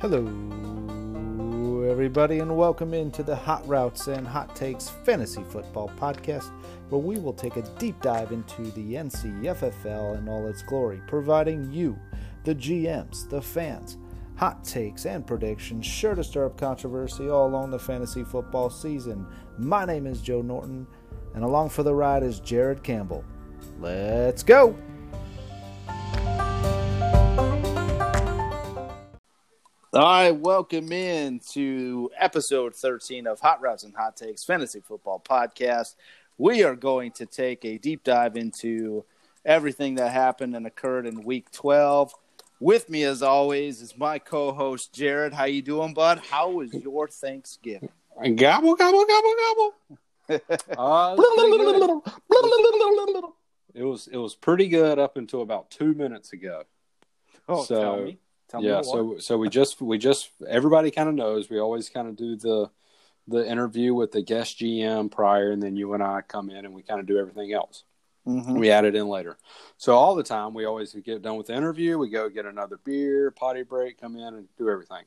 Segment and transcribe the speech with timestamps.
[0.00, 0.24] Hello,
[1.82, 6.50] everybody, and welcome into the Hot Routes and Hot Takes Fantasy Football Podcast,
[6.88, 11.70] where we will take a deep dive into the NCFFL in all its glory, providing
[11.70, 11.98] you,
[12.44, 13.98] the GMs, the fans,
[14.36, 19.26] hot takes and predictions sure to stir up controversy all along the fantasy football season.
[19.58, 20.86] My name is Joe Norton,
[21.34, 23.22] and along for the ride is Jared Campbell.
[23.78, 24.78] Let's go!
[29.92, 35.20] All right, welcome in to episode 13 of Hot Routes and Hot Takes Fantasy Football
[35.28, 35.96] Podcast.
[36.38, 39.04] We are going to take a deep dive into
[39.44, 42.14] everything that happened and occurred in week 12.
[42.60, 45.32] With me as always is my co-host Jared.
[45.32, 46.20] How you doing, bud?
[46.30, 47.88] How was your Thanksgiving?
[48.36, 49.74] Gobble gobble gobble gobble.
[50.78, 51.16] Uh,
[53.74, 56.62] it was it was pretty good up until about two minutes ago.
[57.48, 58.18] Oh, So, tell me.
[58.50, 62.08] Tell yeah, so so we just we just everybody kind of knows we always kind
[62.08, 62.68] of do the
[63.28, 66.74] the interview with the guest GM prior, and then you and I come in and
[66.74, 67.84] we kind of do everything else.
[68.26, 68.58] Mhm.
[68.58, 69.38] We add it in later.
[69.78, 72.78] So all the time we always get done with the interview, we go get another
[72.78, 75.04] beer, potty break, come in and do everything.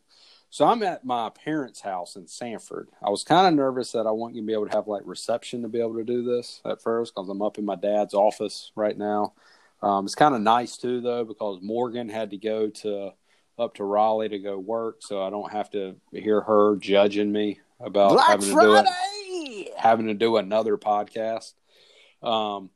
[0.50, 2.90] So I'm at my parents' house in Sanford.
[3.02, 5.02] I was kind of nervous that I wasn't going to be able to have like
[5.06, 8.14] reception to be able to do this at first because I'm up in my dad's
[8.14, 9.34] office right now.
[9.82, 13.12] Um, it's kind of nice too though because Morgan had to go to
[13.58, 17.60] up to Raleigh to go work, so I don't have to hear her judging me
[17.80, 18.86] about Black having to do it
[19.78, 21.54] having to do another podcast.
[22.22, 22.70] Um,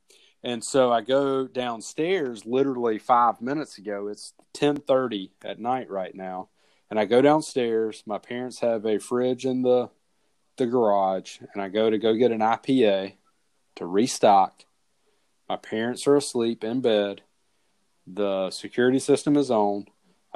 [0.43, 4.07] and so I go downstairs literally five minutes ago.
[4.07, 6.49] It's ten thirty at night right now,
[6.89, 8.03] and I go downstairs.
[8.05, 9.89] My parents have a fridge in the
[10.57, 13.13] the garage, and I go to go get an IPA
[13.75, 14.63] to restock.
[15.49, 17.21] My parents are asleep in bed.
[18.05, 19.85] The security system is on.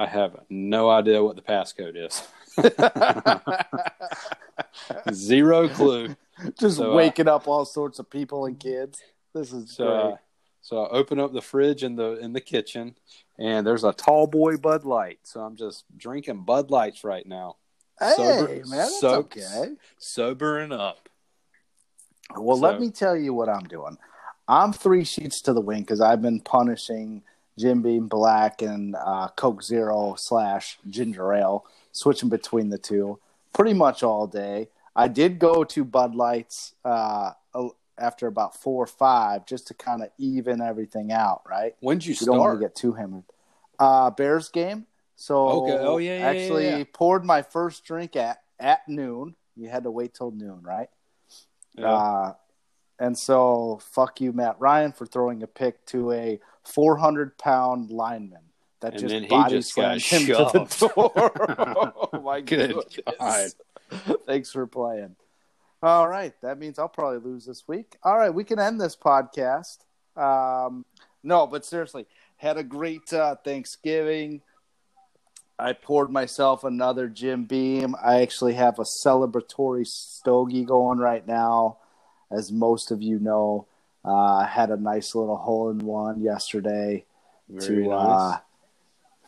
[0.01, 2.27] I have no idea what the passcode is.
[5.13, 6.15] Zero clue.
[6.57, 8.99] Just So, uh, waking up all sorts of people and kids.
[9.35, 10.13] This is So, great.
[10.13, 10.17] uh,
[10.61, 12.95] so I open up the fridge in the in the kitchen,
[13.37, 15.19] and there's a tall boy Bud Light.
[15.21, 17.57] So I'm just drinking Bud Lights right now,
[17.99, 19.75] hey, sober- man, that's so- okay.
[19.99, 21.09] sobering up.
[22.35, 23.99] Well, So- let me tell you what I'm doing.
[24.47, 27.21] I'm three sheets to the wind because I've been punishing
[27.57, 33.19] Jim Beam Black and uh, Coke Zero slash Ginger Ale, switching between the two
[33.53, 34.69] pretty much all day.
[34.95, 37.31] I did go to Bud Lights uh,
[37.97, 41.75] after about four or five just to kind of even everything out, right?
[41.81, 42.59] When did you You don't want start?
[42.59, 43.23] to get too hammered.
[43.79, 44.85] Uh, Bears game.
[45.15, 45.77] So Okay.
[45.79, 46.83] Oh, yeah, yeah, yeah, actually yeah.
[46.93, 49.35] poured my first drink at at noon.
[49.55, 50.89] You had to wait till noon, right?
[51.75, 51.87] Yeah.
[51.91, 52.33] Uh,
[52.99, 58.41] and so, fuck you, Matt Ryan, for throwing a pick to a 400 pound lineman
[58.81, 60.79] that And just body just got slammed him to the shoved.
[60.95, 61.11] door.
[62.13, 63.55] oh my Good goodness.
[64.25, 65.15] Thanks for playing.
[65.83, 67.97] All right, that means I'll probably lose this week.
[68.03, 69.79] All right, we can end this podcast.
[70.15, 70.85] Um,
[71.23, 72.05] no, but seriously,
[72.37, 74.41] had a great uh, Thanksgiving.
[75.57, 77.95] I poured myself another Jim Beam.
[78.03, 81.77] I actually have a celebratory stogie going right now,
[82.31, 83.67] as most of you know.
[84.03, 87.05] Uh, I had a nice little hole in one yesterday
[87.49, 88.19] Very to nice.
[88.19, 88.37] uh,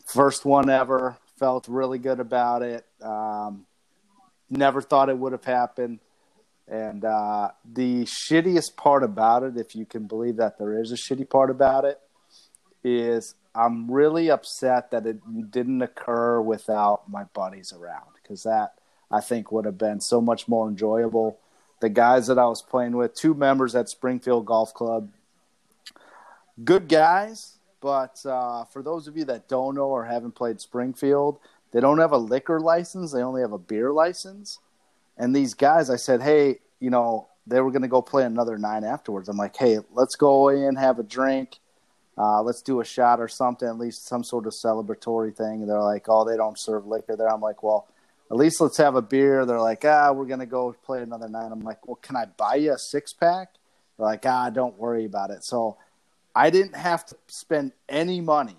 [0.06, 1.16] first one ever.
[1.38, 2.86] Felt really good about it.
[3.02, 3.66] Um,
[4.50, 5.98] never thought it would have happened.
[6.66, 10.96] And uh, the shittiest part about it, if you can believe that there is a
[10.96, 12.00] shitty part about it,
[12.82, 18.74] is I'm really upset that it didn't occur without my buddies around because that
[19.10, 21.38] I think would have been so much more enjoyable.
[21.84, 25.10] The guys that I was playing with, two members at Springfield Golf Club,
[26.64, 31.38] good guys, but uh, for those of you that don't know or haven't played Springfield,
[31.72, 33.12] they don't have a liquor license.
[33.12, 34.60] They only have a beer license.
[35.18, 38.56] And these guys, I said, hey, you know, they were going to go play another
[38.56, 39.28] nine afterwards.
[39.28, 41.58] I'm like, hey, let's go in, have a drink.
[42.16, 45.60] Uh, let's do a shot or something, at least some sort of celebratory thing.
[45.60, 47.30] And they're like, oh, they don't serve liquor there.
[47.30, 47.88] I'm like, well,
[48.34, 49.46] at least let's have a beer.
[49.46, 51.52] They're like, ah, we're to go play another night.
[51.52, 53.50] I'm like, well, can I buy you a six pack?
[53.96, 55.44] They're like, ah, don't worry about it.
[55.44, 55.76] So
[56.34, 58.56] I didn't have to spend any money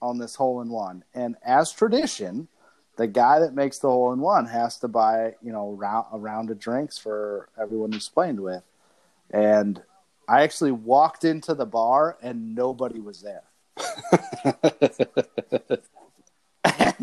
[0.00, 1.04] on this hole in one.
[1.12, 2.48] And as tradition,
[2.96, 6.18] the guy that makes the hole in one has to buy, you know, round, a
[6.18, 8.62] round of drinks for everyone he's playing with.
[9.30, 9.82] And
[10.26, 13.42] I actually walked into the bar and nobody was there.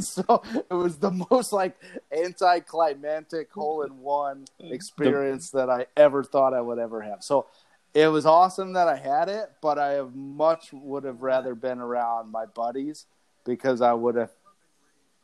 [0.06, 1.78] so it was the most like
[2.12, 7.24] anticlimactic hole in one experience that I ever thought I would ever have.
[7.24, 7.48] So
[7.94, 11.80] it was awesome that I had it, but I have much would have rather been
[11.80, 13.06] around my buddies
[13.46, 14.32] because I would have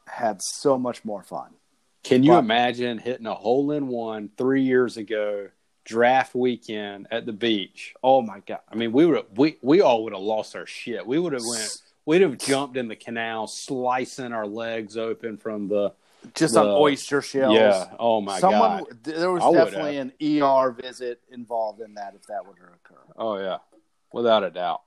[0.07, 1.51] had so much more fun.
[2.03, 5.49] Can you But- imagine hitting a hole in one three years ago,
[5.83, 7.95] draft weekend at the beach?
[8.03, 8.59] Oh my god!
[8.71, 11.05] I mean, we would we we all would have lost our shit.
[11.05, 11.81] We would have went.
[12.05, 15.93] We'd have jumped in the canal, slicing our legs open from the.
[16.33, 17.53] Just on oyster shells.
[17.53, 17.85] Yeah.
[17.99, 19.03] Oh my Someone, god.
[19.03, 20.11] there was I definitely an
[20.41, 23.01] ER visit involved in that if that were to occur.
[23.15, 23.57] Oh yeah.
[24.11, 24.81] Without a doubt.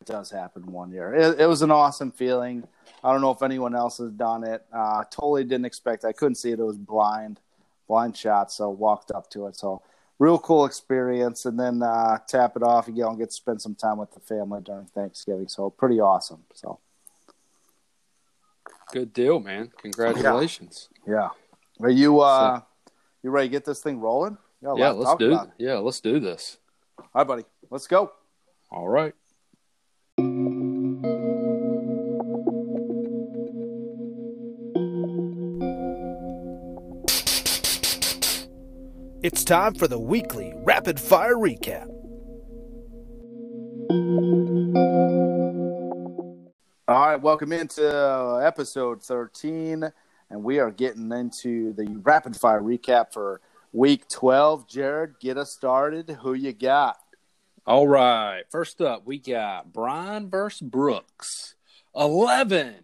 [0.00, 1.14] It does happen one year.
[1.14, 2.66] It, it was an awesome feeling.
[3.04, 4.64] I don't know if anyone else has done it.
[4.72, 6.04] Uh, totally didn't expect.
[6.04, 6.58] I couldn't see it.
[6.58, 7.38] It was blind,
[7.86, 8.50] blind shot.
[8.50, 9.56] So walked up to it.
[9.56, 9.82] So
[10.20, 11.46] real cool experience.
[11.46, 12.86] And then uh, tap it off.
[12.86, 15.48] You go and get to spend some time with the family during Thanksgiving.
[15.48, 16.44] So pretty awesome.
[16.54, 16.78] So
[18.92, 19.70] Good deal, man.
[19.82, 20.88] Congratulations.
[21.06, 21.28] yeah.
[21.80, 22.60] Are you uh,
[23.22, 24.36] you ready to get this thing rolling?
[24.64, 25.38] A Yeah, let's do.
[25.58, 26.58] Yeah, let's do this.
[26.98, 27.44] All right, buddy.
[27.70, 28.12] Let's go.
[28.70, 29.14] All right.
[39.22, 41.86] It's time for the weekly rapid fire recap.
[46.88, 49.92] All right, welcome into uh, episode 13,
[50.30, 53.42] and we are getting into the rapid fire recap for
[53.74, 54.66] week 12.
[54.66, 56.08] Jared, get us started.
[56.22, 56.96] Who you got?
[57.66, 58.44] All right.
[58.48, 61.56] First up, we got Brian versus Brooks.
[61.94, 62.76] 11.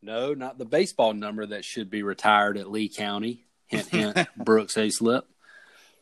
[0.00, 3.44] No, not the baseball number that should be retired at Lee County.
[3.68, 4.90] Hint, hint, Brooks A.
[4.90, 5.26] Slip.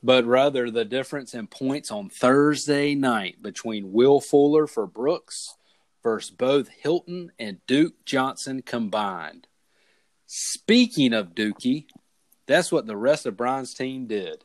[0.02, 5.56] But rather the difference in points on Thursday night between Will Fuller for Brooks
[6.02, 9.48] versus both Hilton and Duke Johnson combined.
[10.26, 11.86] Speaking of Dookie,
[12.46, 14.44] that's what the rest of Brian's team did.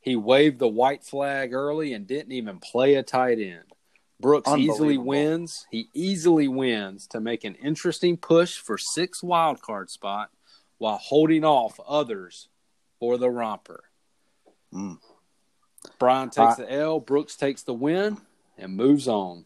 [0.00, 3.64] He waved the white flag early and didn't even play a tight end.
[4.20, 5.66] Brooks easily wins.
[5.70, 10.30] He easily wins to make an interesting push for six wild card spot
[10.82, 12.48] while holding off others
[12.98, 13.84] for the romper.
[14.74, 14.98] Mm.
[16.00, 18.18] Brian takes Uh, the L, Brooks takes the win,
[18.58, 19.44] and moves on.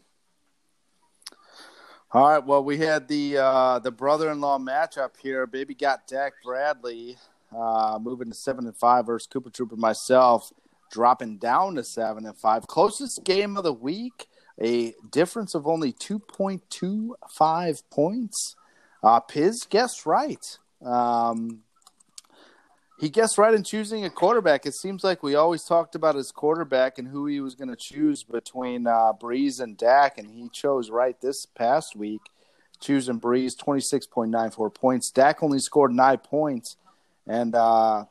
[2.12, 5.46] All right, well, we had the uh, the brother in law matchup here.
[5.46, 7.18] Baby got Dak Bradley
[7.54, 10.50] uh, moving to 7 and 5 versus Cooper Trooper myself,
[10.90, 12.66] dropping down to 7 and 5.
[12.66, 14.26] Closest game of the week,
[14.58, 18.56] a difference of only 2.25 points.
[19.02, 20.58] Uh, Piz guessed right.
[20.84, 21.62] Um,
[22.98, 24.64] he guessed right in choosing a quarterback.
[24.64, 27.76] It seems like we always talked about his quarterback and who he was going to
[27.76, 32.22] choose between uh, Brees and Dak, and he chose right this past week,
[32.80, 35.10] choosing Brees, 26.94 points.
[35.10, 36.76] Dak only scored nine points,
[37.26, 38.06] and uh,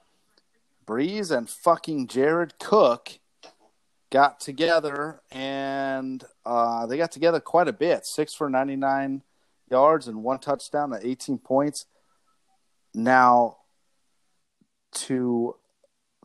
[0.86, 3.18] Brees and fucking Jared Cook
[4.12, 9.24] got together, and uh, they got together quite a bit six for 99
[9.72, 11.88] yards and one touchdown at 18 points.
[12.96, 13.58] Now,
[14.96, 15.56] to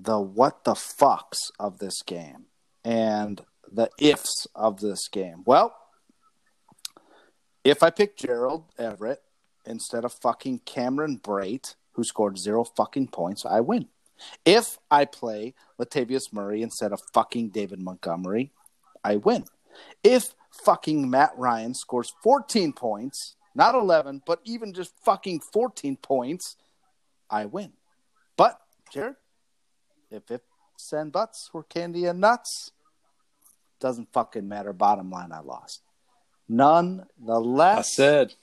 [0.00, 2.46] the what the fucks of this game
[2.84, 5.42] and the ifs of this game.
[5.44, 5.76] Well,
[7.64, 9.22] if I pick Gerald Everett
[9.66, 13.88] instead of fucking Cameron Brate, who scored zero fucking points, I win.
[14.44, 18.52] If I play Latavius Murray instead of fucking David Montgomery,
[19.04, 19.44] I win.
[20.02, 20.34] If
[20.64, 26.56] fucking Matt Ryan scores 14 points, not 11, but even just fucking 14 points,
[27.30, 27.72] I win.
[28.36, 28.60] But,
[28.92, 29.16] Jared,
[30.10, 32.72] if ifs and buts were candy and nuts,
[33.80, 34.72] doesn't fucking matter.
[34.72, 35.82] Bottom line, I lost.
[36.48, 38.34] Nonetheless, I said,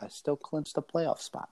[0.00, 1.48] I still clinched a playoff spot.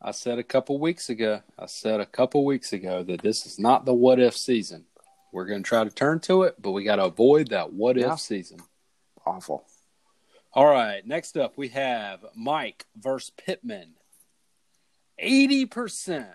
[0.00, 3.58] I said a couple weeks ago, I said a couple weeks ago that this is
[3.58, 4.86] not the what if season.
[5.32, 7.96] We're going to try to turn to it, but we got to avoid that what
[7.96, 8.14] Yeah.
[8.14, 8.60] if season.
[9.26, 9.66] Awful.
[10.52, 13.94] All right, next up we have Mike versus Pittman.
[15.22, 16.26] 80%.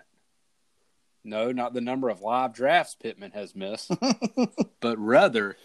[1.23, 3.91] No, not the number of live drafts Pittman has missed,
[4.79, 5.57] but rather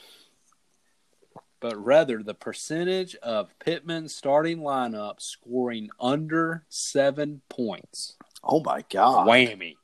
[1.61, 8.17] but rather the percentage of Pittman's starting lineup scoring under 7 points.
[8.43, 9.29] Oh my god.
[9.29, 9.77] Whammy.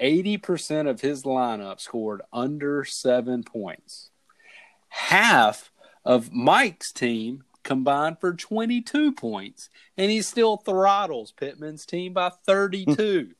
[0.00, 4.10] 80% of his lineup scored under seven points.
[4.88, 5.70] Half
[6.04, 13.32] of Mike's team combined for 22 points, and he still throttles Pittman's team by 32.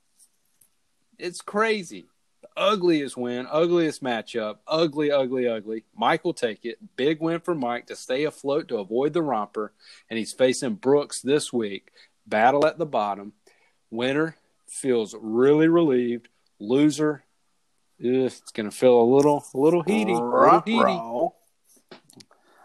[1.19, 2.07] it's crazy.
[2.43, 5.85] The ugliest win, ugliest matchup, ugly, ugly, ugly.
[5.97, 6.79] Mike will take it.
[6.97, 9.73] Big win for Mike to stay afloat to avoid the romper,
[10.11, 11.93] and he's facing Brooks this week.
[12.27, 13.33] Battle at the bottom.
[13.91, 14.37] Winner
[14.67, 16.29] feels really relieved.
[16.59, 17.25] Loser,
[17.99, 21.33] it's going to feel a little, a little heaty, a little heaty.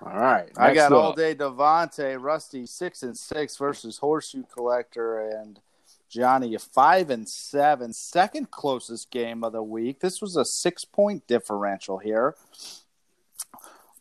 [0.06, 0.50] All right.
[0.58, 5.60] I got next all day Devontae, Rusty six and six versus Horseshoe Collector and
[6.10, 7.94] Johnny five and seven.
[7.94, 10.00] Second closest game of the week.
[10.00, 12.36] This was a six point differential here.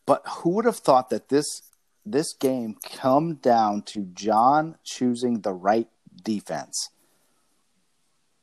[0.05, 1.62] But who would have thought that this
[2.05, 5.88] this game come down to John choosing the right
[6.23, 6.91] defense?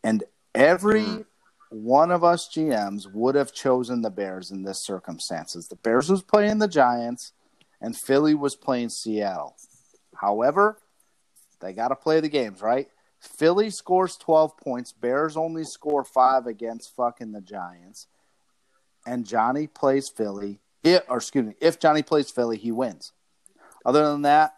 [0.03, 0.23] And
[0.55, 1.21] every hmm.
[1.69, 5.67] one of us GMs would have chosen the Bears in this circumstances.
[5.67, 7.31] The Bears was playing the Giants
[7.83, 9.57] and Philly was playing Seattle.
[10.15, 10.79] However,
[11.59, 12.87] they got to play the games, right?
[13.19, 18.07] Philly scores 12 points, Bears only score 5 against fucking the Giants.
[19.05, 20.61] And Johnny plays Philly.
[20.83, 23.11] It, or excuse me, if Johnny plays Philly, he wins.
[23.85, 24.55] Other than that,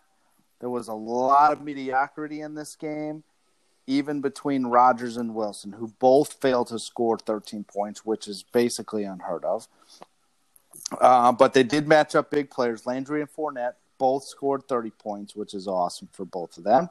[0.60, 3.24] there was a lot of mediocrity in this game,
[3.88, 9.04] even between Rodgers and Wilson, who both failed to score 13 points, which is basically
[9.04, 9.68] unheard of.
[10.92, 12.86] Uh, but they did match up big players.
[12.86, 16.90] Landry and Fournette both scored 30 points, which is awesome for both of them.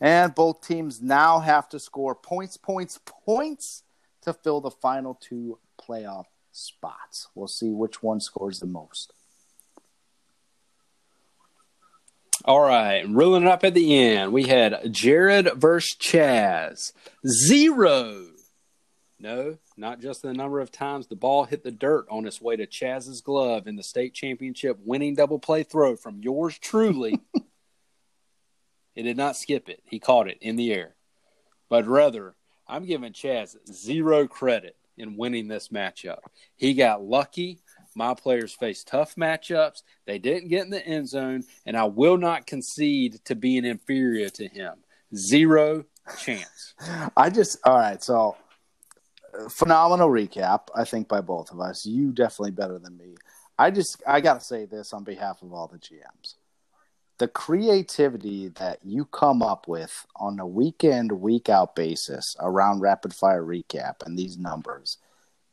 [0.00, 3.82] And both teams now have to score points, points, points
[4.22, 7.28] to fill the final two playoff spots.
[7.34, 9.12] We'll see which one scores the most.
[12.46, 16.92] All right, reeling it up at the end, we had Jared versus Chaz.
[17.26, 18.28] Zero.
[19.18, 22.54] No, not just the number of times the ball hit the dirt on its way
[22.54, 27.18] to Chaz's glove in the state championship winning double play throw from yours truly.
[28.94, 29.82] it did not skip it.
[29.84, 30.94] He caught it in the air.
[31.70, 32.34] But rather,
[32.68, 36.18] I'm giving Chaz zero credit in winning this matchup.
[36.56, 37.60] He got lucky.
[37.96, 39.82] My players faced tough matchups.
[40.06, 44.28] They didn't get in the end zone, and I will not concede to being inferior
[44.28, 44.74] to him.
[45.16, 45.86] Zero
[46.18, 46.74] chance.
[47.16, 48.36] I just, all right, so
[49.48, 51.86] phenomenal recap, I think, by both of us.
[51.86, 53.14] You definitely better than me.
[53.58, 56.36] I just, I got to say this on behalf of all the GMs.
[57.18, 63.12] The creativity that you come up with on a weekend, week out basis around rapid
[63.12, 64.96] fire recap and these numbers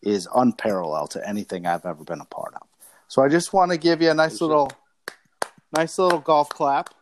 [0.01, 2.67] is unparalleled to anything I've ever been a part of.
[3.09, 4.71] So I just want to give you a nice little,
[5.75, 6.93] nice little golf clap.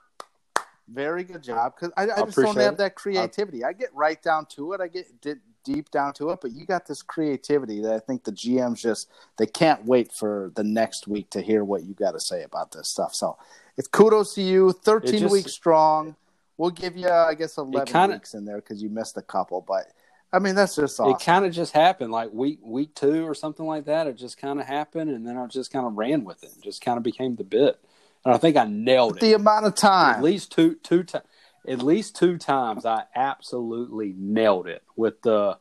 [0.87, 3.63] Very good job because I, I just don't have that creativity.
[3.63, 4.81] I get right down to it.
[4.81, 8.23] I get di- deep down to it, but you got this creativity that I think
[8.23, 12.11] the GMs just they can't wait for the next week to hear what you got
[12.11, 13.13] to say about this stuff.
[13.13, 13.37] So
[13.75, 14.71] it's kudos to you.
[14.71, 16.15] Thirteen just- weeks strong.
[16.57, 19.59] We'll give you, I guess, eleven kinda- weeks in there because you missed a couple.
[19.67, 19.91] But
[20.31, 21.13] I mean, that's just awesome.
[21.13, 24.07] It kind of just happened, like week week two or something like that.
[24.07, 26.51] It just kind of happened, and then I just kind of ran with it.
[26.57, 27.77] It just kind of became the bit,
[28.23, 29.19] and I think I nailed it.
[29.21, 30.15] the amount of time.
[30.15, 31.25] at least two two times.
[31.67, 35.57] At least two times, I absolutely nailed it with the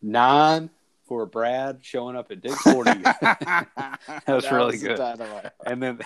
[0.00, 0.70] nine
[1.06, 4.96] for Brad showing up at Dick's Forty, that was really the good.
[4.96, 5.52] dynamite.
[5.66, 5.98] and then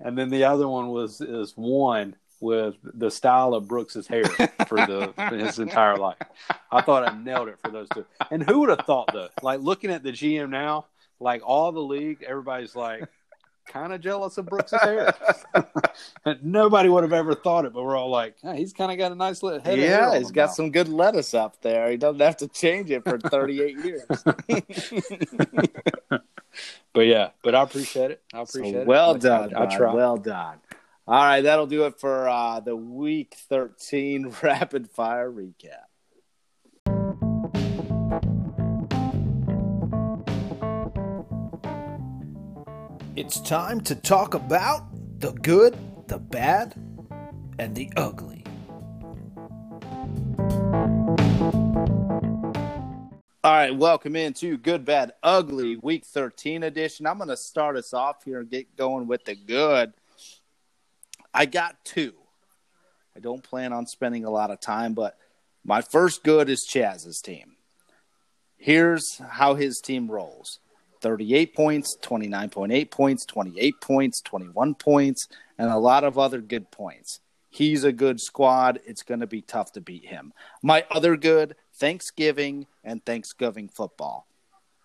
[0.00, 4.76] and then the other one was is one with the style of Brooks's hair for
[4.76, 6.16] the for his entire life.
[6.70, 8.06] I thought I nailed it for those two.
[8.30, 9.28] And who would have thought though?
[9.42, 10.86] Like looking at the GM now,
[11.20, 13.04] like all the league, everybody's like
[13.68, 15.14] kind of jealous of Brooks's hair.
[16.42, 19.12] Nobody would have ever thought it, but we're all like, hey, he's kind of got
[19.12, 19.78] a nice little head.
[19.78, 20.52] of hair Yeah, he's got now.
[20.52, 21.90] some good lettuce up there.
[21.90, 24.24] He doesn't have to change it for 38 years.
[26.94, 28.22] But yeah, but I appreciate it.
[28.34, 28.86] I appreciate So it.
[28.86, 29.54] well I- done.
[29.54, 29.92] I, I try.
[29.94, 30.56] Well done.
[31.06, 35.84] All right, that'll do it for uh, the week 13 rapid fire recap.
[43.18, 44.84] It's time to talk about
[45.18, 46.74] the good, the bad,
[47.58, 48.44] and the ugly.
[53.42, 57.08] All right, welcome into Good, Bad, Ugly Week 13 edition.
[57.08, 59.94] I'm going to start us off here and get going with the good.
[61.34, 62.14] I got two.
[63.16, 65.18] I don't plan on spending a lot of time, but
[65.64, 67.56] my first good is Chaz's team.
[68.56, 70.60] Here's how his team rolls
[71.00, 75.28] 38 points, 29.8 points, 28 points, 21 points,
[75.58, 77.20] and a lot of other good points.
[77.50, 78.80] He's a good squad.
[78.86, 80.32] It's going to be tough to beat him.
[80.62, 84.26] My other good, Thanksgiving and Thanksgiving football.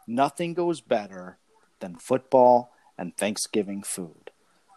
[0.07, 1.37] Nothing goes better
[1.79, 4.31] than football and Thanksgiving food.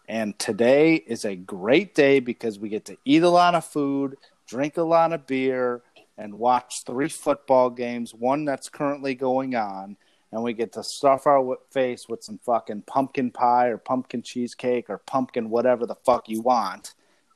[0.08, 4.16] And today is a great day because we get to eat a lot of food,
[4.46, 5.82] drink a lot of beer,
[6.16, 9.96] and watch three football games, one that's currently going on.
[10.32, 14.90] And we get to stuff our face with some fucking pumpkin pie or pumpkin cheesecake
[14.90, 16.94] or pumpkin whatever the fuck you want.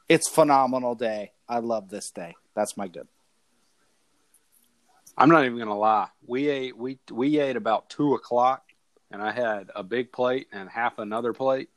[0.09, 1.33] It's phenomenal day.
[1.49, 2.35] I love this day.
[2.55, 3.07] That's my good.
[5.17, 6.09] I'm not even gonna lie.
[6.27, 8.65] We ate we we ate about two o'clock,
[9.11, 11.69] and I had a big plate and half another plate,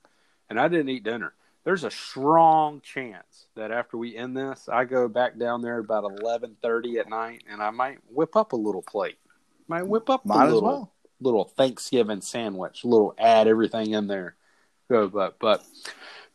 [0.50, 1.34] and I didn't eat dinner.
[1.64, 6.04] There's a strong chance that after we end this, I go back down there about
[6.04, 9.18] eleven thirty at night, and I might whip up a little plate.
[9.68, 10.93] Might whip up Might a as little well.
[11.24, 12.84] Little Thanksgiving sandwich.
[12.86, 14.36] Little add everything in there.
[14.90, 15.64] Go, but but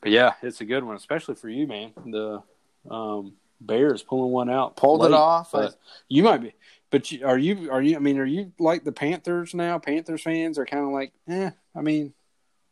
[0.00, 1.92] but yeah, it's a good one, especially for you, man.
[2.06, 2.42] The
[2.90, 5.54] um, Bears pulling one out, Pulled it late, off.
[5.54, 5.70] I-
[6.08, 6.54] you might be.
[6.90, 7.70] But you, are you?
[7.70, 7.96] Are you?
[7.96, 9.78] I mean, are you like the Panthers now?
[9.78, 11.50] Panthers fans are kind of like, eh.
[11.76, 12.14] I mean,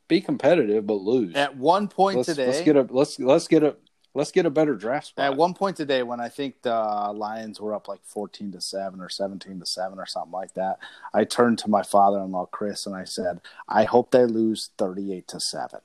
[0.08, 1.34] be competitive but lose.
[1.34, 3.76] At one point let's, today, let's get a let's let's get a
[4.16, 5.26] let's get a better draft spot.
[5.26, 6.72] At one point today, when I think the
[7.14, 10.78] Lions were up like fourteen to seven or seventeen to seven or something like that,
[11.12, 15.38] I turned to my father-in-law Chris and I said, "I hope they lose thirty-eight to
[15.38, 15.80] seven.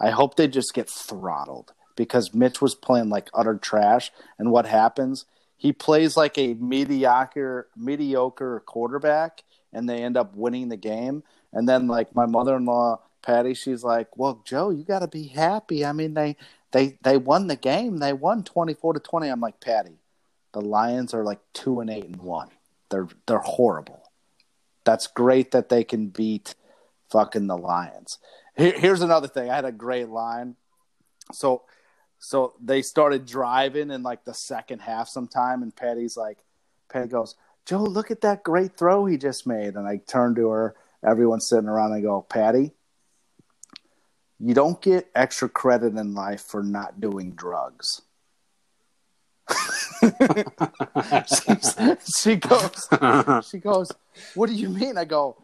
[0.00, 4.10] I hope they just get throttled because Mitch was playing like utter trash.
[4.38, 5.26] And what happens?
[5.56, 9.42] He plays like a mediocre mediocre quarterback,
[9.74, 11.22] and they end up winning the game.
[11.52, 15.84] And then like my mother-in-law Patty, she's like, "Well, Joe, you got to be happy.
[15.84, 16.36] I mean, they."
[16.76, 17.96] They they won the game.
[17.96, 19.28] They won twenty four to twenty.
[19.28, 19.98] I'm like Patty,
[20.52, 22.50] the Lions are like two and eight and one.
[22.90, 24.10] They're they're horrible.
[24.84, 26.54] That's great that they can beat
[27.10, 28.18] fucking the Lions.
[28.58, 29.48] Here, here's another thing.
[29.48, 30.56] I had a great line.
[31.32, 31.62] So
[32.18, 36.44] so they started driving in like the second half sometime, and Patty's like,
[36.90, 39.76] Patty goes, Joe, look at that great throw he just made.
[39.76, 40.74] And I turn to her.
[41.02, 41.92] Everyone's sitting around.
[41.92, 42.72] And I go, Patty,
[44.38, 48.02] you don't get extra credit in life for not doing drugs.
[52.20, 52.88] she goes,
[53.48, 53.92] she goes,
[54.34, 54.98] what do you mean?
[54.98, 55.36] I go,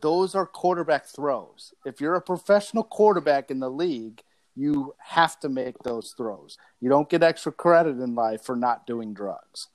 [0.00, 1.74] those are quarterback throws.
[1.84, 4.22] If you're a professional quarterback in the league,
[4.56, 6.56] you have to make those throws.
[6.80, 9.68] You don't get extra credit in life for not doing drugs.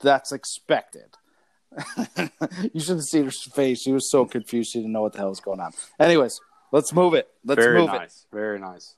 [0.00, 1.16] That's expected.
[2.72, 3.82] you should have seen her face.
[3.82, 4.70] She was so confused.
[4.72, 5.72] She didn't know what the hell was going on.
[5.98, 6.38] Anyways,
[6.72, 7.28] let's move it.
[7.44, 7.92] Let's very move it.
[7.98, 8.94] nice, very nice.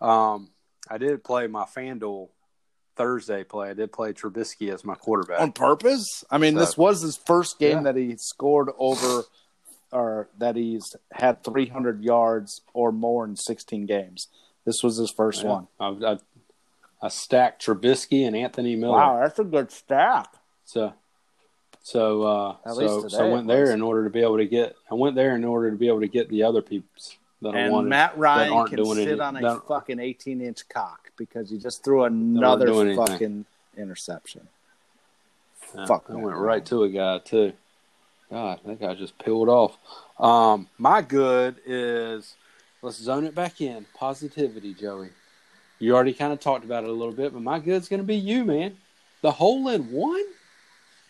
[0.00, 0.50] Um,
[0.90, 2.28] I did play my FanDuel
[2.96, 3.70] Thursday play.
[3.70, 5.40] I did play Trubisky as my quarterback.
[5.40, 6.24] on purpose.
[6.30, 7.82] I mean, So- this was his first game Yeah.
[7.92, 9.22] that he scored over,
[9.92, 14.28] or that he's had 300 yards or more in 16 games.
[14.64, 15.48] This was his first Yeah.
[15.50, 15.68] one.
[15.80, 16.18] I, I,
[17.00, 18.96] I stacked Trubisky and Anthony Miller.
[18.98, 20.26] Wow, that's a good stack.
[20.64, 20.92] So,
[21.90, 24.46] so, uh, At so, least so I went there in order to be able to
[24.46, 24.76] get.
[24.90, 27.58] I went there in order to be able to get the other people's that I
[27.60, 27.88] And wanted.
[27.88, 31.50] Matt Ryan aren't can doing sit any- on a that- fucking 18 inch cock because
[31.50, 33.44] he just threw another fucking
[33.76, 34.48] interception.
[35.74, 37.52] Yeah, fuck I went right to a guy too.
[38.30, 39.78] God, that guy just peeled off.
[40.18, 42.34] Um, my good is
[42.82, 43.86] let's zone it back in.
[43.94, 45.10] Positivity, Joey.
[45.78, 48.06] You already kind of talked about it a little bit, but my good's going to
[48.06, 48.76] be you, man.
[49.22, 50.22] The hole in one,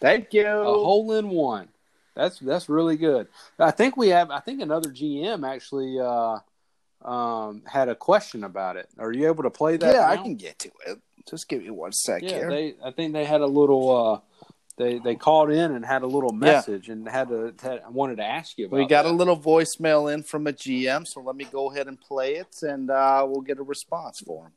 [0.01, 0.47] Thank you.
[0.47, 1.69] a hole in one.
[2.15, 3.29] That's that's really good.
[3.59, 4.31] I think we have.
[4.31, 6.39] I think another GM actually uh,
[7.09, 8.89] um, had a question about it.
[8.99, 9.95] Are you able to play that?
[9.95, 10.99] yeah, I can get to it.
[11.31, 12.51] Just give me one sec Yeah, here.
[12.51, 12.75] they.
[12.85, 14.07] I think they had a little.
[14.15, 14.21] Uh,
[14.79, 17.55] they they called in and had a little message and had to.
[17.63, 18.79] Had, I wanted to ask you about.
[18.79, 19.13] We got that.
[19.13, 22.63] a little voicemail in from a GM, so let me go ahead and play it,
[22.63, 24.53] and uh, we'll get a response for him.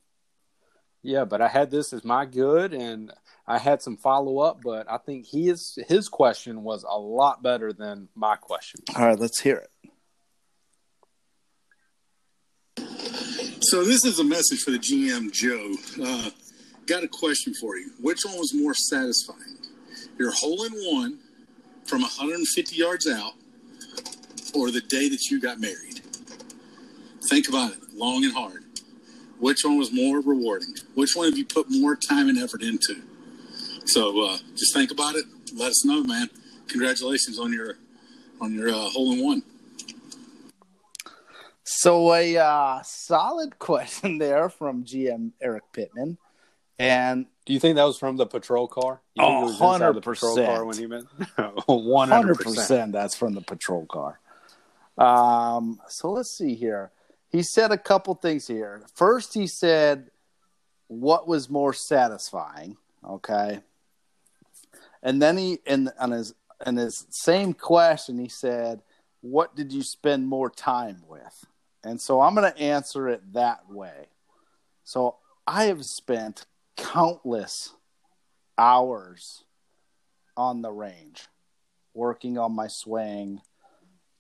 [1.04, 3.12] Yeah, but I had this as my good, and
[3.52, 7.74] I had some follow up, but I think his his question was a lot better
[7.74, 8.80] than my question.
[8.96, 9.70] All right, let's hear it.
[13.60, 15.74] So this is a message for the GM, Joe.
[16.02, 16.30] Uh,
[16.86, 17.92] got a question for you.
[18.00, 19.58] Which one was more satisfying?
[20.18, 21.20] Your hole in one
[21.86, 23.34] from 150 yards out,
[24.56, 26.00] or the day that you got married?
[27.26, 28.64] Think about it long and hard.
[29.40, 30.74] Which one was more rewarding?
[30.96, 33.11] Which one have you put more time and effort into?
[33.86, 35.26] So uh, just think about it.
[35.56, 36.30] Let us know, man.
[36.68, 37.78] Congratulations on your
[38.40, 39.44] on your uh, hole in one.
[41.64, 46.18] So a uh, solid question there from GM Eric Pittman,
[46.80, 49.02] and Do you think that was from the patrol car?
[49.16, 50.46] You Oh, think it was the patrol 100%.
[50.46, 51.08] car when he meant
[51.68, 52.92] one hundred hundred percent percent.
[52.94, 54.20] that's from the patrol car.
[54.98, 56.92] Um, so let's see here.
[57.30, 58.84] He said a couple things here.
[58.96, 60.12] First, he said,
[60.88, 62.76] "What was more satisfying?"
[63.08, 63.62] Okay,
[65.04, 66.34] and then he in on his
[66.66, 68.82] in his same question, he said,
[69.22, 71.46] "What did you spend more time with?"
[71.84, 74.08] And so I'm going to answer it that way.
[74.84, 76.46] So I have spent
[76.78, 77.74] countless
[78.58, 79.44] hours
[80.38, 81.28] on the range
[81.94, 83.42] working on my swing.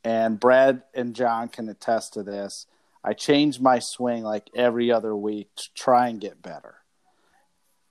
[0.03, 2.65] And Brad and John can attest to this.
[3.03, 6.75] I change my swing like every other week to try and get better.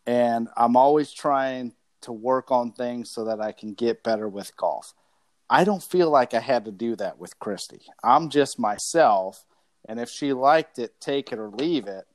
[0.07, 4.57] And I'm always trying to work on things so that I can get better with
[4.57, 4.95] golf.
[5.49, 7.83] I don't feel like I had to do that with Christy.
[8.05, 9.45] I'm just myself,
[9.89, 12.07] And if she liked it, take it or leave it.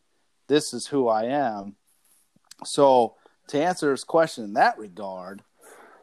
[0.47, 1.75] This is who I am.
[2.63, 3.15] So,
[3.49, 5.43] to answer his question in that regard,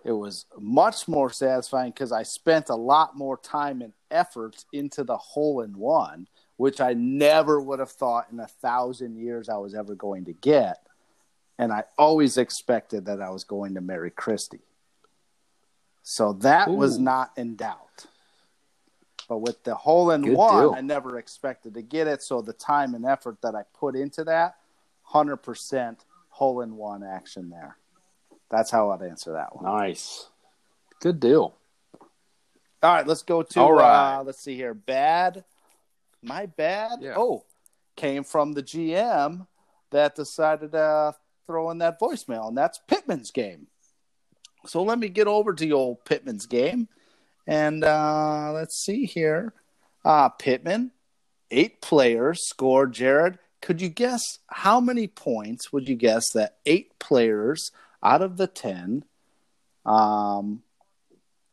[0.05, 5.05] it was much more satisfying because I spent a lot more time and effort into
[5.05, 9.57] the hole in one, which I never would have thought in a thousand years I
[9.57, 10.79] was ever going to get.
[11.63, 14.59] And I always expected that I was going to marry Christy.
[16.03, 16.73] So that Ooh.
[16.73, 18.07] was not in doubt.
[19.29, 20.75] But with the hole in Good one, deal.
[20.77, 22.21] I never expected to get it.
[22.21, 24.57] So the time and effort that I put into that,
[25.13, 25.99] 100%
[26.31, 27.77] hole in one action there.
[28.51, 29.65] That's how I'd answer that one.
[29.65, 30.27] Nice.
[30.99, 31.55] Good deal.
[32.83, 34.17] All right, let's go to All right.
[34.17, 34.75] Uh, let's see here.
[34.75, 35.45] Bad.
[36.23, 36.99] My bad.
[37.01, 37.15] Yeah.
[37.17, 37.45] Oh,
[37.95, 39.47] came from the GM
[39.91, 41.15] that decided to
[41.47, 43.67] throw in that voicemail, and that's Pittman's game.
[44.67, 46.89] So let me get over to the old Pittman's game.
[47.47, 49.53] And uh, let's see here.
[50.05, 50.93] Uh, Pittman,
[51.51, 52.93] eight players scored.
[52.93, 57.71] Jared, could you guess how many points would you guess that eight players
[58.03, 59.05] out of the 10
[59.85, 60.63] um,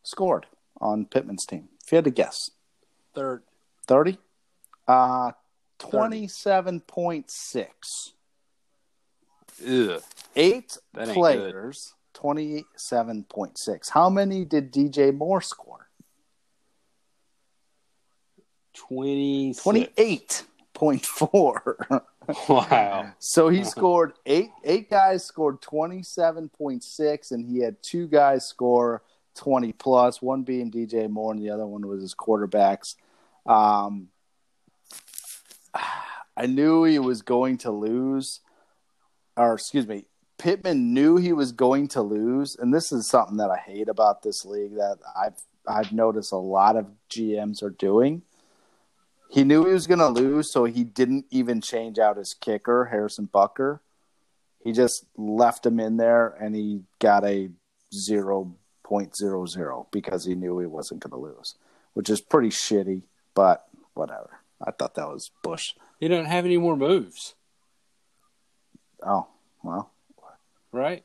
[0.04, 0.45] scored
[0.80, 1.69] on Pittman's team?
[1.84, 2.52] If you had to guess.
[3.15, 3.43] Third.
[3.88, 4.17] 30?
[4.88, 5.32] Uh,
[5.80, 7.65] 27.6.
[9.67, 10.02] Ugh.
[10.36, 13.89] Eight players 27.6.
[13.89, 15.88] How many did DJ Moore score?
[18.74, 22.02] 20 28.4.
[22.50, 23.12] wow.
[23.19, 29.04] So he scored eight eight guys scored 27.6 and he had two guys score
[29.36, 32.95] 20 plus, one being DJ Moore and the other one was his quarterbacks.
[33.45, 34.08] Um,
[36.38, 38.39] I knew he was going to lose
[39.39, 40.06] or excuse me,
[40.38, 44.21] Pittman knew he was going to lose, and this is something that I hate about
[44.21, 48.23] this league that I've I've noticed a lot of GMs are doing.
[49.30, 52.86] He knew he was going to lose, so he didn't even change out his kicker,
[52.86, 53.80] Harrison Butker.
[54.63, 57.49] He just left him in there, and he got a
[57.93, 61.56] zero point zero zero because he knew he wasn't going to lose,
[61.93, 63.04] which is pretty shitty.
[63.36, 64.39] But whatever.
[64.65, 65.73] I thought that was Bush.
[65.99, 67.36] He don't have any more moves.
[69.06, 69.28] Oh
[69.64, 69.92] well,
[70.72, 71.04] right?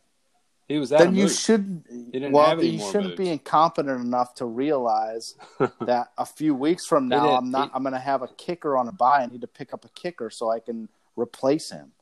[0.69, 1.87] He was then you shouldn't.
[2.33, 3.19] well you shouldn't moves.
[3.19, 5.35] be incompetent enough to realize
[5.81, 8.77] that a few weeks from now I'm not he, I'm going to have a kicker
[8.77, 9.23] on a buy.
[9.23, 11.93] I need to pick up a kicker so I can replace him.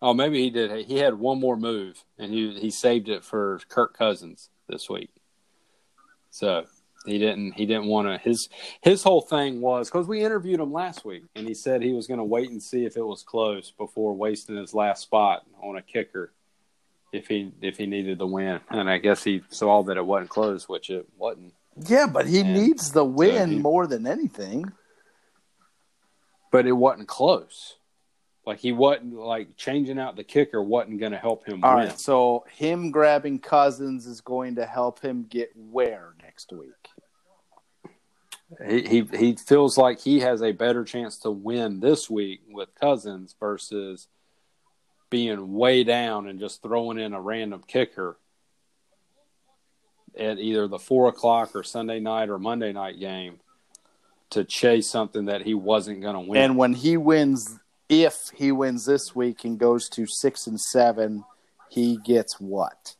[0.00, 0.86] Oh, maybe he did.
[0.86, 5.10] He had one more move, and he he saved it for Kirk Cousins this week.
[6.30, 6.64] So
[7.06, 8.48] he didn't he didn't want to his
[8.82, 12.06] his whole thing was because we interviewed him last week, and he said he was
[12.06, 15.76] going to wait and see if it was close before wasting his last spot on
[15.76, 16.32] a kicker
[17.12, 18.60] if he if he needed the win.
[18.70, 21.54] And I guess he saw that it wasn't close, which it wasn't.
[21.86, 24.72] Yeah, but he and needs the win so he, more than anything.
[26.50, 27.76] But it wasn't close.
[28.46, 31.88] Like he wasn't like changing out the kicker wasn't going to help him All win.
[31.88, 36.70] Right, so him grabbing Cousins is going to help him get where next week?
[38.66, 42.68] He, he he feels like he has a better chance to win this week with
[42.80, 44.06] Cousins versus
[45.10, 48.16] being way down and just throwing in a random kicker
[50.16, 53.40] at either the four o'clock or Sunday night or Monday night game
[54.30, 56.42] to chase something that he wasn't going to win.
[56.42, 61.24] And when he wins, if he wins this week and goes to six and seven,
[61.68, 62.96] he gets what?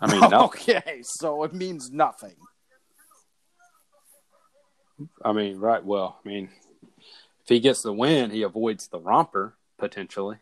[0.00, 0.76] I mean, nothing.
[0.76, 2.36] okay, so it means nothing.
[5.24, 5.84] I mean, right?
[5.84, 6.50] Well, I mean,
[7.42, 10.38] if he gets the win, he avoids the romper potentially.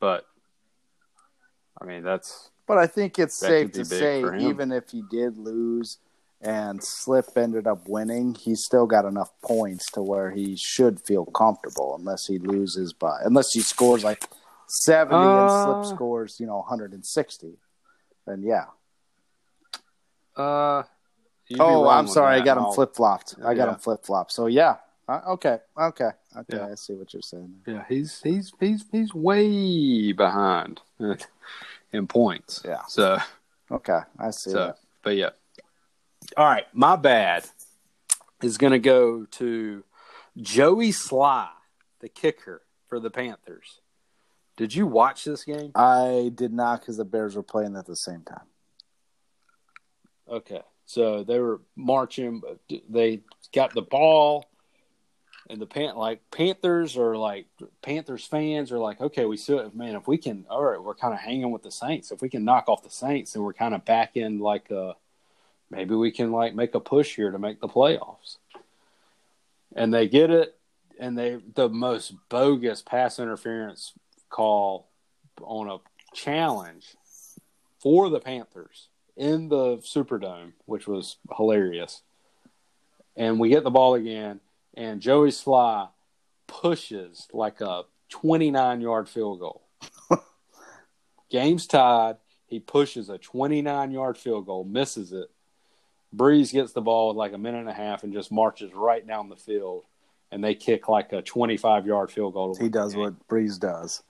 [0.00, 0.26] But
[1.80, 2.50] I mean, that's.
[2.66, 5.98] But I think it's safe to say, even if he did lose
[6.40, 11.24] and Slip ended up winning, he's still got enough points to where he should feel
[11.24, 14.28] comfortable, unless he loses by unless he scores like
[14.68, 17.58] seventy uh, and Slip scores, you know, one hundred and sixty.
[18.26, 18.66] Then yeah.
[20.36, 20.84] Uh.
[21.58, 22.36] Oh, I'm sorry.
[22.36, 23.36] I got him flip flopped.
[23.44, 23.72] I got yeah.
[23.74, 24.32] him flip flopped.
[24.32, 24.76] So yeah,
[25.08, 26.56] uh, okay, okay, okay.
[26.56, 26.68] Yeah.
[26.70, 27.54] I see what you're saying.
[27.66, 30.80] Yeah, he's he's he's he's way behind
[31.92, 32.62] in points.
[32.64, 32.82] Yeah.
[32.88, 33.18] So
[33.70, 34.50] okay, I see.
[34.50, 34.78] So, that.
[35.02, 35.30] but yeah.
[36.36, 37.44] All right, my bad
[38.42, 39.84] is going to go to
[40.40, 41.48] Joey Slye,
[42.00, 43.80] the kicker for the Panthers.
[44.56, 45.72] Did you watch this game?
[45.74, 48.46] I did not because the Bears were playing at the same time.
[50.28, 50.62] Okay,
[50.92, 52.42] so they were marching.
[52.88, 54.46] They got the ball
[55.48, 57.46] and the pan like Panthers are like
[57.82, 61.14] Panthers fans are like, okay, we still man, if we can, all right, we're kind
[61.14, 62.10] of hanging with the Saints.
[62.10, 64.94] If we can knock off the Saints, and we're kind of back in like a
[65.70, 68.36] maybe we can like make a push here to make the playoffs.
[69.74, 70.58] and they get it,
[70.98, 73.92] and they the most bogus pass interference
[74.30, 74.88] call
[75.40, 75.78] on a
[76.14, 76.94] challenge
[77.80, 82.02] for the Panthers in the Superdome, which was hilarious.
[83.16, 84.40] And we get the ball again,
[84.74, 85.88] and Joey Slye
[86.46, 89.62] pushes like a 29 yard field goal.
[91.30, 92.16] Game's tied.
[92.46, 95.30] He pushes a 29 yard field goal, misses it.
[96.14, 99.06] Brees gets the ball with like a minute and a half and just marches right
[99.06, 99.84] down the field.
[100.30, 102.54] And they kick like a 25 yard field goal.
[102.54, 104.02] He does what Brees does.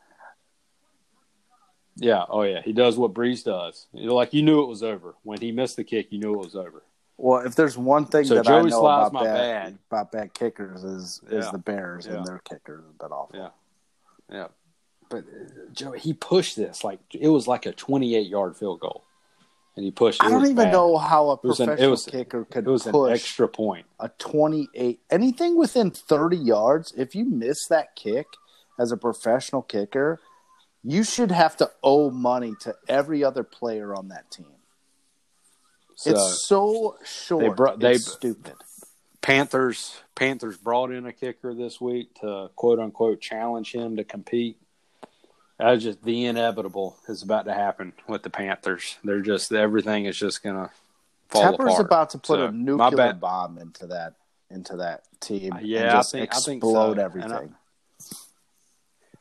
[1.96, 2.24] Yeah.
[2.28, 2.62] Oh, yeah.
[2.62, 3.86] He does what Brees does.
[3.92, 5.14] You know, like you knew it was over.
[5.24, 6.82] When he missed the kick, you knew it was over.
[7.18, 9.78] Well, if there's one thing So that Joey I know about my bad, bad.
[9.90, 11.50] about bad kickers is is Yeah.
[11.52, 12.14] the Bears Yeah.
[12.14, 13.38] and their kickers have been awful.
[13.38, 13.48] Yeah.
[14.30, 14.46] Yeah.
[15.10, 19.04] But uh, Joey, he pushed this like it was like a 28 yard field goal.
[19.76, 20.26] And he pushed it.
[20.26, 20.72] I don't even bad.
[20.72, 23.12] know how a It was an- it professional was- kicker could It was an push
[23.12, 23.86] extra point.
[24.00, 28.26] a 28 anything within 30 yards if you miss that kick
[28.78, 30.18] as a professional kicker
[30.84, 34.46] you should have to owe money to every other player on that team
[35.94, 38.54] So it's so short They brought- they- it's stupid
[39.20, 44.58] Panthers Panthers brought in a kicker this week to quote unquote challenge him to compete.
[45.58, 48.98] That's just the inevitable is about to happen with the Panthers.
[49.04, 50.70] They're just everything is just gonna
[51.28, 51.80] fall Tepper's apart.
[51.86, 54.14] about to put So, a nuclear bomb into that
[54.50, 57.02] into that team Uh, and yeah, I just think- I think explode so.
[57.02, 57.54] everything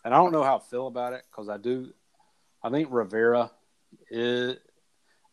[0.03, 1.93] And I don't know how I feel about it because I do.
[2.63, 3.51] I think Rivera
[4.09, 4.57] is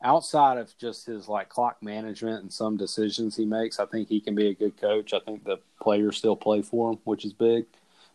[0.03, 3.81] outside of just his like clock management and some decisions he makes.
[3.81, 5.13] I think he can be a good coach.
[5.13, 7.67] I think the players still play for him, which is big.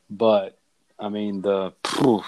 [0.10, 0.58] But
[1.00, 2.24] I mean the, phew,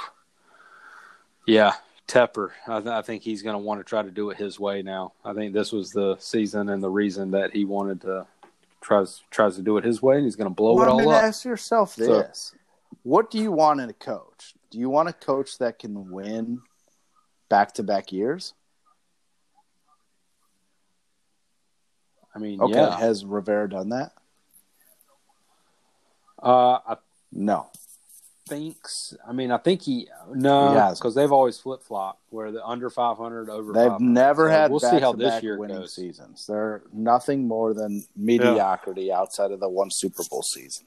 [1.46, 1.74] yeah,
[2.08, 2.52] Tepper.
[2.68, 4.82] I, th- I think he's going to want to try to do it his way
[4.82, 5.14] now.
[5.24, 8.26] I think this was the season and the reason that he wanted to
[8.82, 10.92] tries tries to do it his way, and he's going to blow well, it I
[10.92, 11.24] all mean, up.
[11.24, 12.54] ask yourself this
[13.04, 16.62] what do you want in a coach do you want a coach that can win
[17.50, 18.54] back-to-back years
[22.34, 22.98] I mean, okay yeah.
[22.98, 24.12] has rivera done that
[26.42, 26.98] Uh, I
[27.32, 27.70] no
[28.48, 28.78] think.
[29.28, 32.90] I mean, I think he no He because they've always flip flop where the under
[32.90, 33.74] five hundred over.
[33.74, 34.00] They've 500.
[34.02, 35.96] never So had We'll see how this year winning goes.
[35.96, 36.46] seasons.
[36.48, 40.86] They're nothing more than mediocrity outside of the one Super Bowl season.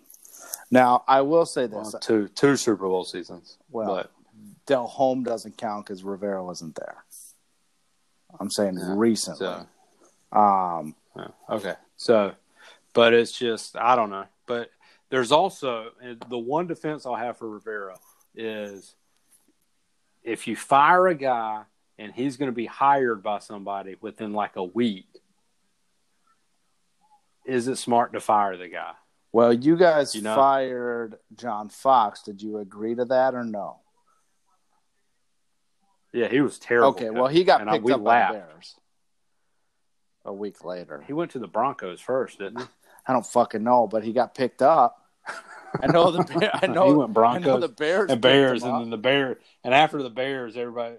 [0.71, 3.57] Now, I will say this: Well, two two Super Bowl seasons.
[3.71, 4.13] Well, but
[4.67, 7.05] Delhomme doesn't count because Rivera wasn't there.
[8.39, 9.67] I'm saying Yeah, recently.
[10.33, 11.75] so Um, yeah, okay.
[11.97, 12.35] So,
[12.93, 14.27] but it's just I don't know.
[14.47, 14.71] But
[15.11, 15.91] there's also
[16.29, 17.97] the one defense I'll have for Rivera
[18.35, 18.95] is
[20.23, 21.63] if you fire a guy
[21.99, 25.09] and he's going to be hired by somebody within like a week,
[27.47, 28.93] is it smart to fire the guy?
[29.33, 32.23] Well, you guys You know- fired John Fox.
[32.23, 33.81] Did you agree to that or no?
[36.13, 36.89] Yeah, he was terrible.
[36.91, 38.33] Okay, well, he got And picked we up laughed.
[38.35, 38.75] by the Bears
[40.25, 41.05] a week later.
[41.07, 42.67] He went to the Broncos first, didn't he?
[43.07, 45.03] I don't fucking know, but he got picked up.
[45.83, 48.63] I know the Bear, I know He went I know Broncos the Bears and Bears,
[48.63, 50.97] and then the Bear, and after the Bears, everybody,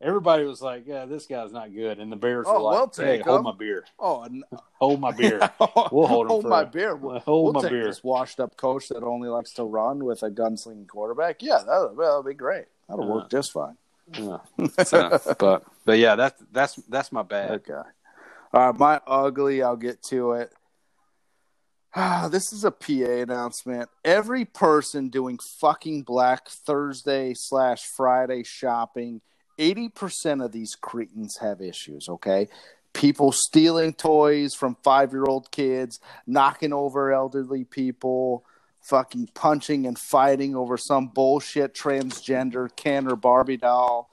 [0.00, 3.06] everybody was like, "Yeah, this guy's not good," and the Bears Oh, were like, we'll
[3.06, 5.38] "Hey, take hold my beer, oh, and hold my beer,
[5.92, 6.96] We'll hold him hold my a- beer.
[6.96, 10.30] We'll, hold we'll my beer." this washed-up coach that only likes to run with a
[10.30, 11.42] gunslinging quarterback.
[11.42, 12.66] Yeah, that'll, that'll be great.
[12.88, 13.14] That'll Uh-huh.
[13.14, 13.76] work just fine.
[14.16, 14.38] Yeah.
[14.84, 17.50] So, but but yeah, that's that's that's my bad.
[17.52, 17.72] Okay.
[18.52, 19.62] All right, my ugly.
[19.62, 20.52] I'll get to it.
[21.94, 23.88] Ah, this is a PA announcement.
[24.04, 29.20] Every person doing fucking Black Thursday slash Friday shopping,
[29.58, 32.08] eighty percent of these cretins have issues.
[32.08, 32.48] Okay,
[32.92, 38.44] people stealing toys from five year old kids, knocking over elderly people,
[38.82, 44.10] fucking punching and fighting over some bullshit transgender Ken or Barbie doll.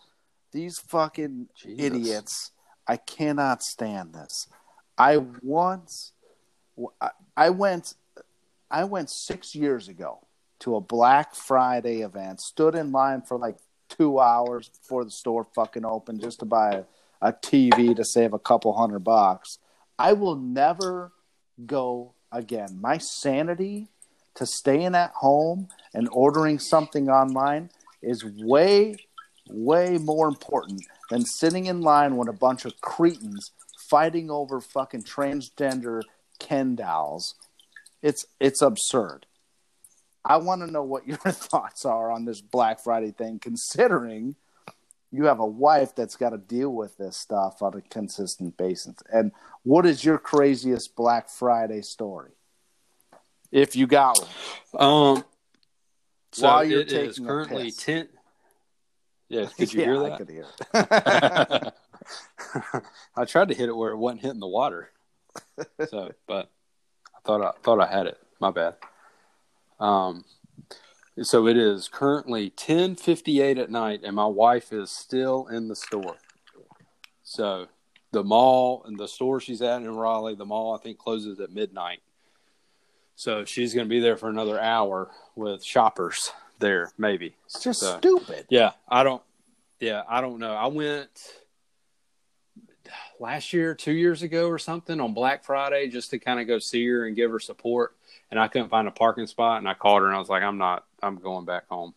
[0.51, 1.79] These fucking Jesus.
[1.85, 2.51] idiots.
[2.87, 4.47] I cannot stand this.
[4.97, 6.11] I once,
[7.01, 7.95] I- I went,
[8.69, 10.27] I went six years ago
[10.59, 12.41] to a Black Friday event.
[12.41, 13.57] Stood in line for like
[13.97, 16.83] two hours before the store fucking opened just to buy a,
[17.21, 19.59] a TV to save a couple hundred bucks.
[19.97, 21.11] I will never
[21.65, 22.79] go again.
[22.81, 23.89] My sanity
[24.35, 27.69] to staying at home and ordering something online
[28.01, 28.95] is way,
[29.49, 33.51] way more important than sitting in line when a bunch of cretins
[33.89, 36.01] fighting over fucking transgender
[36.39, 37.35] Ken dolls.
[38.01, 39.27] It's it's absurd.
[40.25, 44.35] I want to know what your thoughts are on this Black Friday thing, considering
[45.11, 48.95] you have a wife that's got to deal with this stuff on a consistent basis.
[49.11, 49.31] And
[49.63, 52.31] what is your craziest Black Friday story?
[53.53, 54.19] if you got
[54.71, 54.83] one.
[54.83, 55.25] Um,
[56.31, 57.77] so While you're taking currently piss.
[57.77, 58.09] ten.
[59.29, 60.17] Yeah, could you yeah, hear I that?
[60.17, 61.73] could hear it.
[63.15, 64.89] I tried to hit it where it wasn't hitting the water.
[65.87, 66.49] So, but
[67.15, 68.17] I thought I thought I had it.
[68.39, 68.75] My bad.
[69.83, 70.23] Um,
[71.21, 75.67] so it is currently ten fifty eight at night, and my wife is still in
[75.67, 76.15] the store.
[77.23, 77.67] So
[78.11, 81.51] the mall and the store she's at in Raleigh, the mall I think closes at
[81.51, 81.99] midnight.
[83.15, 87.35] So she's going to be there for another hour with shoppers there, maybe.
[87.45, 88.45] it's just So- stupid.
[88.49, 89.21] Yeah, I don't.
[89.79, 90.53] Yeah, I don't know.
[90.53, 91.09] I went
[93.19, 96.59] last year, two years ago, or something on Black Friday just to kind of go
[96.59, 97.95] see her and give her support.
[98.33, 100.41] And I couldn't find a parking spot, and I called her and I was like,
[100.41, 100.85] "I'm not.
[101.03, 101.93] I'm going back home.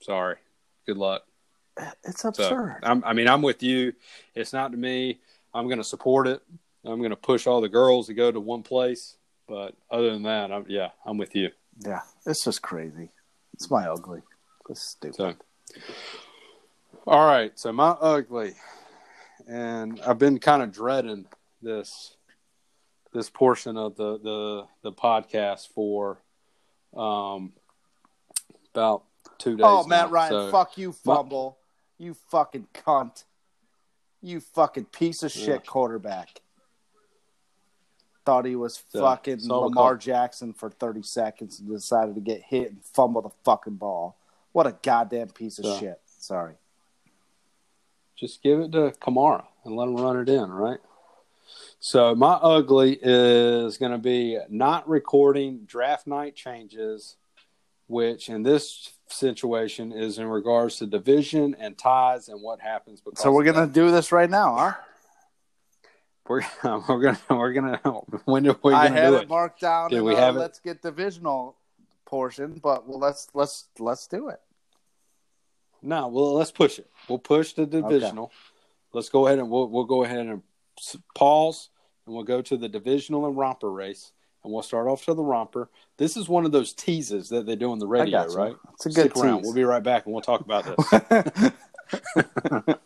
[0.00, 0.36] Sorry.
[0.86, 1.24] Good luck."
[2.04, 2.78] It's So absurd.
[2.84, 3.92] I'm, I mean, I'm with you.
[4.32, 5.18] It's not to me.
[5.52, 6.40] I'm going to support it.
[6.84, 9.16] I'm going to push all the girls to go to one place.
[9.48, 11.50] But other than that, I'm, yeah, I'm with you.
[11.80, 13.10] yeah, it's just crazy.
[13.54, 14.22] It's my ugly.
[14.70, 15.16] It's stupid.
[15.16, 15.34] So,
[17.08, 17.58] all right.
[17.58, 18.52] So my ugly,
[19.48, 21.26] and I've been kind of dreading
[21.60, 22.16] this
[23.12, 26.18] this portion of the the the podcast for
[26.96, 27.52] um
[28.74, 29.04] about
[29.38, 29.64] two days.
[29.66, 30.12] oh, Matt now.
[30.12, 31.58] Ryan, So- fuck you, my- fumble.
[31.98, 33.24] You fucking cunt.
[34.20, 35.58] You fucking piece of shit Yeah.
[35.70, 36.40] quarterback.
[38.24, 42.42] Thought he was So, fucking so Lamar Jackson for 30 seconds and decided to get
[42.42, 44.16] hit and fumble the fucking ball.
[44.52, 46.00] What a goddamn piece of shit.
[46.06, 46.54] Sorry.
[48.14, 50.78] just give it to Kamara and let him run it in, right?
[51.80, 57.16] So my ugly is going to be not recording draft night changes,
[57.88, 63.02] which in this situation is in regards to division and ties and what happens.
[63.14, 64.72] So we're going to do this right now, huh?
[66.28, 66.42] we're
[66.88, 67.78] we're gonna we're gonna
[68.24, 69.28] when are we I do it it?
[69.28, 70.38] marked down Did we have it?
[70.38, 71.56] let's get divisional
[72.04, 74.40] portion, but well, let's let's let's do it.
[75.82, 76.88] No, well let's push it.
[77.08, 78.32] We'll push the divisional.
[78.92, 80.42] Let's go ahead and we'll we'll go ahead and
[81.14, 81.70] pause
[82.06, 84.12] and we'll go to the divisional and romper race
[84.44, 85.68] and we'll start off to the romper.
[85.98, 88.56] This is one of those teases that they do on the radio, right?
[88.74, 89.42] It's a good Stick around.
[89.42, 91.52] We'll be right back and we'll talk about this.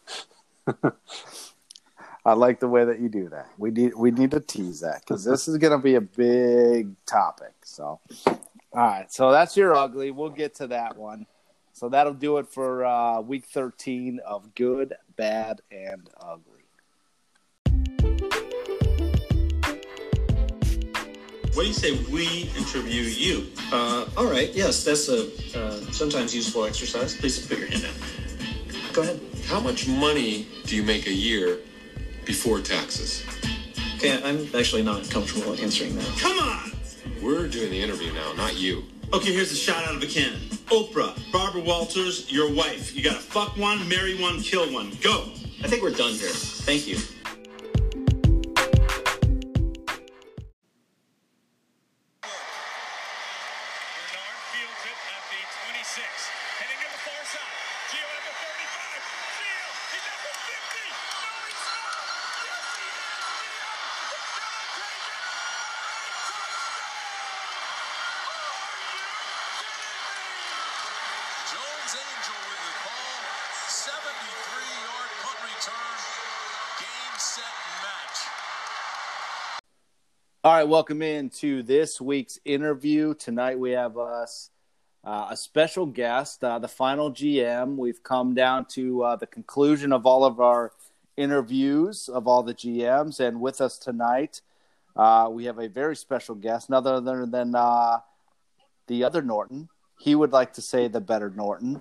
[2.27, 3.47] I like the way that you do that.
[3.57, 6.97] We need we need to tease that because this is going to be a big
[7.07, 7.55] topic.
[7.63, 8.41] So, all
[8.73, 9.13] right.
[9.13, 10.11] So that's your ugly.
[10.11, 11.27] We'll get to that one.
[11.73, 16.56] So that'll do it for uh, week thirteen of good, bad, and ugly.
[21.57, 23.51] What do you say we interview you?
[23.73, 24.53] Uh, all right.
[24.53, 25.23] Yes, that's a
[25.59, 27.17] uh, sometimes useful exercise.
[27.17, 27.95] Please put your hand down.
[28.93, 29.19] Go ahead.
[29.47, 31.61] How much money do you make a year
[32.27, 33.25] before taxes?
[33.95, 36.19] Okay, I'm actually not comfortable answering that.
[36.19, 36.73] Come on!
[37.23, 38.85] We're doing the interview now, not you.
[39.15, 40.41] Okay, here's a shot out of a cannon.
[40.67, 42.95] Oprah, Barbara Walters, your wife.
[42.95, 44.91] You gotta fuck one, marry one, kill one.
[45.01, 45.31] Go!
[45.65, 46.29] I think we're done here.
[46.29, 46.99] Thank you.
[80.67, 83.15] Welcome into this week's interview.
[83.15, 84.51] Tonight we have us
[85.05, 87.77] uh, a special guest, uh, the final GM.
[87.77, 90.73] We've come down to uh, the conclusion of all of our
[91.17, 94.41] interviews of all the GMs, and with us tonight
[94.97, 98.01] uh, we have a very special guest, none other than uh,
[98.89, 99.69] the other Norton.
[100.01, 101.81] He would like to say the better Norton.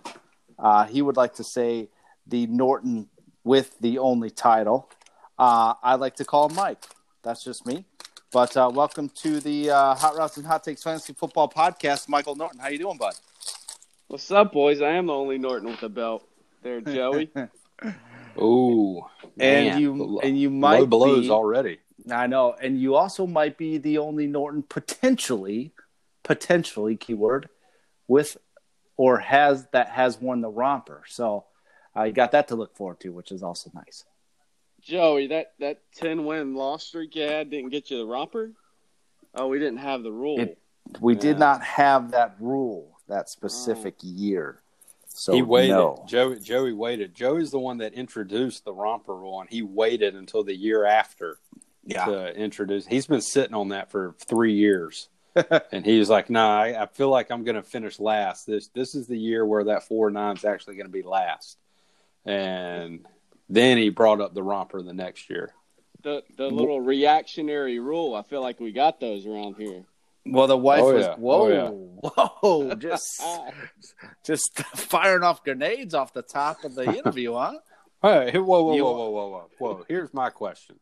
[0.60, 1.90] Uh, he would like to say
[2.28, 3.10] the Norton
[3.44, 4.92] with the only title.
[5.40, 6.86] I like to call him Mike.
[7.24, 7.86] That's just me.
[8.36, 12.10] But uh, welcome to the uh, Hot Routes and Hot Takes Fantasy Football Podcast.
[12.10, 13.14] Michael Norton, how you doing, bud?
[14.08, 14.82] What's up, boys?
[14.82, 16.28] I am the only Norton with a belt.
[16.62, 17.30] There, Joey.
[18.38, 19.04] Ooh,
[19.40, 19.80] And man.
[19.82, 21.80] you- and you low might blows be- already.
[22.12, 25.72] I know, and you also might be the only Norton potentially,
[26.24, 27.48] potentially keyword,
[28.10, 28.36] with
[28.98, 31.04] or has that has won the romper.
[31.08, 31.46] So
[31.96, 34.04] uh, you got that to look forward to, which is also nice.
[34.86, 38.52] Joey, that that ten win loss streak you had didn't get you the romper.
[39.34, 40.40] Oh, we didn't have the rule.
[40.40, 40.60] It-
[41.02, 44.08] We did not have that rule that specific oh.
[44.08, 44.62] year.
[45.08, 45.72] So he waited.
[45.72, 46.04] no.
[46.08, 47.16] Joey Joey waited.
[47.16, 51.40] Joey's the one that introduced the romper rule, and he waited until the year after
[51.86, 52.06] Yeah.
[52.06, 52.86] to introduce.
[52.86, 55.10] He's been sitting on that for three years.
[55.72, 58.46] and he was like, "Nah, I, I feel like I'm going to finish last.
[58.46, 61.58] This this is the year where that four nine is actually going to be last."
[62.26, 63.06] And
[63.50, 65.52] then he brought up the romper the next year.
[66.04, 68.14] The the little reactionary rule.
[68.16, 69.84] I feel like we got those around here.
[70.28, 71.16] Well, the wife Oh, was yeah.
[71.16, 73.24] whoa, Oh, whoa, just
[74.26, 77.54] just firing off grenades off the top of the interview, huh?
[78.02, 79.86] Hey, whoa, whoa, whoa, whoa, whoa, whoa, whoa!
[79.88, 80.80] Here's my question.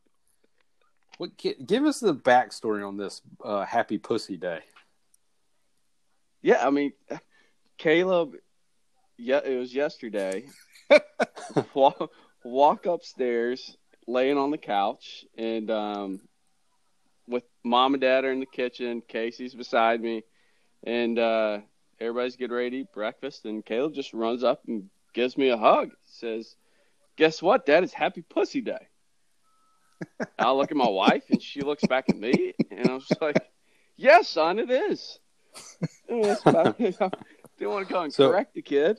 [1.17, 1.31] What?
[1.37, 4.59] Give us the backstory on this uh, Happy Pussy Day.
[6.41, 6.93] Yeah, I mean,
[7.77, 8.35] Caleb.
[9.17, 10.47] Yeah, it was yesterday.
[11.73, 12.11] walk,
[12.43, 13.77] walk upstairs,
[14.07, 16.21] laying on the couch, and um,
[17.27, 19.01] with mom and dad are in the kitchen.
[19.07, 20.23] Casey's beside me,
[20.83, 21.59] and uh,
[21.99, 23.45] everybody's getting ready to eat breakfast.
[23.45, 25.91] And Caleb just runs up and gives me a hug.
[26.05, 26.55] Says,
[27.17, 27.83] "Guess what, Dad?
[27.83, 28.87] It's Happy Pussy Day."
[30.37, 33.37] I look at my wife, and she looks back at me, and I was like,
[33.95, 35.19] "Yes, son, it is."
[36.09, 36.97] And that's about it.
[36.99, 37.09] I
[37.59, 38.97] didn't want to go and So- correct the kid.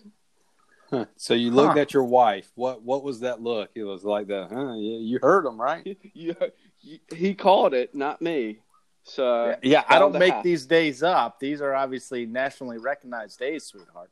[0.98, 1.04] Huh.
[1.16, 1.80] So you looked Huh.
[1.80, 2.50] at your wife.
[2.54, 2.82] What?
[2.82, 3.70] What was that look?
[3.74, 4.48] It was like the.
[4.50, 5.96] Huh, you, you heard him, right?
[6.14, 6.34] You,
[6.80, 8.58] you, he called it, not me.
[9.04, 10.44] So yeah, I don't the make hat.
[10.44, 11.38] these days up.
[11.40, 14.10] These are obviously nationally recognized days, sweetheart.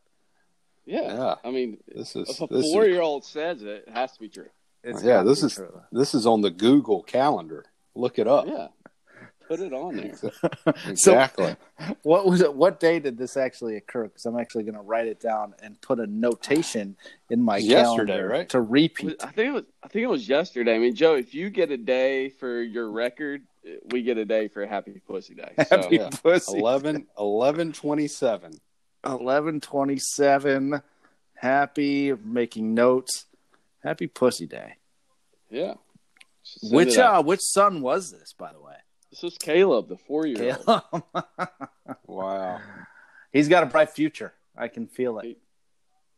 [0.84, 1.02] Yeah.
[1.14, 1.34] Yeah.
[1.44, 2.28] I mean, This is.
[2.28, 4.48] if a This is four-year-old says it, it has to be true.
[4.82, 5.22] It's yeah.
[5.22, 5.54] This is.
[5.54, 5.80] true.
[5.92, 7.64] This is on the Google calendar.
[7.94, 8.46] Look it up.
[8.46, 8.68] Yeah,
[9.48, 10.14] put it on there.
[10.88, 11.56] Exactly.
[12.02, 12.54] What was it?
[12.54, 14.04] What day did this actually occur?
[14.04, 16.96] Because I'm actually going to write it down and put a notation
[17.28, 18.48] in my Yesterday, calendar right?
[18.50, 19.16] to repeat.
[19.20, 19.64] I think it was.
[19.82, 20.76] I think it was yesterday.
[20.76, 23.42] I mean, Joe, if you get a day for your record,
[23.90, 25.52] we get a day for Happy Pussy Day.
[25.68, 26.10] So, Happy yeah.
[26.22, 26.58] pussy.
[26.58, 28.52] 11, 11 27.
[29.04, 30.82] Eleven twenty-seven.
[31.34, 33.26] Happy making notes.
[33.82, 34.74] Happy Pussy Day.
[35.50, 35.74] yeah.
[36.44, 38.71] Send Which uh, which son was this, by the way?
[39.12, 40.82] This is Caleb, the four-year-old.
[42.06, 42.60] Wow.
[43.32, 44.32] He's got a bright future.
[44.56, 45.38] I can feel it.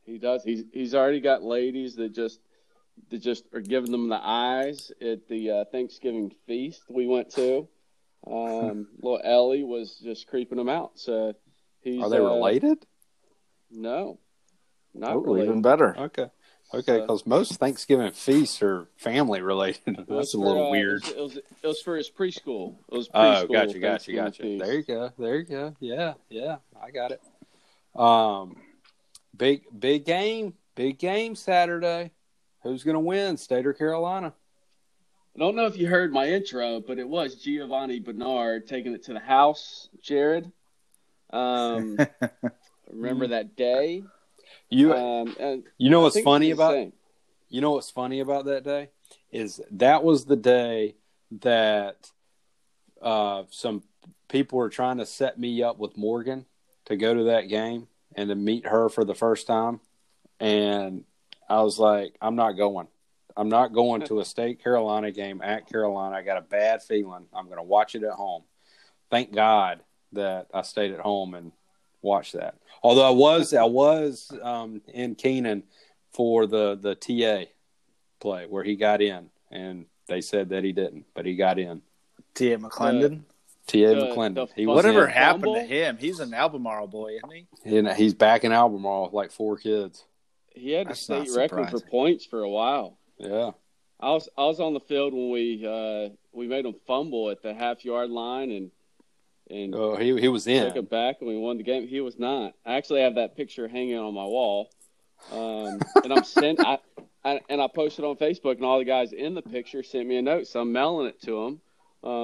[0.05, 0.43] He does.
[0.45, 2.41] He's he's already got ladies that just
[3.11, 7.69] that just are giving them the eyes at the uh, Thanksgiving feast we went to.
[8.27, 10.93] Um, little Ellie was just creeping him out.
[10.99, 11.35] So
[11.81, 12.85] he's Are they uh, related?
[13.71, 14.19] No,
[14.95, 15.49] not Oh, related.
[15.51, 15.97] even better.
[15.97, 16.27] Okay.
[16.79, 19.81] Okay, because most Thanksgiving feasts are family related.
[20.09, 21.07] That's a for, little uh, weird.
[21.07, 22.77] It was, it was it was for his preschool.
[22.91, 23.53] It was Oh, preschool.
[23.53, 24.43] gotcha, gotcha, Thanksgiving gotcha.
[24.43, 24.65] feast.
[24.65, 25.11] There you go.
[25.19, 25.77] There you go.
[25.81, 27.21] Yeah, yeah, I got it.
[27.99, 28.57] Um,
[29.37, 32.13] big, big game, big game Saturday.
[32.63, 33.37] Who's gonna win?
[33.37, 34.33] State or Carolina?
[35.37, 39.05] I don't know if you heard my intro, but it was Giovani Bernard taking it
[39.05, 39.89] to the house.
[40.01, 40.51] Jared,
[41.31, 41.99] um,
[42.91, 44.05] remember that day?
[44.71, 46.93] You, Um, and you know what's funny about same.
[47.49, 48.89] you know what's funny about that day
[49.31, 50.97] is that was the day
[51.41, 52.11] that
[53.03, 53.83] uh, some
[54.29, 56.47] people were trying to set me up with Morgan
[56.87, 59.81] to go to that game and to meet her for the first time,
[60.41, 61.05] and
[61.49, 62.89] I was like, I'm not going.
[63.37, 66.17] I'm not going to a state Carolina game at Carolina.
[66.17, 67.27] I got a bad feeling.
[67.35, 68.45] I'm going to watch it at home.
[69.11, 69.81] Thank God
[70.13, 71.51] that I stayed at home and
[72.05, 72.55] watched that.
[72.83, 75.65] Although I was I was um, in Kenan
[76.13, 77.51] for the the TA
[78.21, 81.83] play where he got in, and they said that he didn't, but he got in.
[82.35, 82.59] T.A.
[82.59, 83.23] McLendon.
[83.67, 84.49] TA McLendon.
[84.55, 85.13] He Whatever in.
[85.13, 85.97] happened to him?
[85.99, 87.79] He's an Albemarle boy, isn't he?
[87.79, 90.05] And he's back in Albemarle with like four kids.
[90.55, 92.99] He had the That's not state record for points for a while.
[93.19, 93.53] Yeah.
[94.01, 97.43] I was I was on the field when we uh, we made him fumble at
[97.43, 98.71] the half yard line and
[99.51, 100.67] and Oh, he he was in.
[100.67, 101.87] took it back and we won the game.
[101.87, 102.55] He was not.
[102.65, 104.71] I actually have that picture hanging on my wall,
[105.33, 106.61] um, and I'm sent.
[106.61, 106.79] I,
[107.25, 110.17] I and I posted on Facebook, and all the guys in the picture sent me
[110.19, 111.61] a note, so I'm mailing it to them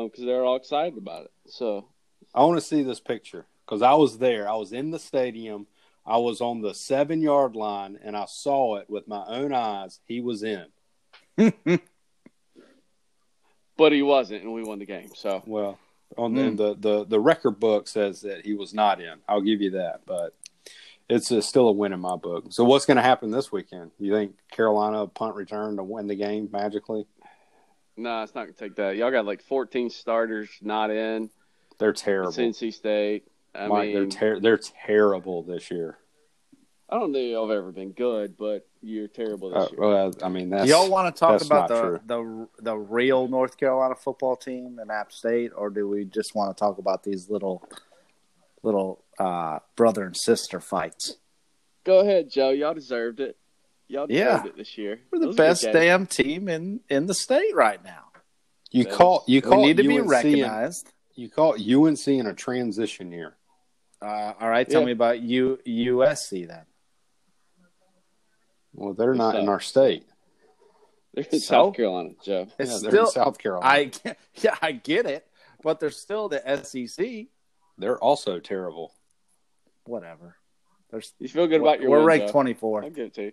[0.09, 1.31] because they're all excited about it.
[1.47, 1.87] So
[2.35, 4.49] I want to see this picture because I was there.
[4.49, 5.67] I was in the stadium.
[6.07, 10.01] I was on the seven yard line and I saw it with my own eyes.
[10.07, 10.67] He was in.
[13.77, 15.11] but he wasn't, and we won the game.
[15.15, 15.79] So Well,
[16.17, 16.57] on Mm.
[16.57, 19.19] the, the the record book says that he was not in.
[19.29, 20.35] I'll give you that, but
[21.09, 22.47] it's a, still a win in my book.
[22.51, 23.91] So what's going to happen this weekend?
[23.99, 27.07] You think Carolina punt return to win the game magically?
[27.97, 28.97] no, it's not gonna take that.
[28.97, 31.29] Y'all got like 14 starters not in.
[31.79, 32.33] They're It's terrible.
[32.33, 33.25] NC State.
[33.55, 35.99] I Mike, they're ter- they're terrible this year.
[36.89, 39.81] I don't know if have ever been good, but you're terrible this Uh, year.
[39.81, 43.57] well, I mean that's Y'all want to talk about not the, the the real North
[43.57, 47.29] Carolina football team and App State, or do we just want to talk about these
[47.31, 47.63] little
[48.63, 51.17] little uh, brother and sister fights?
[51.85, 52.51] Go ahead, Joe.
[52.51, 53.37] Y'all deserved it.
[53.89, 54.37] Y'all Yeah.
[54.37, 55.01] deserved it this year.
[55.11, 58.05] We're the was a good best damn team in in the state right now.
[58.71, 60.93] you That call you We call need to be UNC and- recognized.
[61.17, 63.37] You call it UNC in a transition year.
[64.01, 64.87] Uh, all right, tell Yeah.
[64.87, 66.65] me about U USC then.
[68.75, 70.07] Well, they're They not in our state.
[71.15, 71.67] They're in So?
[71.67, 72.47] South Carolina, Joe.
[72.59, 73.67] It's yeah, they're still in South Carolina.
[74.05, 75.27] I yeah I get it,
[75.63, 77.27] but they're still the SEC.
[77.79, 78.93] They're also terrible.
[79.85, 80.37] Whatever.
[80.91, 82.85] There's You feel good about your we're win, ranked twenty four.
[82.85, 83.33] I'll give it to you.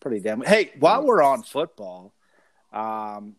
[0.00, 0.40] Pretty damn.
[0.40, 2.14] Hey, while we're on football,
[2.72, 3.34] um,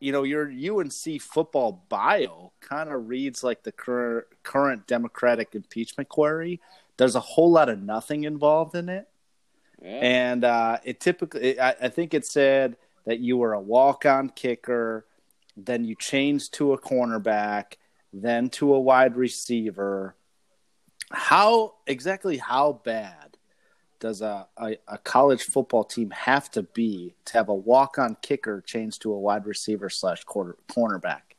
[0.00, 6.08] you know your UNC football bio kind of reads like the current current Democratic impeachment
[6.08, 6.60] query.
[6.96, 9.08] There's a whole lot of nothing involved in it.
[9.82, 9.88] Yeah.
[9.88, 12.76] and uh, it typically I, I think it said
[13.06, 15.06] that you were a walk-on kicker
[15.56, 17.74] then you changed to a cornerback
[18.12, 20.16] then to a wide receiver
[21.12, 23.36] how exactly how bad
[24.00, 28.62] does a, a, a college football team have to be to have a walk-on kicker
[28.62, 31.30] changed to a wide receiver slash quarter cornerback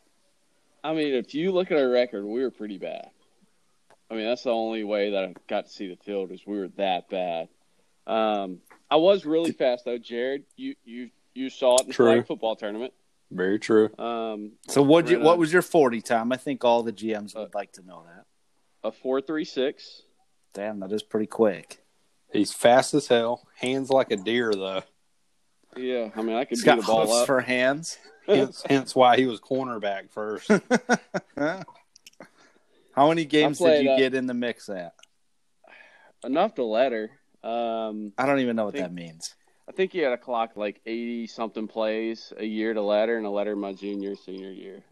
[0.84, 3.10] I mean, if you look at our record, we were pretty bad.
[4.10, 6.58] I mean, that's the only way that I got to see the field is we
[6.58, 7.50] were that bad.
[8.08, 10.44] Um, I was really fast though, Jared.
[10.56, 12.14] You you you saw it in the True.
[12.14, 12.94] flag football tournament.
[13.32, 13.90] Very true.
[13.98, 17.42] Um, so what you what was your 40 time i think all the gms Uh,
[17.42, 18.26] would like to know that
[18.84, 20.02] a four three six.
[20.54, 21.78] damn that is pretty quick
[22.34, 23.46] He's fast as hell.
[23.58, 24.84] Hands like a deer, though.
[25.76, 27.26] Yeah, I mean, I could he's beat got the ball hoofs up.
[27.28, 30.50] for hands Hence, hence why he was cornerback first.
[32.96, 34.94] How many games did you uh, get in the mix at?
[36.24, 37.10] Enough to let her.
[37.44, 39.36] Um, I don't even know what think- that means.
[39.70, 43.26] I think you had a clock like eighty something plays a year to letter, and
[43.26, 44.84] a letter my junior senior year.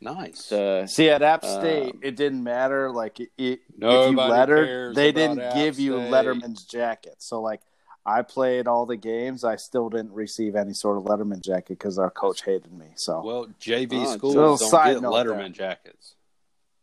[0.00, 0.44] nice.
[0.44, 2.90] So See, at App Um, State, it didn't matter.
[2.90, 7.16] Like, it, it, if you Nobody lettered, they didn't App give you Letterman's jacket.
[7.18, 7.60] So, like,
[8.04, 9.44] I played all the games.
[9.44, 12.86] I still didn't receive any sort of Letterman jacket because our coach hated me.
[12.96, 15.68] So, Well, JV Oh, schools don't side get Letterman there.
[15.70, 16.14] jackets.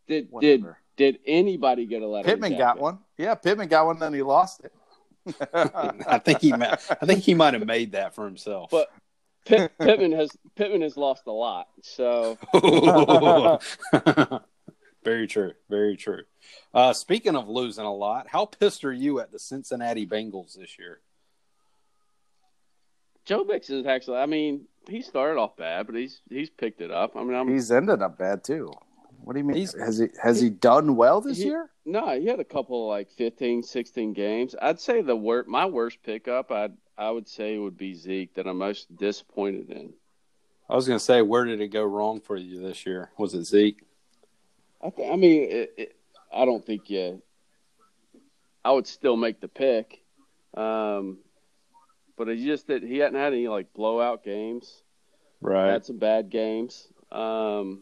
[0.08, 0.78] did did whatever.
[0.98, 2.28] did anybody get a letter?
[2.28, 3.00] Pittman got one.
[3.18, 4.74] Yeah, Pittman got one, and then he lost it.
[5.54, 8.70] I think he, ma- I think he might have made that for himself.
[8.72, 8.90] But
[9.46, 11.68] Pitt, Pittman has Pittman has lost a lot.
[11.84, 12.38] So
[15.04, 15.54] very true.
[15.70, 16.24] Very true.
[16.74, 20.78] Uh, speaking of losing a lot, how pissed are you at the Cincinnati Bengals this
[20.80, 21.00] year?
[23.26, 24.18] Joe Mixon actually.
[24.18, 27.16] I mean, he started off bad, but he's he's picked it up.
[27.16, 28.72] I mean, I'm He's ended up bad too.
[29.26, 29.58] What do you mean?
[29.58, 31.72] He's- has he has he done well this he- year?
[31.84, 32.20] no.
[32.20, 34.56] He had a couple like 15, 16 games.
[34.62, 36.52] I'd say the wor- my worst pickup.
[36.52, 39.94] I would I would say would be Zeke that I'm most disappointed in.
[40.70, 43.12] I was going to say, where did it go wrong for you this year?
[43.18, 43.82] Was it Zeke?
[44.82, 45.96] I, th- I mean, it, it,
[46.34, 47.22] I don't think you.
[48.64, 50.02] I would still make the pick,
[50.56, 51.18] um,
[52.18, 54.84] but he just that He hadn't had any like blowout games.
[55.42, 55.72] Right.
[55.72, 56.88] Had some bad games.
[57.12, 57.82] Um,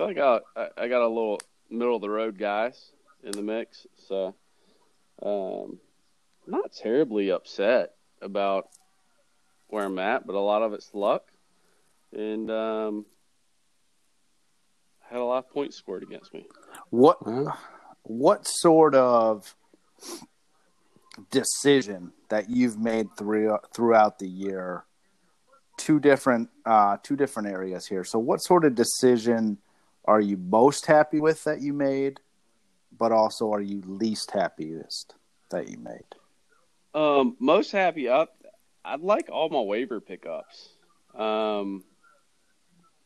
[0.00, 1.40] I I, I- I got a little
[1.70, 2.92] middle of the road guys
[3.24, 4.34] in the mix, so
[5.22, 5.78] um,
[6.46, 8.68] not terribly upset about
[9.68, 11.24] where I'm at, but a lot of it's luck,
[12.12, 13.06] and um,
[15.08, 16.46] had a lot of points scored against me.
[16.90, 17.18] What
[18.02, 19.54] what sort of
[21.30, 24.84] decision that you've made through, throughout the year?
[25.78, 28.04] Two different uh, two different areas here.
[28.04, 29.58] So what sort of decision
[30.04, 32.20] are you most happy with that you made
[32.98, 35.14] but also are you least happiest
[35.50, 36.14] that you made
[36.94, 38.36] Um, most happy up.
[38.84, 40.70] I'd like all my waiver pickups.
[41.14, 41.84] Um,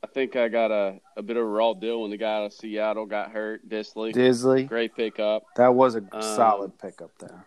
[0.02, 2.46] I think I got a, a bit of a raw deal when the guy out
[2.46, 3.68] of Seattle got hurt.
[3.68, 5.44] Dissly, Dissly great pickup.
[5.56, 7.46] that was a Um, solid pickup there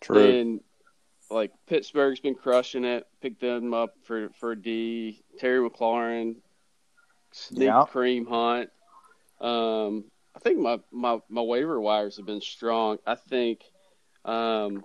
[0.00, 0.18] true.
[0.40, 0.60] And
[1.30, 3.06] like Pittsburgh's been crushing it.
[3.20, 5.22] Picked them up for for D.
[5.38, 6.36] Terry McLaurin,
[7.32, 7.84] sneak Yeah.
[7.92, 8.70] Kareem Hunt.
[9.40, 10.04] Um,
[10.34, 12.98] I think my, my my waiver wires have been strong.
[13.06, 13.60] I think
[14.24, 14.84] um,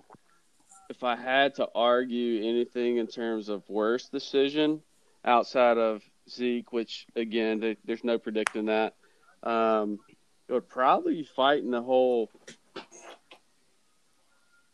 [0.90, 4.82] if I had to argue anything in terms of worst decision
[5.24, 8.94] outside of Zeke, which again th- there's no predicting that,
[9.42, 9.98] um,
[10.48, 12.30] it would probably be fighting the whole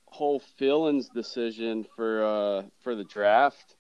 [0.07, 3.77] whole feelings decision for uh, for the draft.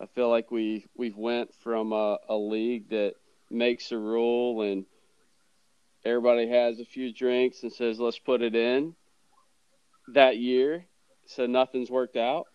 [0.00, 3.14] I feel like we we've went from a, a league that
[3.50, 4.84] makes a rule and
[6.04, 8.94] everybody has a few drinks and says let's put it in
[10.08, 10.86] that year,
[11.26, 12.46] so nothing's worked out.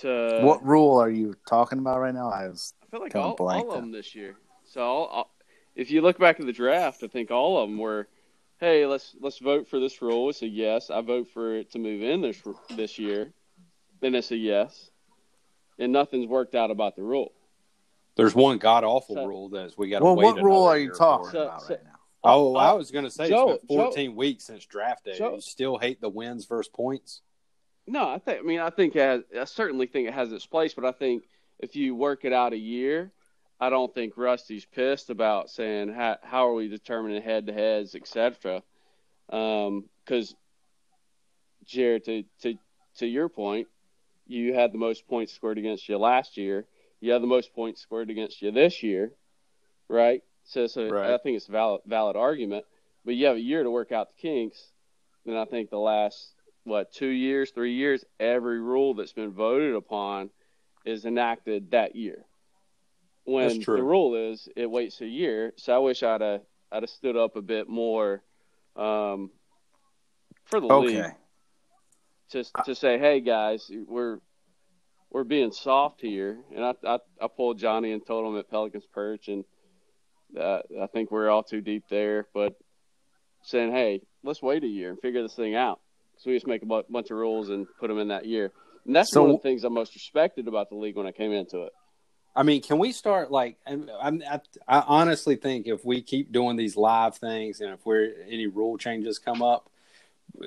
[0.00, 3.34] To what rule are you talking about right now i was I feel like all,
[3.34, 4.36] all of them this year.
[4.64, 5.34] So all, all,
[5.74, 8.08] if you look back at the draft, I think all of them were,
[8.60, 10.30] hey, let's let's vote for this rule.
[10.30, 10.90] It's a yes.
[10.90, 12.40] I vote for it to move in this
[12.76, 13.32] this year.
[14.00, 14.90] Then it's a yes,
[15.78, 17.32] and nothing's worked out about the rule.
[18.16, 20.24] There's one god awful So- rule that is we got to Well, wait.
[20.24, 21.32] what rule are you talking for.
[21.32, 21.90] So- about so- right now?
[22.22, 25.16] Oh, Uh, I was going to say Joe- it's been 14 weeks since draft day.
[25.16, 27.22] Joe- you still hate the wins versus points?
[27.86, 28.40] No, I think.
[28.40, 30.92] I mean, I think it has, I certainly think it has its place, but I
[30.92, 31.24] think
[31.58, 33.10] if you work it out a year,
[33.58, 37.94] I don't think Rusty's pissed about saying how how are we determining head to heads,
[37.94, 38.62] etc.
[39.28, 40.34] Because
[41.64, 42.58] Jared, to to
[42.96, 43.68] to your point,
[44.26, 46.66] you had the most points scored against you last year.
[47.00, 49.12] You have the most points scored against you this year,
[49.88, 50.22] right?
[50.44, 51.12] So, so Right.
[51.12, 52.64] I think it's a valid valid argument.
[53.04, 54.72] But you have a year to work out the kinks.
[55.26, 56.34] And I think the last
[56.64, 60.30] what two years, three years, every rule that's been voted upon
[60.84, 62.24] is enacted that year.
[63.24, 63.76] When That's true.
[63.76, 66.42] the rule is it waits a year, so I wish I'd have
[66.72, 68.22] I'd have stood up a bit more
[68.76, 69.30] um,
[70.46, 71.14] for the league
[72.30, 74.18] to to say, hey guys, we're
[75.10, 78.86] we're being soft here, and I I, I pulled Johnny and told him at Pelicans
[78.92, 79.44] Perch, and
[80.38, 82.26] uh, I think we're all too deep there.
[82.32, 82.54] But
[83.42, 85.80] saying, hey, let's wait a year and figure this thing out,
[86.18, 88.52] so we just make a bunch of rules and put them in that year.
[88.86, 91.12] And that's So- one of the things I most respected about the league when I
[91.12, 91.72] came into it.
[92.36, 93.56] I mean, can we start like?
[93.66, 98.14] I'm, I, I honestly think if we keep doing these live things and if we're
[98.28, 99.68] any rule changes come up,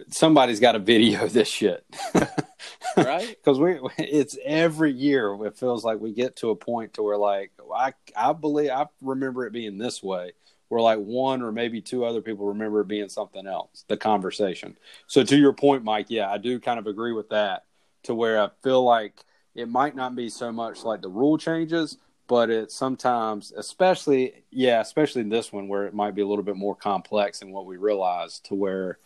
[0.07, 1.83] somebody's got to video this shit,
[2.97, 3.37] Right?
[3.43, 5.37] Because we, it's every year.
[5.45, 8.87] It feels like we get to a point to where like I, I believe I
[9.01, 10.33] remember it being this way.
[10.69, 13.85] Where like one or maybe two other people remember it being something else.
[13.87, 14.77] The conversation.
[15.07, 17.65] So to your point, Mike, yeah, I do kind of agree with that.
[18.03, 19.23] To where I feel like
[19.55, 24.81] it might not be so much like the rule changes, but it sometimes, especially, yeah,
[24.81, 27.65] especially in this one where it might be a little bit more complex than what
[27.65, 28.45] we realized.
[28.45, 28.97] To where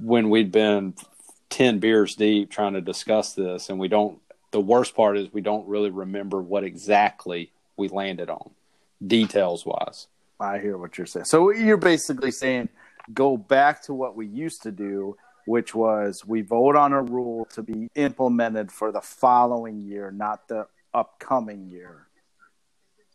[0.00, 0.94] when we'd been
[1.50, 4.20] 10 beers deep trying to discuss this, and we don't,
[4.50, 8.50] the worst part is we don't really remember what exactly we landed on,
[9.06, 10.06] details wise.
[10.40, 11.26] I hear what you're saying.
[11.26, 12.68] So you're basically saying
[13.12, 17.46] go back to what we used to do, which was we vote on a rule
[17.46, 22.06] to be implemented for the following year, not the upcoming year.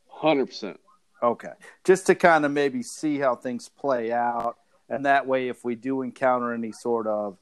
[0.08, 0.80] Hundred percent.
[1.22, 1.52] Okay.
[1.84, 4.58] Just to kind of maybe see how things play out.
[4.90, 7.38] And that way, if we do encounter any sort of,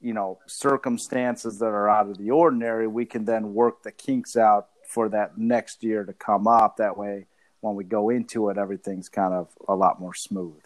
[0.00, 4.36] you know, circumstances that are out of the ordinary, we can then work the kinks
[4.36, 6.76] out for that next year to come up.
[6.76, 7.26] That way,
[7.60, 10.60] when we go into it, everything's kind of a lot more smooth.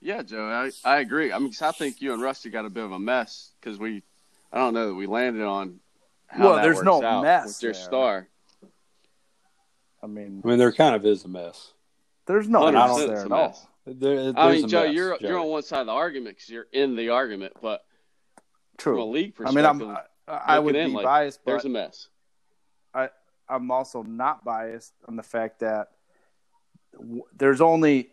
[0.00, 1.30] Yeah, Joe, I, I agree.
[1.32, 3.78] I mean, 'cause I think you and Rusty got a bit of a mess because
[3.78, 4.02] we,
[4.50, 5.78] I don't know that we landed on.
[6.26, 7.82] How Well, that there's works no out mess with your there.
[7.82, 8.28] star.
[10.02, 11.72] I mean, I mean, there kind of is a mess.
[12.26, 13.48] there's no 100% mess it's there a at all.
[13.48, 13.66] mess.
[13.86, 15.28] There, I mean, a Joe, mess, you're Joe.
[15.28, 17.84] you're on one side of the argument because you're in the argument, but
[18.80, 19.04] from a True.
[19.04, 21.68] league I mean, I'm, I, I would looking in, be like, biased, but there's a
[21.68, 22.08] mess.
[22.94, 23.08] I
[23.48, 25.88] I'm also not biased on the fact that
[26.94, 28.10] w- there's only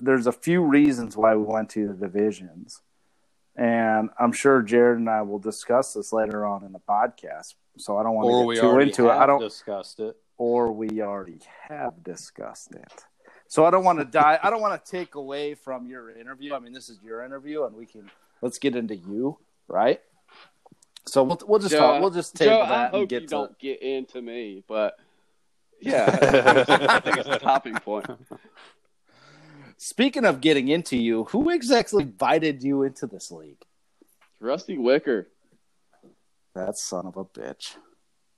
[0.00, 2.80] there's a few reasons why we went to the divisions,
[3.56, 7.54] and I'm sure Jared and I will discuss this later on in the podcast.
[7.76, 9.12] So I don't want or to get too already into it.
[9.12, 10.16] I don't, discussed it.
[10.38, 13.04] or we already have discussed it.
[13.48, 14.38] So I don't want to die.
[14.42, 16.54] I don't want to take away from your interview.
[16.54, 18.10] I mean, this is your interview, and we can
[18.40, 19.38] let's get into you,
[19.68, 20.00] right?
[21.06, 22.00] So we'll we'll just Joe, talk.
[22.00, 23.30] We'll just table Joe, I and hope get you to.
[23.30, 24.96] don't get into me, but
[25.80, 28.06] yeah, I think it's- I think it's a topping point.
[29.76, 33.62] Speaking of getting into you, who exactly invited you into this league?
[34.40, 35.28] Rusty Wicker.
[36.54, 37.74] That son of a bitch.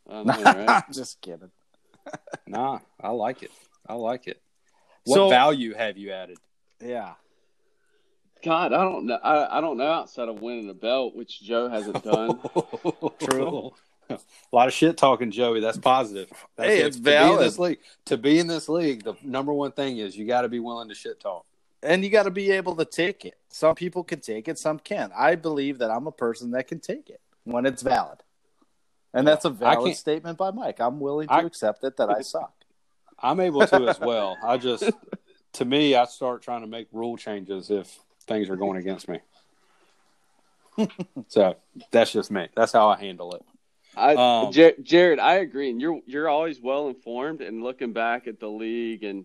[0.08, 0.82] I know, right?
[0.92, 1.50] Just kidding.
[2.46, 3.50] Nah, I like it.
[3.86, 4.40] I like it.
[5.04, 6.38] What So- value have you added?
[6.80, 7.14] Yeah.
[8.44, 9.16] God, I don't know.
[9.22, 12.38] I, I don't know outside of winning a belt, which Joe hasn't done.
[13.20, 13.72] True.
[14.08, 14.18] A
[14.52, 15.60] lot of shit talking, Joey.
[15.60, 16.30] That's positive.
[16.56, 16.86] That's Hey, it.
[16.86, 17.40] it's to Be in valid.
[17.40, 20.48] this league, to be in this league, the number one thing is you got to
[20.48, 21.44] be willing to shit talk.
[21.82, 23.34] And you got to be able to take it.
[23.48, 25.12] Some people can take it, some can't.
[25.16, 28.18] I believe that I'm a person that can take it when it's valid.
[29.12, 30.78] And that's a valid statement by Mike.
[30.80, 32.52] I'm willing to I- accept it that I suck.
[33.18, 34.36] I'm able to as well.
[34.44, 34.84] I just,
[35.54, 39.20] to me, I start trying to make rule changes if things are going against me.
[41.28, 41.56] so
[41.90, 42.48] that's just me.
[42.54, 43.42] That's how I handle it.
[43.96, 47.40] I, Um, Jar- Jared, I agree, and you're you're always well informed.
[47.40, 49.24] And looking back at the league and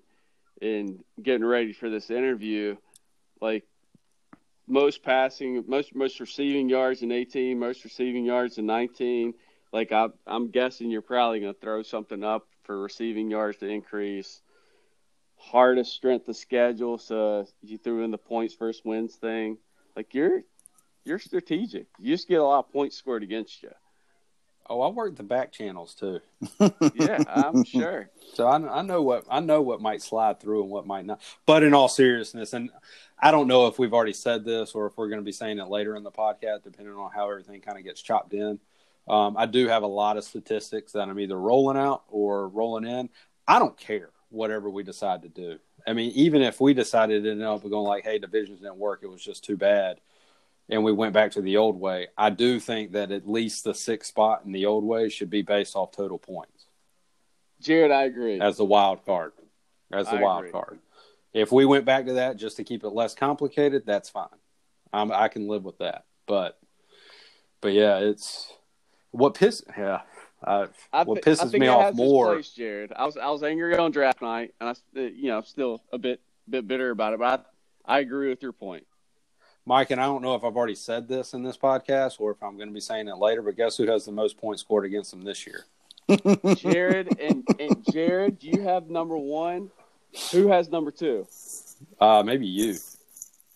[0.62, 2.78] and getting ready for this interview,
[3.41, 3.66] like
[4.68, 9.34] most passing, most most receiving yards in 18, most receiving yards in 19.
[9.74, 13.66] Like I, I'm guessing you're probably going to throw something up for receiving yards to
[13.68, 14.41] increase.
[15.44, 19.58] Hardest strength of schedule, so you threw in the points first wins thing.
[19.96, 20.44] Like you're
[21.04, 21.88] you're strategic.
[22.00, 23.72] You just get a lot of points scored against you.
[24.70, 26.22] Oh, I work the back channels too,
[26.94, 28.10] Yeah, I'm sure.
[28.34, 31.20] so I, I know what I know what might slide through and what might not.
[31.46, 32.70] But in all seriousness, and
[33.20, 35.58] I don't know if we've already said this or if we're going to be saying
[35.60, 38.60] it later in the podcast, depending on how everything kind of gets chopped in.
[39.10, 42.86] Um, I do have a lot of statistics that I'm either rolling out or rolling
[42.86, 43.10] in.
[43.48, 45.60] I don't care whatever we decide to do.
[45.86, 49.02] I mean, even if we decided to end up going like, "Hey, divisions didn't work;
[49.04, 50.00] it was just too bad,"
[50.70, 53.74] and we went back to the old way, I do think that at least the
[53.74, 56.66] sixth spot in the old way should be based off total points
[57.62, 58.40] Jared, I agree.
[58.40, 59.34] as the wild card.
[59.92, 60.52] As the I wild agree.
[60.52, 60.80] card.
[61.34, 64.28] If we went back to that just to keep it less complicated, that's fine.
[64.92, 66.06] I'm, I can live with that.
[66.26, 66.60] But,
[67.62, 68.52] but yeah, it's
[69.12, 69.64] what piss.
[69.78, 70.02] Yeah,
[70.44, 72.34] I, I what pisses me off more.
[72.34, 72.92] place, Jared.
[72.96, 75.84] I was I was angry on draft night, and I uh, you know I'm still
[75.92, 77.20] a bit bit bitter about it.
[77.20, 77.46] But
[77.86, 78.86] I, I agree with your point.
[79.66, 82.42] Mike, and I don't know if I've already said this in this podcast or if
[82.42, 84.86] I'm going to be saying it later, but guess who has the most points scored
[84.86, 85.66] against them this year?
[86.56, 89.70] Jared and and Jared, you have number one?
[90.32, 91.28] Who has number two?
[92.00, 92.78] Uh, maybe you.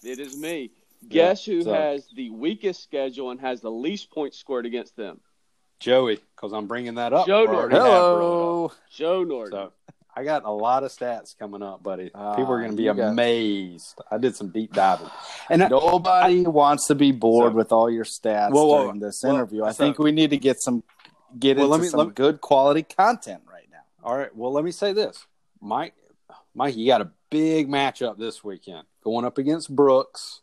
[0.03, 0.71] It is me.
[1.09, 5.19] Guess who so- has the weakest schedule and has the least points scored against them?
[5.79, 7.27] Joey, because I'm bringing that up.
[7.27, 7.71] Joe We Norton.
[7.71, 8.17] have brought it up.
[8.17, 8.71] Hello.
[8.91, 9.51] Joe Norton.
[9.51, 9.73] So
[10.15, 12.09] I got a lot of stats coming up, buddy.
[12.15, 13.99] Ah, People are going to be you got- amazed.
[14.09, 15.09] I did some deep diving,
[15.49, 18.99] and I, Nobody wants to be bored So- with all your stats Whoa, whoa, during
[18.99, 19.63] this well, interview.
[19.65, 20.83] I so- think we need to get some
[21.37, 23.81] get Well, into let me- some let me- good quality content right now.
[24.03, 24.33] all right.
[24.35, 25.25] Well, let me say this,
[25.61, 25.93] Mike.
[26.53, 30.39] Mike, you got a big matchup this weekend going up against Brooks.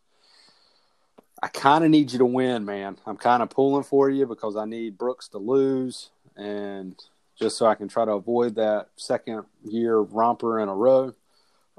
[1.43, 2.97] I kind of need you to win, man.
[3.05, 6.95] I'm kind of pulling for you because I need Brooks to lose, and
[7.39, 11.15] just so I can try to avoid that second year romper in a row.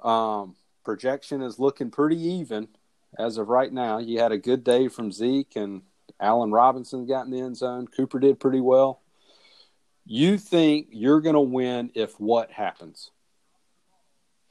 [0.02, 2.68] Um, projection is looking pretty even
[3.18, 4.00] as of right now.
[4.00, 5.84] You had a good day from Zeke and
[6.20, 7.88] Allen Robinson got in the end zone.
[7.88, 9.02] Cooper did pretty well.
[10.06, 13.12] You think you're going to win if what happens?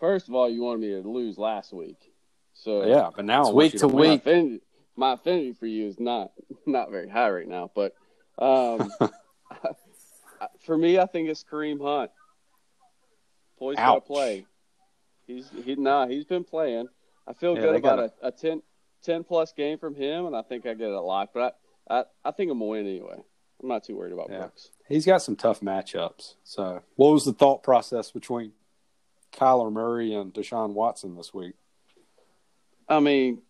[0.01, 2.13] First of all, you wanted me to lose last week,
[2.55, 4.23] so Yeah, but now It's week you to win.
[4.25, 4.63] my week.
[4.97, 6.33] My affinity for you is not
[6.67, 7.71] not very high right now.
[7.75, 7.95] But
[8.39, 8.91] um,
[10.65, 12.11] for me, I think it's Kareem Hunt.
[13.59, 14.47] Boy's got to play.
[15.27, 16.89] He's he nah, he's been playing.
[17.27, 18.63] I feel Yeah, good about gotta- a, a 10,
[19.05, 21.35] 10 plus game from him, and I think I get it locked.
[21.35, 21.57] But
[21.89, 23.23] I, I, I think I'm gonna win anyway.
[23.63, 24.39] I'm not too worried about Yeah.
[24.39, 24.71] Brooks.
[24.89, 26.35] He's got some tough matchups.
[26.43, 28.53] So, what was the thought process between
[29.33, 31.55] Kyler Murray and Deshaun Watson this week?
[32.89, 33.43] I mean,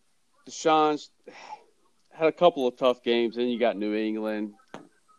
[0.48, 1.10] Deshaun's
[2.10, 3.36] had a couple of tough games.
[3.36, 4.52] Then you got New England,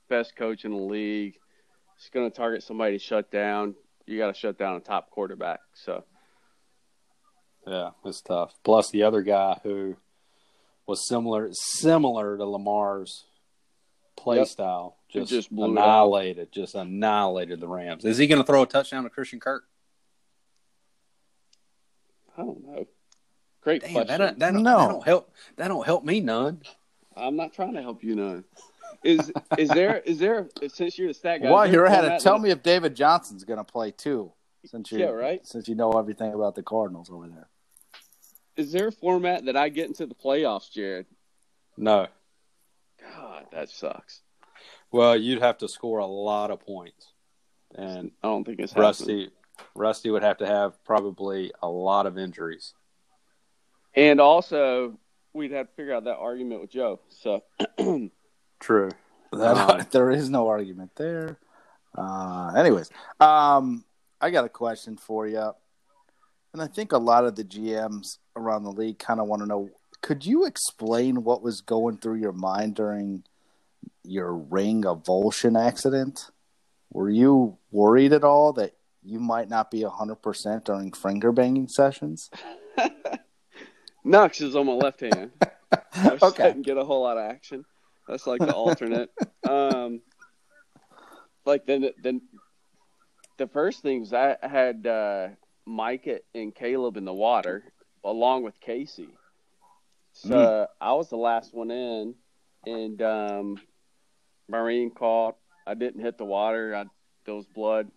[0.09, 1.35] best coach in the league.
[1.97, 3.75] He's going to target somebody to shut down.
[4.05, 5.59] You got to shut down a top quarterback.
[5.73, 6.03] So
[7.65, 8.53] Yeah, it's tough.
[8.63, 9.95] Plus the other guy who
[10.85, 13.25] was similar similar to Lamar's
[14.17, 14.47] play Yep.
[14.47, 18.03] style, just, just annihilated, just annihilated the Rams.
[18.03, 19.63] Is he going to throw a touchdown to Christian Kirk?
[22.37, 22.87] I don't know.
[23.63, 24.07] Great Damn, question.
[24.07, 24.77] that don't, that, don't, No.
[24.79, 25.33] that don't help.
[25.57, 26.61] That don't help me none.
[27.15, 28.43] I'm not trying to help you none.
[29.03, 31.49] Is is there is there since you're the stat guy?
[31.49, 34.31] While is you're a at tell that- me if David Johnson's going to play too,
[34.65, 35.45] since you Yeah, right.
[35.45, 37.49] since you know everything about the Cardinals over there.
[38.55, 41.05] Is there a format that I get into the playoffs, Jared?
[41.77, 42.07] No.
[43.15, 44.21] God, that sucks.
[44.91, 47.13] Well, you'd have to score a lot of points,
[47.75, 48.85] and I don't think it's happening.
[48.87, 49.29] Rusty,
[49.75, 52.73] Rusty would have to have probably a lot of injuries.
[53.95, 54.97] And also,
[55.33, 56.99] we'd have to figure out that argument with Joe.
[57.09, 57.43] So
[58.59, 58.91] True.
[59.33, 61.37] That, Um, there is no argument there.
[61.95, 62.89] Uh, anyways,
[63.19, 63.83] um,
[64.21, 65.51] I got a question for you,
[66.53, 69.47] and I think a lot of the GMs around the league kind of want to
[69.47, 69.69] know.
[70.01, 73.23] Could you explain what was going through your mind during
[74.03, 76.29] your ring avulsion accident?
[76.91, 81.67] Were you worried at all that you might not be hundred percent during finger banging
[81.67, 82.29] sessions?
[84.03, 85.31] Nux is on my left hand.
[85.71, 86.43] I just Okay.
[86.43, 87.65] didn't get a whole lot of action.
[88.07, 89.09] That's like the alternate.
[89.43, 90.01] um,
[91.45, 92.21] like then, then
[93.37, 95.29] the first things I had uh,
[95.65, 97.63] Micah and Caleb in the water
[98.03, 99.09] along with Casey.
[100.13, 102.13] So I was the last one in,
[102.65, 103.57] and um,
[104.47, 105.37] Marine caught.
[105.65, 106.75] I didn't hit the water.
[106.75, 106.85] I
[107.25, 107.89] there was blood.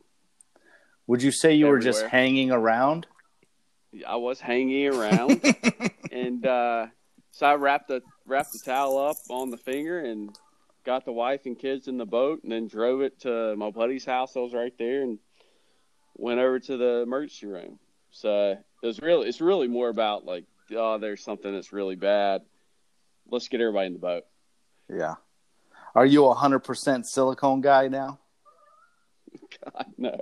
[1.08, 3.06] Would you say you were just hanging around?
[4.06, 5.42] I was hanging around,
[6.16, 6.86] and uh,
[7.32, 10.36] so I wrapped the wrapped the towel up on the finger and
[10.84, 14.04] got the wife and kids in the boat, and then drove it to my buddy's
[14.04, 14.32] house.
[14.34, 15.18] that was right there, and
[16.16, 17.78] went over to the emergency room.
[18.10, 20.44] So it was really it's really more about like
[20.74, 22.42] oh there's something that's really bad.
[23.28, 24.22] Let's get everybody in the boat.
[24.88, 25.14] Yeah.
[25.94, 28.20] Are you a hundred percent silicone guy now?
[29.64, 30.16] God, no.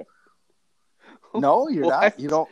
[1.34, 2.18] No, you're not.
[2.20, 2.48] You don't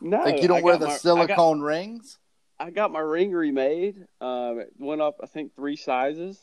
[0.00, 2.18] No, like you don't wear the my- I got- silicone rings.
[2.58, 4.06] I got my ring remade.
[4.20, 6.40] Um, it went up, I think, three sizes.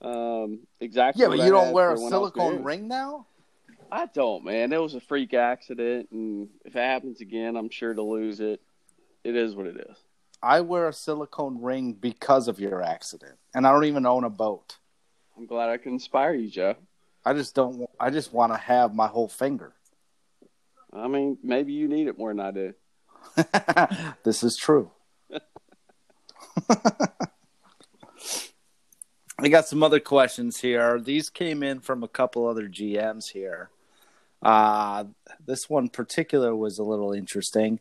[0.00, 1.22] Um, exactly.
[1.22, 3.26] Yeah, but you I don't wear a for when I was silicone ring now.
[3.90, 4.72] I don't, man.
[4.72, 8.60] It was a freak accident, and if it happens again, I'm sure to lose it.
[9.22, 9.96] It is what it is.
[10.42, 14.30] I wear a silicone ring because of your accident, and I don't even own a
[14.30, 14.78] boat.
[15.36, 16.74] I'm glad I can inspire you, Joe.
[17.24, 17.88] I just don't.
[18.00, 19.74] I just want to have my whole finger.
[20.92, 22.74] I mean, maybe you need it more than I do.
[24.24, 24.90] this is true.
[29.38, 31.00] I got some other questions here.
[31.00, 33.70] These came in from a couple other GMs here.
[34.40, 35.04] Uh,
[35.44, 37.80] this one particular was a little interesting.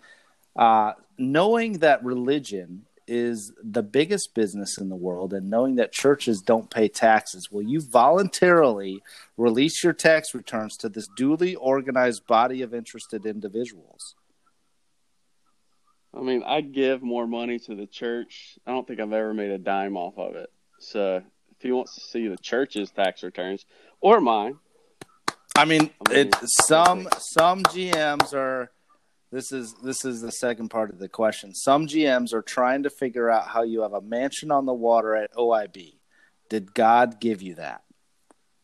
[0.56, 6.42] Uh, knowing that religion is the biggest business in the world and knowing that churches
[6.42, 9.02] don't pay taxes, will you voluntarily
[9.38, 14.16] release your tax returns to this duly organized body of interested individuals?
[16.14, 18.58] I mean, I give more money to the church.
[18.68, 20.52] I don't think I've ever made a dime off of it.
[20.80, 21.18] So
[21.52, 23.66] if he wants to see the church's tax returns
[24.02, 24.58] or mine,
[25.56, 26.36] I mean, I mean, it
[26.66, 28.72] some some GMs are.
[29.32, 31.54] This is this is the second part of the question.
[31.54, 35.16] Some GMs are trying to figure out how you have a mansion on the water
[35.16, 35.94] at OIB.
[36.50, 37.84] Did God give you that?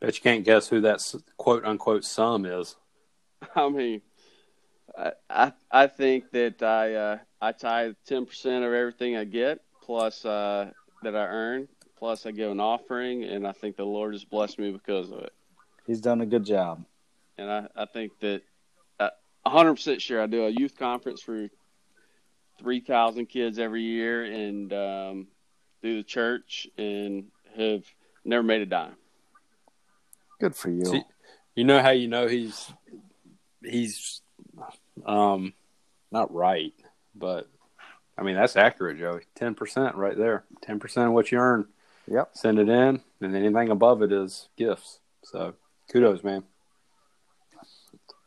[0.01, 1.01] Bet you can't guess who that
[1.37, 2.75] quote unquote sum is.
[3.55, 4.01] I mean,
[4.95, 9.61] I I, I think that I uh, I tithe ten percent of everything I get
[9.87, 10.69] plus uh,
[11.03, 11.67] that I earn,
[11.97, 15.19] plus I give an offering, and I think the Lord has blessed me because of
[15.19, 15.33] it.
[15.87, 16.83] He's done a good job.
[17.37, 18.41] And I, I think that
[18.99, 19.09] uh,
[19.45, 21.47] a hundred percent sure I do a youth conference for
[22.59, 25.27] three thousand kids every year, and um,
[25.81, 27.25] do the church, and
[27.55, 27.83] have
[28.25, 28.95] never made a dime.
[30.39, 30.85] Good for you.
[30.85, 31.03] See,
[31.55, 32.71] you know how you know he's
[33.63, 34.21] he's
[35.05, 35.53] um
[36.11, 36.73] not right,
[37.15, 37.47] but
[38.17, 39.21] I mean that's accurate, Joey.
[39.35, 40.43] Ten percent right there.
[40.61, 41.67] Ten percent of what you earn.
[42.09, 42.29] Yep.
[42.33, 44.99] Send it in, and anything above it is gifts.
[45.23, 45.53] So
[45.91, 46.43] kudos, man.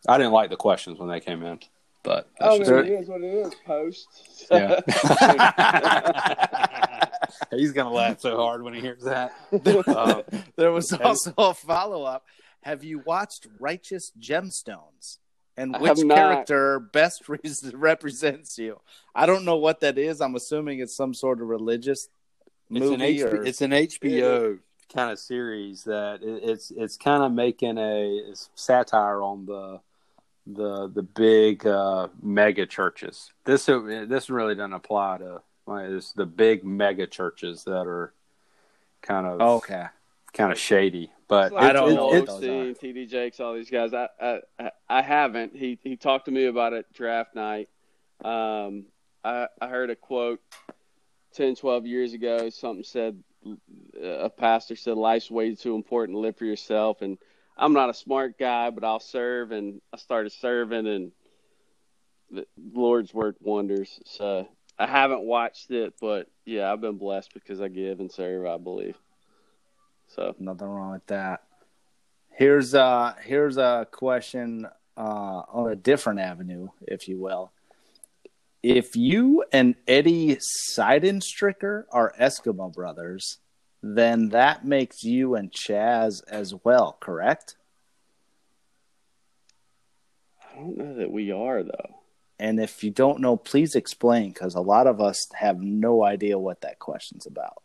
[0.08, 1.61] I didn't like the questions when they came in,
[2.02, 3.04] but that's just mean, me.
[3.06, 3.54] what it is.
[3.66, 4.08] Post.
[4.50, 4.80] Yeah.
[7.50, 9.32] He's gonna laugh so hard when he hears that.
[9.52, 10.22] Um,
[10.56, 12.24] there was also a follow up.
[12.62, 15.18] Have you watched Righteous Gemstones?
[15.61, 17.38] And I which character best re-
[17.74, 18.80] represents you?
[19.14, 20.20] I don't know what that is.
[20.20, 22.08] I'm assuming it's some sort of religious
[22.70, 23.20] it's movie.
[23.20, 23.44] an or...
[23.44, 24.58] it's an HBO
[24.92, 29.80] kind of series that it, it's it's kind of making a satire on the
[30.46, 33.30] the the big uh, mega churches.
[33.44, 38.12] This this really doesn't apply to like, it's the big mega churches that are
[39.02, 39.86] kind of okay,
[40.33, 41.11] kind of shady.
[41.28, 42.49] But I don't it- know what it's- those are.
[42.49, 43.95] Osteen, TD Jakes, all these guys.
[43.95, 45.55] I, I I- I haven't.
[45.57, 47.68] He he talked to me about it draft night.
[48.24, 48.87] Um,
[49.24, 50.41] I I heard a quote
[51.35, 52.51] 10, 12 years ago.
[52.51, 53.22] Something said
[54.03, 57.01] a pastor said life's way too important to live for yourself.
[57.03, 57.16] And
[57.57, 59.53] I'm not a smart guy, but I'll serve.
[59.53, 61.12] And I started serving, and
[62.31, 64.01] the Lord's worked wonders.
[64.05, 68.47] So I haven't watched it, but yeah, I've been blessed because I give and serve.
[68.47, 68.99] I believe.
[70.14, 71.44] So Nothing wrong with that.
[72.30, 77.52] Here's uh here's a question uh, on a different avenue, if you will.
[78.62, 80.38] If you and Eddie
[80.76, 83.38] Seidenstricker are Eskimo brothers,
[83.82, 87.56] then that makes you and Chaz as well, correct?
[90.52, 92.00] I don't know that we are though.
[92.38, 96.38] And if you don't know, please explain because a lot of us have no idea
[96.38, 97.62] what that question's about.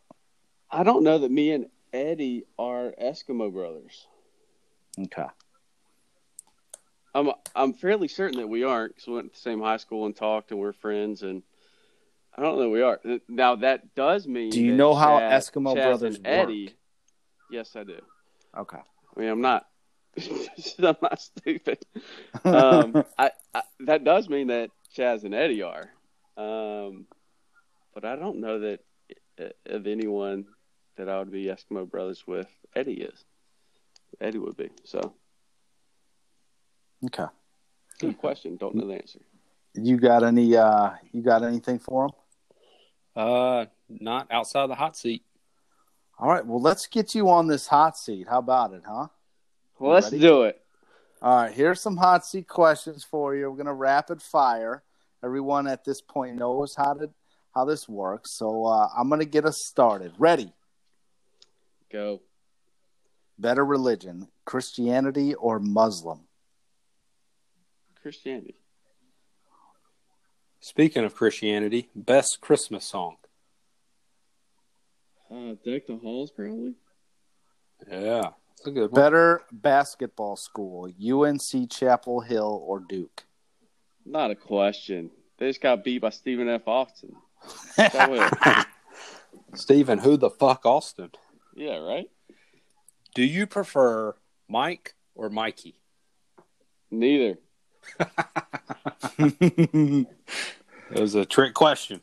[0.70, 4.06] I don't know that me and Eddie are Eskimo brothers.
[5.00, 5.28] Okay.
[7.14, 10.06] I'm I'm fairly certain that we aren't because we went to the same high school
[10.06, 11.42] and talked and we're friends and
[12.38, 13.00] I don't know we are.
[13.30, 14.50] Now that does mean.
[14.50, 16.66] Do you that know how Chad- Eskimo Chaz brothers and Eddie?
[16.66, 16.74] work?
[17.50, 18.02] Yes, I do.
[18.58, 18.80] Okay.
[19.16, 19.66] I mean, I'm not.
[20.80, 21.78] I'm not stupid.
[22.44, 25.90] Um, I, I that does mean that Chaz and Eddie are,
[26.36, 27.06] um,
[27.94, 28.80] but I don't know that
[29.40, 30.46] uh, of anyone
[30.98, 32.48] that I would be Eskimo brothers with.
[32.76, 33.24] Eddie is.
[34.22, 34.70] Eddie would be.
[34.84, 35.14] So,
[37.06, 37.26] Okay.
[38.00, 38.56] good question.
[38.58, 39.20] Don't know the answer.
[39.74, 42.12] You got any uh you got anything for him?
[43.16, 45.24] uh, not outside the hot seat.
[46.18, 48.28] All right, well let's get you on this hot seat.
[48.30, 49.08] How about it, huh?
[49.80, 50.20] Well, let's Ready?
[50.20, 50.62] do it.
[51.22, 53.50] All right, here's some hot seat questions for you.
[53.52, 54.84] We're gonna rapid fire.
[55.24, 57.10] Everyone at this point knows how to
[57.54, 60.14] how this works, so uh, I'm gonna get us started.
[60.18, 60.54] Ready?
[61.92, 62.22] Go.
[63.38, 66.22] better religion, Christianity or Muslim?
[68.02, 68.56] Christianity.
[70.60, 73.18] Speaking of Christianity, best Christmas song.
[75.30, 76.74] Uh, Deck the Halls, probably.
[77.90, 79.02] Yeah, it's a good one.
[79.02, 83.26] Better basketball school, UNC Chapel Hill or Duke?
[84.06, 85.12] Not a question.
[85.38, 86.68] They just got beat by Stephen F.
[86.68, 87.16] Austin.
[89.56, 91.12] Stephen, who the fuck Austin?
[91.56, 92.10] Yeah, right.
[93.16, 94.16] Do you prefer
[94.50, 95.76] Mike or Mikey?
[96.92, 97.38] Neither.
[99.18, 100.06] It
[101.00, 102.02] was a trick question.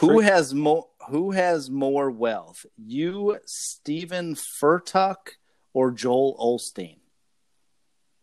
[0.00, 2.64] Who has more who has more wealth?
[2.76, 5.36] You, Steven Furtick,
[5.72, 6.98] or Joel Osteen?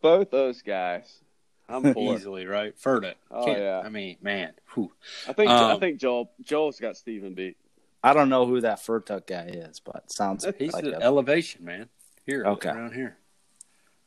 [0.02, 1.20] Both those guys.
[1.68, 2.12] I'm for.
[2.12, 2.16] it.
[2.16, 2.74] Easily, right?
[2.76, 3.14] Furtick.
[3.30, 3.82] Oh, Can't- yeah.
[3.84, 4.52] I mean, man.
[4.74, 4.90] whew.
[5.28, 7.56] I think I Um, think Joel Joel's got Stephen beat.
[8.02, 11.64] I don't know who that Furtick guy is, but sounds He's like the a, elevation,
[11.64, 11.88] man.
[12.26, 12.70] Here, Okay.
[12.70, 13.16] around here.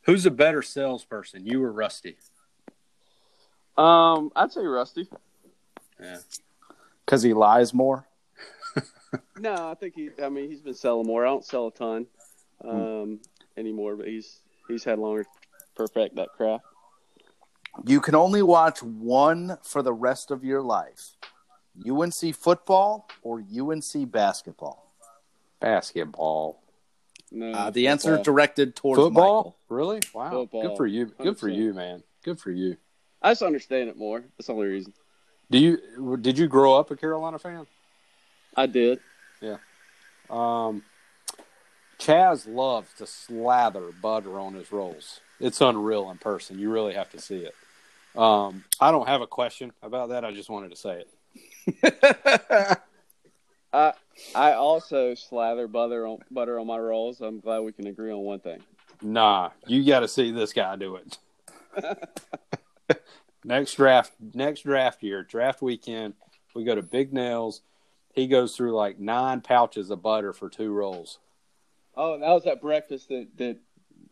[0.04, 2.18] Who's a better salesperson, you or Rusty?
[3.78, 5.08] Um, I'd say Rusty.
[6.00, 6.18] Yeah.
[7.06, 8.08] because he lies more.
[9.40, 10.10] No, I think he.
[10.22, 11.26] I mean, he's been selling more.
[11.26, 12.06] I don't sell a ton
[12.66, 13.20] um,
[13.56, 15.30] anymore, but he's he's had longer to
[15.74, 16.66] perfect that craft.
[17.86, 21.15] You can only watch one for the rest of your life.
[21.88, 24.92] UNC football or UNC basketball?
[25.60, 26.62] Basketball.
[27.32, 29.38] No, Uh, the answer is directed towards Football?
[29.38, 29.56] Michael.
[29.70, 30.00] Really?
[30.14, 30.30] Wow.
[30.32, 30.62] Football.
[30.70, 31.06] Good for you.
[31.18, 31.56] Good for 100%.
[31.56, 32.04] you, man.
[32.24, 32.78] Good for you.
[33.22, 34.24] I just understand it more.
[34.38, 34.94] That's the only reason.
[35.50, 37.68] Do you did you grow up a Carolina fan?
[38.56, 39.00] I did.
[39.42, 39.58] Yeah.
[40.30, 40.84] Um,
[42.00, 45.20] Chaz loves to slather butter on his rolls.
[45.40, 46.60] It's unreal in person.
[46.60, 47.54] You really have to see it.
[48.20, 50.24] Um, I don't have a question about that.
[50.24, 51.10] I just wanted to say it.
[53.74, 53.94] I
[54.34, 57.22] I also slather butter on butter on my rolls.
[57.22, 58.62] I'm glad we can agree on one thing.
[59.02, 61.18] Nah, you got to see this guy do it.
[63.44, 66.14] next draft, next draft year, draft weekend,
[66.54, 67.62] we go to Big Nails.
[68.14, 71.20] He goes through like nine pouches of butter for two rolls.
[71.96, 73.58] Oh, that was that breakfast that that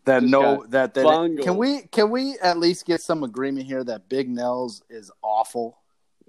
[0.06, 1.46] That no that that bungled.
[1.46, 5.78] can we can we at least get some agreement here that Big Nails is awful?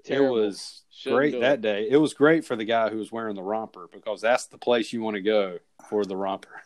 [0.05, 0.37] Terrible.
[0.37, 1.61] It was Shouldn't great that it.
[1.61, 1.87] day.
[1.89, 4.93] It was great for the guy who was wearing the romper because that's the place
[4.93, 6.61] you want to go for the romper.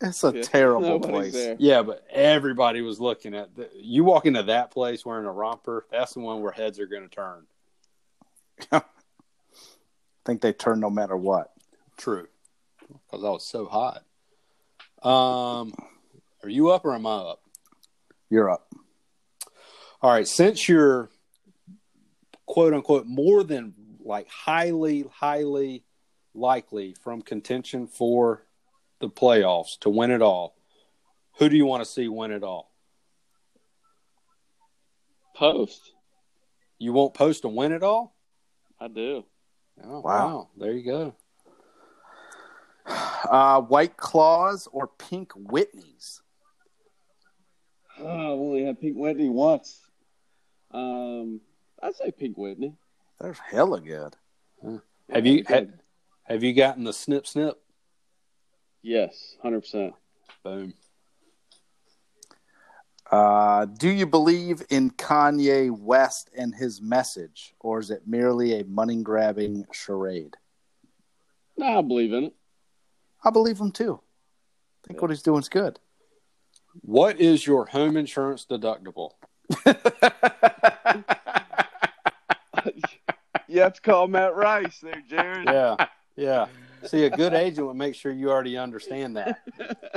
[0.00, 0.42] That's a Yeah.
[0.42, 1.32] terrible Nobody's place.
[1.32, 1.56] there.
[1.58, 5.86] Yeah, but everybody was looking at the, you walk into that place wearing a romper.
[5.90, 7.46] That's the one where heads are going to turn.
[8.72, 8.82] I
[10.24, 11.52] think they turn no matter what.
[11.96, 12.26] True,
[12.88, 14.02] because I was so hot.
[15.02, 15.72] Um,
[16.42, 17.40] are you up or am I up?
[18.30, 18.72] You're up.
[20.02, 21.08] All right, since you're
[22.46, 25.84] quote unquote more than like highly, highly
[26.34, 28.46] likely from contention for
[29.00, 30.56] the playoffs to win it all,
[31.38, 32.70] who do you want to see win it all?
[35.34, 35.92] Post.
[36.78, 38.14] You won't post to win it all?
[38.80, 39.24] I do.
[39.82, 40.50] Oh, Wow.
[40.56, 41.14] There you go.
[43.24, 46.20] Uh, White Claws or Pink Whitneys?
[47.98, 49.80] Oh, I've only had Pink Whitney once.
[50.70, 51.40] Um,
[51.84, 52.74] I'd say Pink Whitney.
[53.20, 54.16] They're hella good.
[55.12, 55.54] Have you good.
[55.54, 55.68] have,
[56.24, 57.60] have you gotten the snip snip?
[58.82, 59.94] Yes, hundred percent.
[60.42, 60.72] Boom.
[63.10, 68.64] Uh, do you believe in Kanye West and his message, or is it merely a
[68.64, 70.36] money grabbing charade?
[71.58, 72.34] No, I believe in it.
[73.22, 74.00] I believe him too.
[74.82, 75.78] I think what he's doing is good.
[76.80, 79.10] What is your home insurance deductible?
[83.48, 85.46] you have to call Matt Rice there, Jared.
[85.46, 86.46] Yeah, yeah.
[86.86, 89.40] See, a good agent would make sure you already understand that.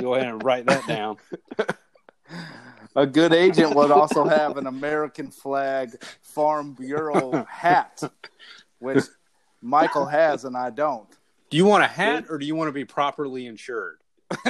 [0.00, 1.18] Go ahead and write that down.
[2.96, 8.02] A good agent would also have an American flag Farm Bureau hat,
[8.78, 9.04] which
[9.60, 11.08] Michael has and I don't.
[11.50, 13.98] Do you want a hat or do you want to be properly insured?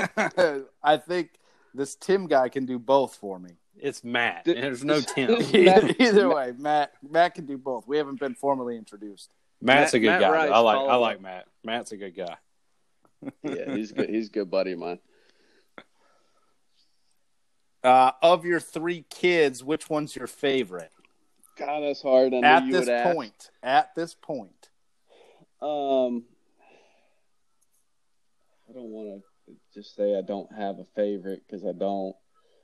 [0.82, 1.30] I think
[1.74, 3.50] this Tim guy can do both for me.
[3.82, 4.46] It's Matt.
[4.46, 5.30] and There's no Tim.
[5.54, 7.86] Either, either way, Matt Matt can do both.
[7.86, 9.30] We haven't been formally introduced.
[9.60, 10.30] Matt's a good Matt guy.
[10.30, 10.76] Rice, I like.
[10.78, 11.22] I like up.
[11.22, 11.46] Matt.
[11.64, 12.36] Matt's a good guy.
[13.42, 14.08] Yeah, he's good.
[14.08, 14.98] He's a good buddy of mine.
[17.82, 20.90] Uh, of your three kids, which one's your favorite?
[21.56, 22.34] God, that's hard.
[22.34, 23.14] I knew At you this would ask.
[23.14, 24.68] point, at this point,
[25.60, 26.24] Um,
[28.68, 32.14] I don't want to just say I don't have a favorite because I don't.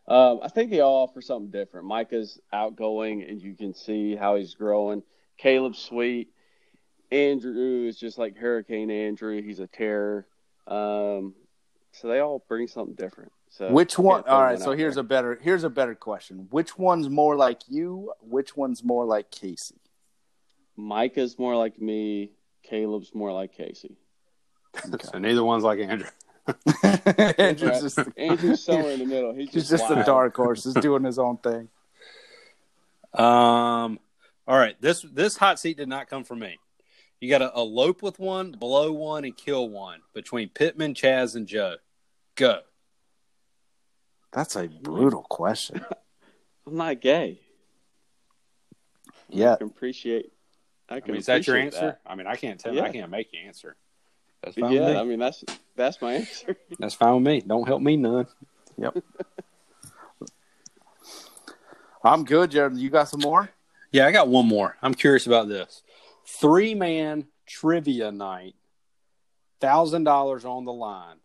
[0.06, 1.86] Um, I think they all offer something different.
[1.86, 5.02] Micah's outgoing, and you can see how he's growing.
[5.38, 6.28] Caleb's sweet.
[7.10, 9.40] Andrew is just like Hurricane Andrew.
[9.40, 10.26] He's a terror.
[10.66, 11.34] Um,
[11.92, 13.32] so they all bring something different.
[13.50, 14.22] So Which one?
[14.22, 14.58] can't All right.
[14.58, 15.02] So here's there.
[15.02, 16.48] a better here's a better question.
[16.50, 18.12] Which one's more like you?
[18.20, 19.76] Which one's more like Casey?
[20.76, 22.32] Micah's more like me.
[22.64, 23.96] Caleb's more like Casey.
[25.04, 26.08] So neither one's like Andrew.
[27.38, 29.32] Andrew's just, Andrew's somewhere in the middle.
[29.32, 31.68] He's he's just, just a dark horse, just doing his own thing.
[33.14, 33.98] Um,
[34.46, 34.76] all right.
[34.80, 36.58] This this hot seat did not come from me.
[37.20, 41.46] You got to elope with one, blow one, and kill one between Pittman, Chaz, and
[41.46, 41.76] Joe.
[42.34, 42.60] Go.
[44.32, 45.84] That's a brutal question.
[46.66, 47.40] I'm not gay.
[49.28, 49.54] Yeah.
[49.54, 50.32] I can appreciate.
[50.88, 51.98] I I mean, is that your appreciate answer?
[52.04, 52.74] I mean, I can't tell.
[52.74, 52.82] Yeah.
[52.82, 53.76] I can't make you answer.
[54.44, 55.00] That's fine Yeah, with me.
[55.00, 55.44] I mean that's
[55.76, 56.56] that's my answer.
[56.78, 57.40] That's fine with me.
[57.40, 58.26] Don't help me none.
[58.78, 58.96] Yep.
[62.04, 62.76] I'm good, Jared.
[62.76, 63.48] You got some more?
[63.90, 64.76] Yeah, I got one more.
[64.82, 65.82] I'm curious about this.
[66.26, 68.54] Three man trivia night,
[69.60, 71.16] thousand dollars on the line.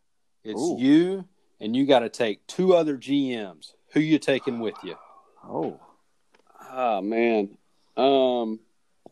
[0.44, 0.78] It's Ooh.
[0.80, 1.26] you,
[1.60, 3.74] and you got to take two other GMs.
[3.94, 4.96] Who you taking with you?
[5.44, 5.80] Oh.
[6.72, 7.58] Oh man.
[7.98, 8.60] Um.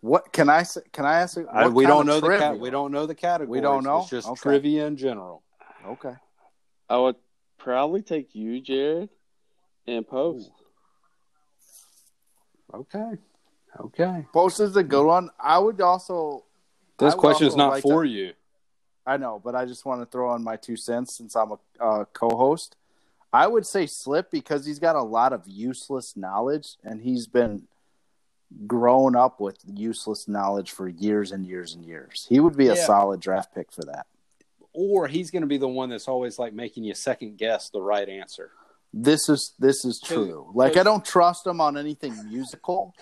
[0.02, 0.82] What can I say?
[0.92, 1.38] Can I ask?
[1.38, 2.48] you- I- we don't of know the trivia?
[2.50, 2.60] cat.
[2.60, 3.58] We don't know the category.
[3.58, 4.00] We don't know?
[4.02, 4.42] It's just Okay.
[4.42, 5.44] trivia in general.
[5.86, 6.16] Okay.
[6.90, 7.16] I would
[7.58, 9.10] probably take you, Jared,
[9.88, 10.52] and Post.
[12.74, 13.18] Okay.
[13.80, 14.26] Okay.
[14.34, 15.30] Post is a good one.
[15.40, 16.44] I would also.
[16.98, 18.34] This would question is not like for to- you.
[19.06, 21.60] I know, but I just want to throw in my two cents since I'm a
[21.80, 22.76] uh, co-host.
[23.32, 27.68] I would say Slip because he's got a lot of useless knowledge, and he's been
[28.66, 32.26] grown up with useless knowledge for years and years and years.
[32.30, 32.86] He would be a Yeah.
[32.86, 34.08] solid draft pick for that.
[34.74, 37.82] Or he's going to be the one that's always like making you second guess the
[37.82, 38.52] right answer.
[38.94, 40.50] This is this is true.
[40.54, 42.96] Like I don't trust him on anything musical,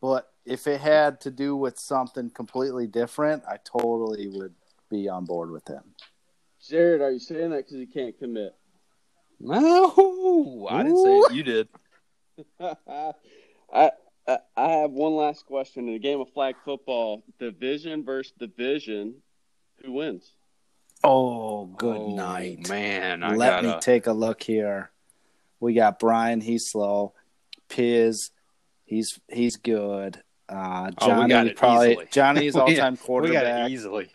[0.00, 4.54] but if it had to do with something completely different, I totally would
[4.90, 5.82] be on board with him.
[6.68, 8.54] Jared, are you saying that because you can't commit?
[9.38, 11.32] No, I didn't say it.
[11.34, 11.68] You did.
[13.72, 13.90] I,
[14.28, 15.88] I I have one last question.
[15.88, 19.16] In a game of flag football, division versus division,
[19.84, 20.32] who wins?
[21.04, 22.68] Oh, good Oh, night.
[22.68, 23.22] man.
[23.22, 24.90] I Let gotta, me take a look here.
[25.60, 26.40] We got Brian.
[26.40, 27.14] He's slow.
[27.68, 28.30] Piz.
[28.84, 30.22] He's he's good.
[30.48, 32.06] Uh, Oh, we Johnny got it probably easily.
[32.10, 33.68] Johnny's all time We got quarterback.
[33.70, 34.08] it easily.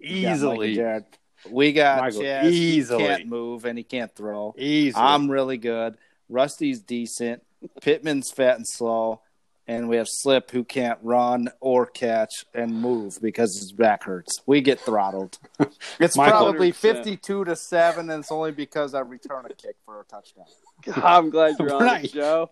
[0.00, 0.74] We got Mike Easily.
[0.74, 1.04] Jared.
[1.48, 2.44] We got Michael, Chaz.
[2.50, 3.02] easily.
[3.02, 4.54] He can't move and he can't throw.
[4.58, 5.02] Easily.
[5.02, 5.96] I'm really good.
[6.28, 7.42] Rusty's decent.
[7.80, 9.22] Pittman's fat and slow.
[9.70, 14.40] And we have Slip who can't run or catch and move because his back hurts.
[14.44, 15.38] We get throttled.
[16.00, 16.74] It's Michael- probably 100%.
[16.74, 20.46] 52 to 7, and it's only because I return a kick for a touchdown.
[21.04, 22.02] I'm glad you're on Right.
[22.02, 22.50] the show.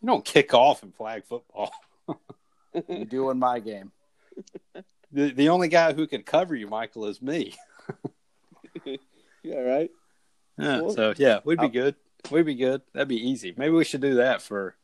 [0.00, 1.70] you don't kick off in flag football.
[2.88, 3.92] You do in my game.
[5.12, 7.54] The, the only guy who could cover you, Michael, is me.
[9.42, 9.90] Yeah, right.
[10.58, 10.94] Yeah, Cool.
[10.94, 11.96] so yeah, we'd be I'll- good.
[12.30, 12.80] We'd be good.
[12.94, 13.52] That'd be easy.
[13.56, 14.76] Maybe we should do that for.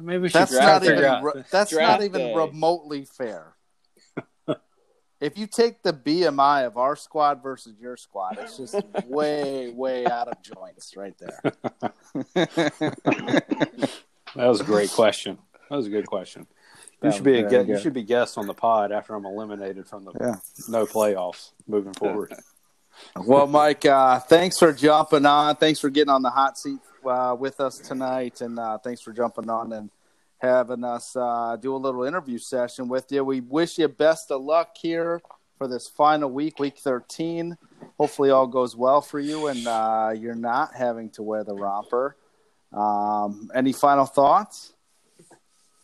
[0.00, 1.50] Maybe we should That's try not even out.
[1.50, 2.34] that's Draft not even day.
[2.34, 3.54] remotely fair.
[5.20, 8.74] if you take the BMI of our squad versus your squad, it's just
[9.06, 11.52] way way out of joints right there.
[14.34, 15.36] That was a great question.
[15.68, 16.46] That was a good question.
[17.02, 17.68] You That should be a guest.
[17.68, 20.36] You should be guest on the pod after I'm eliminated from the Yeah.
[20.68, 22.32] no playoffs moving forward.
[23.16, 25.56] Well, Mike, uh, thanks for jumping on.
[25.56, 29.12] Thanks for getting on the hot seat uh, with us tonight, and uh, thanks for
[29.12, 29.90] jumping on and
[30.38, 33.24] having us uh, do a little interview session with you.
[33.24, 35.20] We wish you best of luck here
[35.58, 37.56] for this final week, week 13.
[37.98, 42.16] Hopefully, all goes well for you, and uh, you're not having to wear the romper.
[42.72, 44.72] Um, any final thoughts?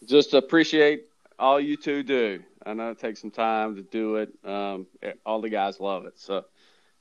[0.04, 1.06] Just appreciate
[1.38, 2.42] all you two do.
[2.64, 4.32] I know it takes some time to do it.
[4.44, 4.86] Um,
[5.24, 6.18] all the guys love it.
[6.18, 6.44] So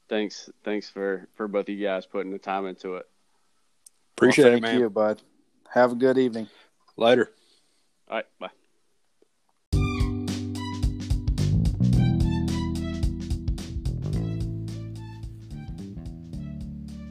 [0.09, 3.05] thanks, thanks for for both of you guys putting the time into it.
[4.17, 4.79] Appreciate Well, it, thank man.
[4.79, 5.21] you, bud.
[5.73, 6.47] Have a good evening.
[6.95, 7.31] Later.
[8.09, 8.49] All right, bye.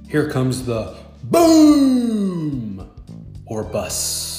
[0.08, 2.88] Here comes the boom
[3.46, 4.35] or bust.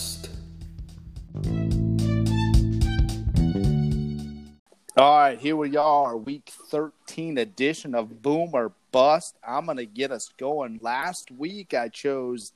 [4.97, 9.35] All right, here we are, week 13 edition of Boom or Bust.
[9.47, 10.79] I'm going to get us going.
[10.81, 12.51] Last week, I chose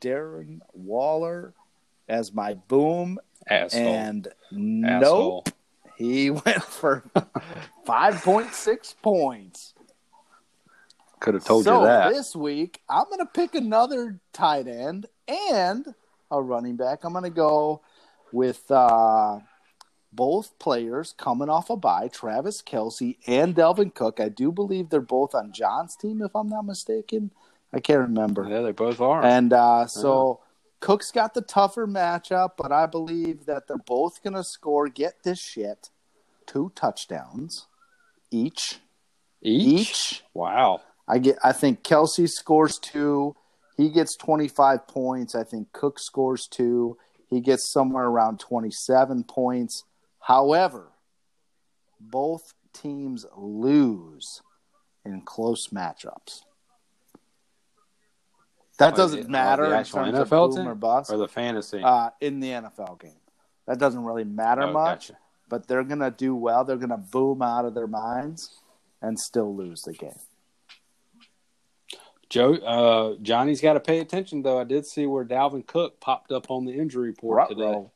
[0.00, 1.54] Darren Waller
[2.08, 3.18] as my boom,
[3.50, 3.82] Asshole.
[3.82, 4.28] and
[4.86, 5.42] Asshole.
[5.44, 5.48] nope,
[5.96, 7.02] he went for
[7.84, 9.74] 5.6 points.
[11.18, 12.12] Could have told so you that.
[12.12, 15.84] this week, I'm going to pick another tight end and
[16.30, 17.02] a running back.
[17.02, 17.80] I'm going to go
[18.30, 19.40] with uh,
[20.16, 24.18] both players coming off a bye, Travis Kelce and Dalvin Cook.
[24.18, 27.30] I do believe they're both on John's team, if I'm not mistaken.
[27.72, 28.46] I can't remember.
[28.48, 29.22] Yeah, they both are.
[29.22, 30.40] And uh, so
[30.80, 35.22] Cook's got the tougher matchup, but I believe that they're both going to score, get
[35.22, 35.90] this shit,
[36.46, 37.66] two touchdowns
[38.30, 38.80] each.
[39.42, 39.80] each?
[39.80, 40.24] each.
[40.32, 40.80] Wow.
[41.08, 41.38] I get.
[41.44, 43.36] I think Kelsey scores two.
[43.76, 45.34] He gets 25 points.
[45.34, 46.96] I think Cook scores two.
[47.28, 49.84] He gets somewhere around 27 points.
[50.26, 50.88] However,
[52.00, 54.42] both teams lose
[55.04, 56.40] in close matchups.
[58.78, 60.68] That doesn't the- matter the in terms of boom team?
[60.68, 61.80] or bust Or the fantasy?
[61.80, 63.20] uh, in the NFL game.
[63.68, 65.18] That doesn't really matter Oh, much, gotcha.
[65.48, 66.64] but they're going to do well.
[66.64, 68.58] They're going to boom out of their minds
[69.00, 70.18] and still lose the game.
[72.28, 74.58] Joe, uh, Johnny's got to pay attention though.
[74.58, 77.86] I did see where Dalvin Cook popped up on the injury report today.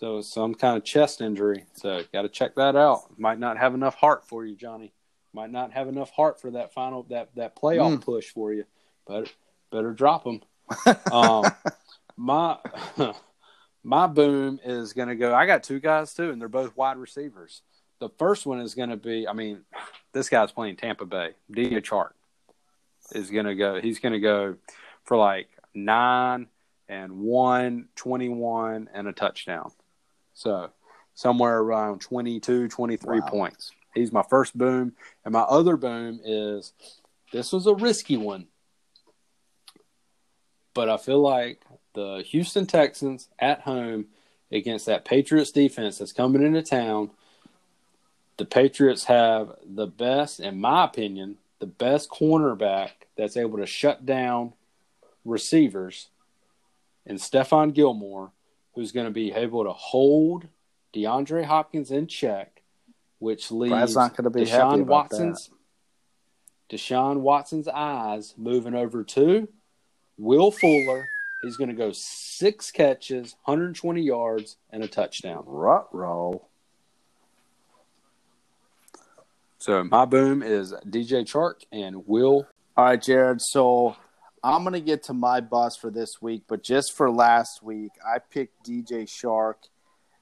[0.00, 1.66] So some kind of chest injury.
[1.74, 3.18] So got to check that out.
[3.18, 4.94] Might not have enough heart for you, Johnny.
[5.34, 8.00] Might not have enough heart for that final that that playoff Mm.
[8.00, 8.64] push for you.
[9.06, 9.30] But
[9.70, 10.40] better drop him.
[11.12, 11.44] um,
[12.16, 12.56] my
[13.84, 15.34] my boom is going to go.
[15.34, 17.60] I got two guys too, and they're both wide receivers.
[17.98, 19.28] The first one is going to be.
[19.28, 19.60] I mean,
[20.14, 21.32] this guy's playing Tampa Bay.
[21.52, 22.12] DJ Chark
[23.12, 23.78] is going to go.
[23.82, 24.56] He's going to go
[25.04, 26.46] for like nine
[26.88, 29.70] and one, 21, and a touchdown.
[30.40, 30.70] So
[31.12, 33.26] somewhere around 22, 23 Wow.
[33.26, 33.72] points.
[33.94, 34.94] He's my first boom.
[35.22, 36.72] And my other boom is
[37.30, 38.46] this was a risky one.
[40.72, 41.60] But I feel like
[41.92, 44.06] the Houston Texans at home
[44.50, 47.10] against that Patriots defense that's coming into town,
[48.38, 54.06] the Patriots have the best, in my opinion, the best cornerback that's able to shut
[54.06, 54.54] down
[55.26, 56.08] receivers
[57.04, 58.32] and Stephon Gilmore,
[58.74, 60.46] who's going to be able to hold
[60.94, 62.62] DeAndre Hopkins in check,
[63.18, 65.50] which leaves Brad's not gonna be Deshaun Watson's
[66.70, 69.48] Deshaun Watson's eyes moving over to
[70.16, 71.08] Will Fuller.
[71.42, 75.42] He's going to go six catches, 120 yards, and a touchdown.
[75.46, 76.48] Rut roll.
[79.58, 82.46] So my boom is DJ Chark and Will.
[82.76, 83.42] All right, Jared.
[83.42, 83.96] So
[84.42, 87.92] I'm going to get to my bust for this week, but just for last week,
[88.06, 89.68] I picked DJ Chark,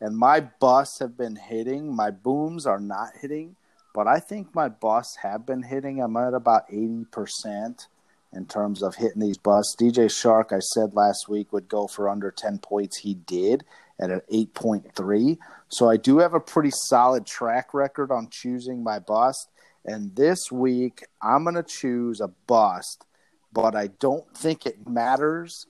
[0.00, 1.94] and my busts have been hitting.
[1.94, 3.56] My booms are not hitting,
[3.94, 6.00] but I think my busts have been hitting.
[6.00, 7.86] I'm at about 80%
[8.32, 9.76] in terms of hitting these busts.
[9.76, 12.98] DJ Chark, I said last week, would go for under 10 points.
[12.98, 13.64] He did
[14.00, 15.38] at an 8.3.
[15.68, 19.48] So I do have a pretty solid track record on choosing my bust.
[19.84, 23.04] And this week, I'm going to choose a bust,
[23.52, 25.66] but I don't think it matters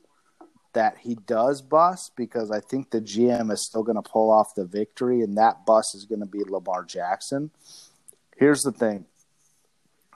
[0.75, 4.55] that he does bust because I think the GM is still going to pull off
[4.55, 7.51] the victory, and that bust is going to be Lamar Jackson.
[8.37, 9.07] Here's the thing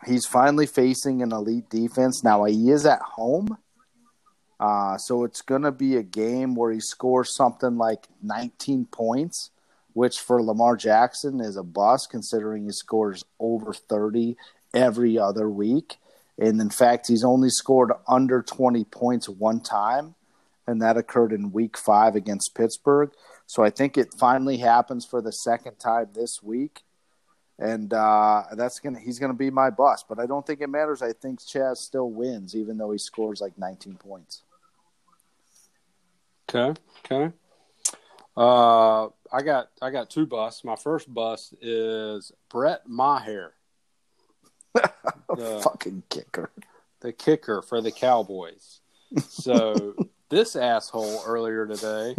[0.07, 2.23] he's finally facing an elite defense.
[2.25, 3.57] Now, he is at home.
[4.61, 9.51] Uh, so it's going to be a game where he scores something like 19 points,
[9.93, 14.37] which for Lamar Jackson is a bust considering he scores over 30
[14.73, 15.97] every other week.
[16.43, 20.17] And in fact, he's only scored under 20 points one time,
[20.67, 23.13] and that occurred in week five against Pittsburgh.
[23.47, 26.81] So I think it finally happens for the second time this week.
[27.61, 31.01] And uh, that's gonna he's gonna be my bust, but I don't think it matters.
[31.01, 34.43] I think Chaz still wins, even though he scores like 19 points.
[36.49, 36.81] Okay.
[37.05, 37.33] Okay.
[38.37, 40.65] Uh, I got I got two busts.
[40.65, 43.53] My first bust is Brett Maher,
[45.37, 46.51] the, Fucking kicker.
[47.01, 48.81] the kicker for the Cowboys.
[49.29, 49.95] So
[50.31, 52.15] this asshole earlier today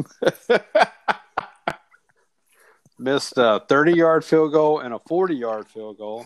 [2.99, 6.25] missed a 30 yard field goal and a 40 yard field goal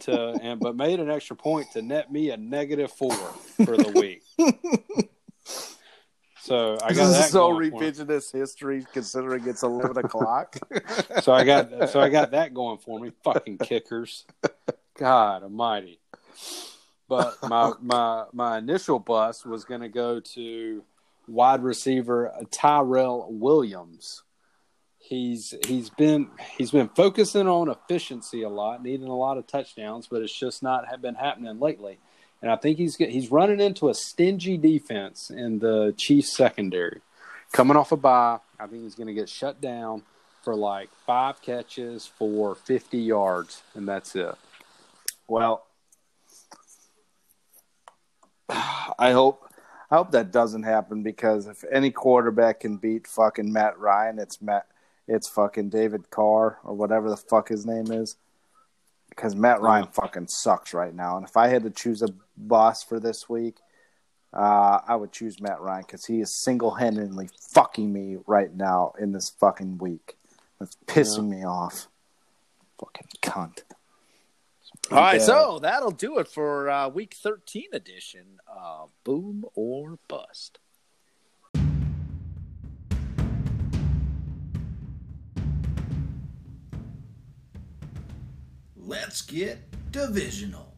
[0.00, 3.14] to and but made an extra point to net me a negative four
[3.64, 4.22] for the week.
[6.42, 7.90] So I This got that is so going for me.
[7.90, 10.56] revisionist history, considering it's 11 o'clock.
[11.22, 13.12] So I got so I got that going for me.
[13.24, 14.26] Fucking kickers.
[14.94, 15.98] God almighty.
[17.08, 20.82] But my my my initial bus was gonna go to
[21.26, 24.22] wide receiver uh, Tyrell Williams.
[24.98, 30.06] He's he's been he's been focusing on efficiency a lot, needing a lot of touchdowns,
[30.06, 31.98] but it's just not have been happening lately.
[32.40, 37.00] And I think he's he's running into a stingy defense in the Chiefs secondary.
[37.52, 40.02] Coming off a bye, I think he's going to get shut down
[40.42, 44.34] for like five catches for 50 yards, and that's it.
[45.28, 45.66] Well,
[48.48, 49.48] I hope
[49.90, 54.40] I hope that doesn't happen because if any quarterback can beat fucking Matt Ryan, it's
[54.42, 54.66] Matt
[55.06, 58.16] it's fucking David Carr or whatever the fuck his name is.
[59.10, 61.16] Because Matt Ryan fucking sucks right now.
[61.16, 63.58] And if I had to choose a boss for this week,
[64.32, 68.94] uh, I would choose Matt Ryan because he is single handedly fucking me right now
[68.98, 70.16] in this fucking week.
[70.58, 71.86] That's pissing me off.
[72.80, 73.62] Fucking cunt.
[74.90, 75.22] All right, bad.
[75.22, 80.58] so that'll do it for uh, week 13 edition of Boom or Bust.
[88.76, 89.58] Let's get
[89.90, 90.73] divisional.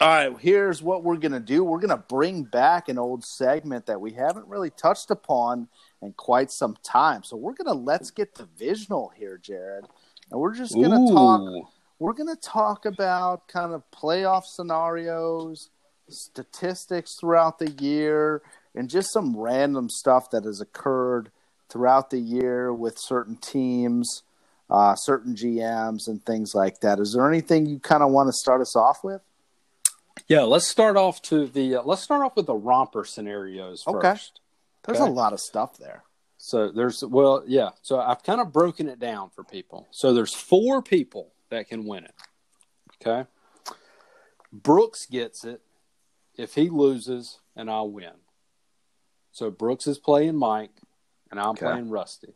[0.00, 1.62] All right, here's what we're going to do.
[1.62, 5.68] We're going to bring back an old segment that we haven't really touched upon
[6.00, 7.22] in quite some time.
[7.22, 9.84] So we're going to let's get divisional here, Jared.
[10.30, 11.66] And we're just going to talk
[11.98, 15.68] we're going to talk about kind of playoff scenarios,
[16.08, 18.40] statistics throughout the year,
[18.74, 21.30] and just some random stuff that has occurred
[21.68, 24.22] throughout the year with certain teams,
[24.70, 26.98] uh, certain GMs, and things like that.
[26.98, 29.20] Is there anything you kind of want to start us off with?
[30.28, 33.96] Yeah, let's start off to the uh, let's start off with the romper scenarios first.
[33.96, 34.18] Okay.
[34.84, 35.10] There's Okay.
[35.10, 36.04] a lot of stuff there.
[36.38, 37.70] So there's well, yeah.
[37.82, 39.88] So I've kind of broken it down for people.
[39.90, 42.14] So there's four people that can win it.
[43.02, 43.28] Okay.
[44.52, 45.60] Brooks gets it
[46.36, 48.12] if he loses and I win.
[49.32, 50.72] So Brooks is playing Mike
[51.30, 51.66] and I'm Okay.
[51.66, 52.34] playing Rusty.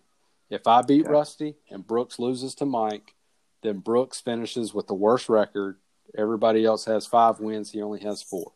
[0.50, 1.12] If I beat Okay.
[1.12, 3.14] Rusty and Brooks loses to Mike,
[3.62, 5.78] then Brooks finishes with the worst record.
[6.16, 7.72] Everybody else has five wins.
[7.72, 8.52] He only has four.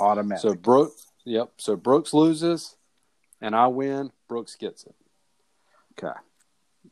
[0.00, 0.40] Automatic.
[0.42, 1.52] So Brooks, yep.
[1.58, 2.76] So Brooks loses,
[3.40, 4.12] and I win.
[4.28, 4.94] Brooks gets it.
[5.98, 6.16] Okay.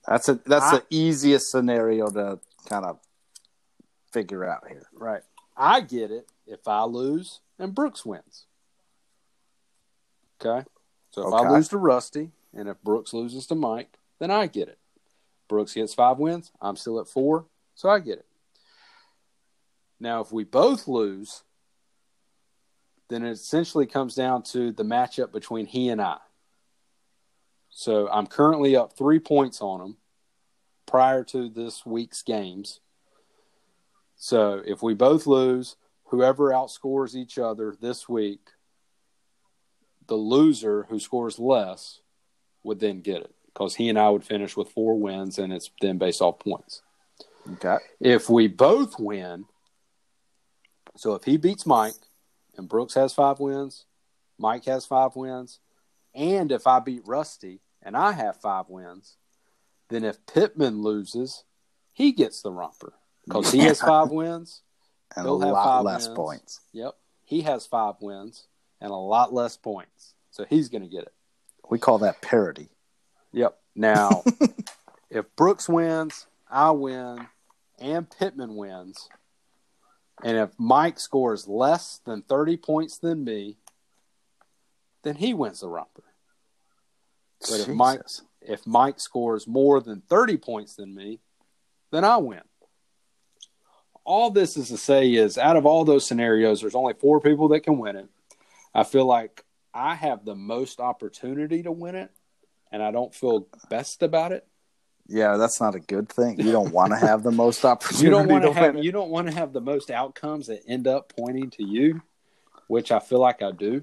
[0.06, 2.38] That's a that's I- the easiest scenario to
[2.68, 2.98] kind of
[4.12, 4.82] figure out here.
[4.92, 5.22] Right.
[5.56, 8.46] I get it if I lose and Brooks wins.
[10.40, 10.66] Okay.
[11.10, 11.46] So if Okay.
[11.46, 14.78] I lose to Rusty and if Brooks loses to Mike, then I get it.
[15.48, 16.52] Brooks gets five wins.
[16.60, 18.26] I'm still at four, so I get it.
[20.00, 21.42] Now, if we both lose,
[23.10, 26.16] then it essentially comes down to the matchup between he and I.
[27.68, 29.96] So I'm currently up three points on him
[30.86, 32.80] prior to this week's games.
[34.16, 38.40] So if we both lose, whoever outscores each other this week,
[40.08, 42.00] the loser who scores less
[42.64, 45.70] would then get it because he and I would finish with four wins and it's
[45.80, 46.82] then based off points.
[47.52, 47.78] Okay.
[48.00, 49.46] If we both win,
[51.00, 51.94] so if he beats Mike
[52.58, 53.86] and Brooks has five wins,
[54.36, 55.58] Mike has five wins,
[56.14, 59.16] and if I beat Rusty and I have five wins,
[59.88, 61.44] then if Pittman loses,
[61.94, 62.92] he gets the romper
[63.26, 64.60] because he has five wins.
[65.16, 66.16] And He'll a have lot five less wins.
[66.16, 66.60] points.
[66.72, 66.94] Yep.
[67.24, 68.46] He has five wins
[68.80, 70.14] and a lot less points.
[70.30, 71.12] So he's going to get it.
[71.68, 72.68] We call that parity.
[73.32, 73.58] Yep.
[73.74, 74.22] Now,
[75.10, 77.26] if Brooks wins, I win,
[77.80, 79.08] and Pittman wins,
[80.22, 83.56] and if Mike scores less than 30 points than me,
[85.02, 86.04] then he wins the romper.
[87.40, 88.00] But if Mike,
[88.42, 91.20] if Mike scores more than 30 points than me,
[91.90, 92.42] then I win.
[94.04, 97.48] All this is to say is out of all those scenarios, there's only four people
[97.48, 98.08] that can win it.
[98.74, 102.10] I feel like I have the most opportunity to win it,
[102.72, 104.46] and I don't feel best about it.
[105.10, 106.38] Yeah, that's not a good thing.
[106.38, 108.04] You don't want to have the most opportunity.
[108.04, 110.62] You don't want to have win you don't want to have the most outcomes that
[110.68, 112.00] end up pointing to you,
[112.68, 113.82] which I feel like I do.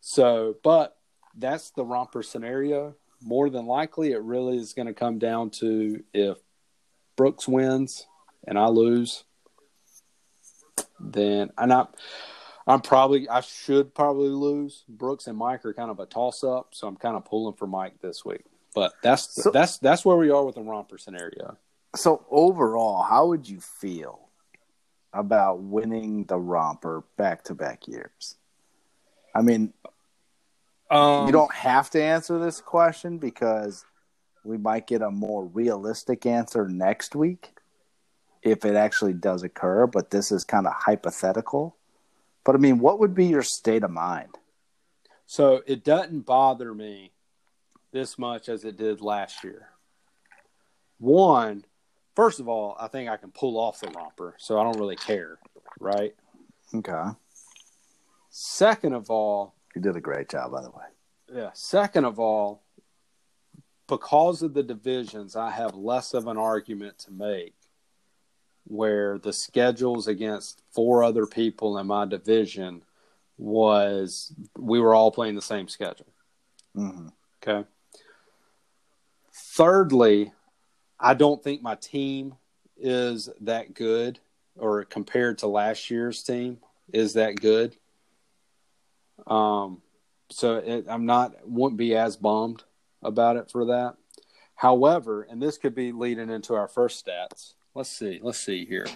[0.00, 0.96] So, but
[1.36, 2.94] that's the romper scenario.
[3.20, 6.38] More than likely, it really is going to come down to if
[7.16, 8.06] Brooks wins
[8.46, 9.24] and I lose,
[10.98, 11.86] then and I,
[12.66, 14.84] I'm probably I should probably lose.
[14.88, 17.66] Brooks and Mike are kind of a toss up, so I'm kind of pulling for
[17.66, 18.44] Mike this week.
[18.76, 21.56] But that's So- that's that's where we are with the romper scenario.
[21.96, 24.28] So overall, how would you feel
[25.14, 28.36] about winning the romper back to back years?
[29.34, 29.72] I mean,
[30.90, 33.84] Um, you don't have to answer this question because
[34.44, 37.58] we might get a more realistic answer next week
[38.42, 41.76] if it actually does occur, but this is kind of hypothetical.
[42.44, 44.38] But I mean, what would be your state of mind?
[45.24, 47.10] So it doesn't bother me
[47.96, 49.70] this much as it did last year.
[50.98, 51.64] One,
[52.14, 54.96] first of all, I think I can pull off the romper, so I don't really
[54.96, 55.38] care,
[55.80, 56.14] right?
[56.74, 57.08] Okay.
[58.28, 60.84] Second of all, You did a great job, by the way.
[61.34, 62.62] yeah, second of all,
[63.88, 67.54] because of the divisions, I have less of an argument to make
[68.66, 72.82] where the schedules against four other people in my division
[73.38, 76.12] was we were all playing the same schedule.
[76.76, 77.12] Mhm.
[77.42, 77.66] Okay.
[79.56, 80.32] Thirdly,
[81.00, 82.34] I don't think my team
[82.76, 84.20] is that good,
[84.58, 86.58] or compared to last year's team,
[86.92, 87.74] is that good.
[89.26, 89.80] Um,
[90.28, 92.64] so it, I'm not wouldn't be as bummed
[93.02, 93.96] about it for that.
[94.56, 97.54] However, and this could be leading into our first stats.
[97.74, 98.20] Let's see.
[98.22, 98.86] Let's see here.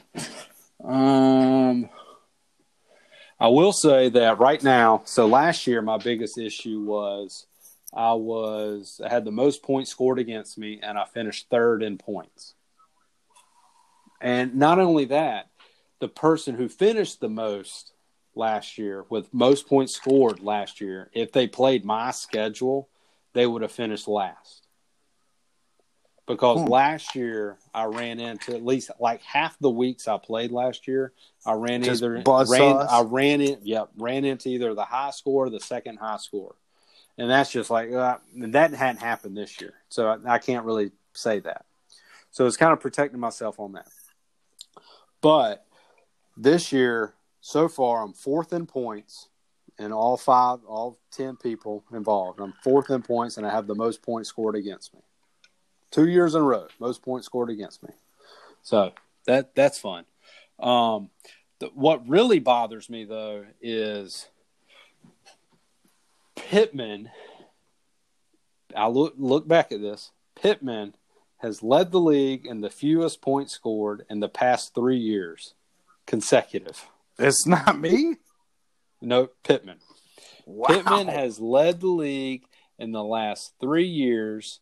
[0.84, 1.88] Um,
[3.38, 5.02] I will say that right now.
[5.06, 7.46] So last year, my biggest issue was
[7.92, 11.98] I was I had the most points scored against me, and I finished third in
[11.98, 12.54] points.
[14.20, 15.48] And not only that,
[15.98, 17.92] the person who finished the most
[18.34, 22.88] last year with most points scored last year, if they played my schedule,
[23.32, 24.66] they would have finished last.
[26.26, 26.70] Because Hmm.
[26.70, 31.12] last year I ran into at least like half the weeks I played last year,
[31.44, 35.46] I ran Just either ran I ran it yep, ran into either the high score
[35.46, 36.54] or the second high score.
[37.18, 39.74] And that's just like uh, that hadn't happened this year.
[39.88, 41.64] So I, I can't really say that.
[42.30, 43.88] So it's kind of protecting myself on that.
[45.20, 45.66] But
[46.36, 49.28] this year, so far, I'm fourth in points
[49.78, 52.38] in all five, all 10 people involved.
[52.38, 55.00] I'm fourth in points, and I have the most points scored against me.
[55.90, 57.90] Two years in a row, most points scored against me.
[58.62, 58.92] So
[59.26, 60.04] that that's fun.
[60.58, 61.08] Um,
[61.58, 64.28] the, what really bothers me, though, is
[66.50, 67.10] Pittman.
[68.76, 70.10] I look look back at this.
[70.34, 70.96] Pittman
[71.38, 75.54] has led the league in the fewest points scored in the past three years,
[76.06, 76.88] consecutive.
[77.20, 78.16] It's not me.
[79.00, 79.78] No, Pittman.
[80.44, 80.66] Wow.
[80.68, 82.42] Pittman has led the league
[82.80, 84.58] in the last three years.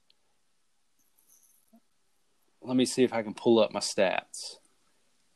[2.61, 4.59] Let me see if I can pull up my stats.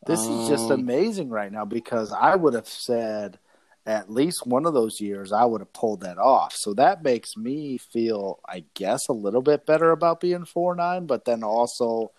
[0.06, 3.38] This is just Um, amazing right now because I would have said
[3.84, 6.54] at least one of those years I would have pulled that off.
[6.54, 11.06] So that makes me feel, I guess, a little bit better about being four nine.
[11.06, 12.12] But then also,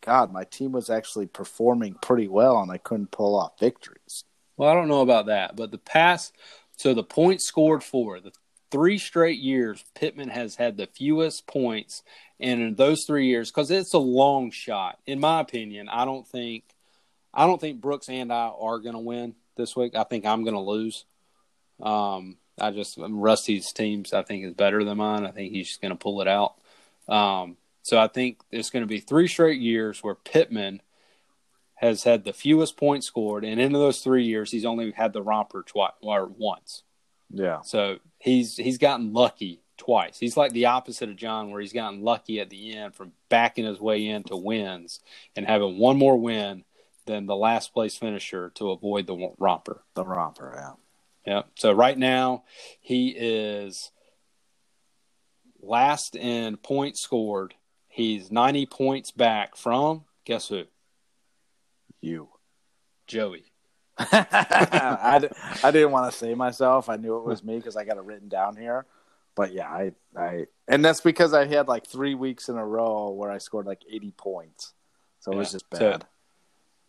[0.00, 4.24] God, my team was actually performing pretty well, and I couldn't pull off victories.
[4.56, 6.34] Well, I don't know about that, but the past,
[6.76, 8.32] so the points scored for the
[8.70, 12.02] three straight years, Pittman has had the fewest points,
[12.38, 16.26] and in those three years, because it's a long shot, in my opinion, I don't
[16.26, 16.64] think,
[17.34, 19.94] I don't think Brooks and I are going to win this week.
[19.94, 21.04] I think I'm going to lose.
[21.80, 25.24] Um, I just Rusty's teams, I think, is better than mine.
[25.24, 26.54] I think he's just going to pull it out.
[27.08, 30.82] Um, so I think it's going to be three straight years where Pittman
[31.76, 35.22] has had the fewest points scored, and in those three years, he's only had the
[35.22, 36.82] romper twice or once.
[37.32, 37.62] Yeah.
[37.62, 40.18] So he's he's gotten lucky twice.
[40.18, 43.64] He's like the opposite of John, where he's gotten lucky at the end from backing
[43.64, 45.00] his way into wins
[45.34, 46.64] and having one more win
[47.10, 49.82] than the last place finisher to avoid the romper.
[49.94, 50.72] The romper, yeah.
[51.26, 51.42] Yeah.
[51.56, 52.44] So right now
[52.80, 53.90] he is
[55.60, 57.54] last in points scored.
[57.88, 60.62] He's 90 points back from guess who?
[62.00, 62.28] You.
[63.06, 63.44] Joey.
[63.98, 65.28] I, d-
[65.64, 66.88] I didn't want to say myself.
[66.88, 68.86] I knew it was me because I got it written down here.
[69.34, 73.10] But yeah, I, I, and that's because I had like three weeks in a row
[73.10, 74.72] where I scored like 80 points.
[75.18, 75.52] So it was Yeah.
[75.52, 76.06] just So, bad.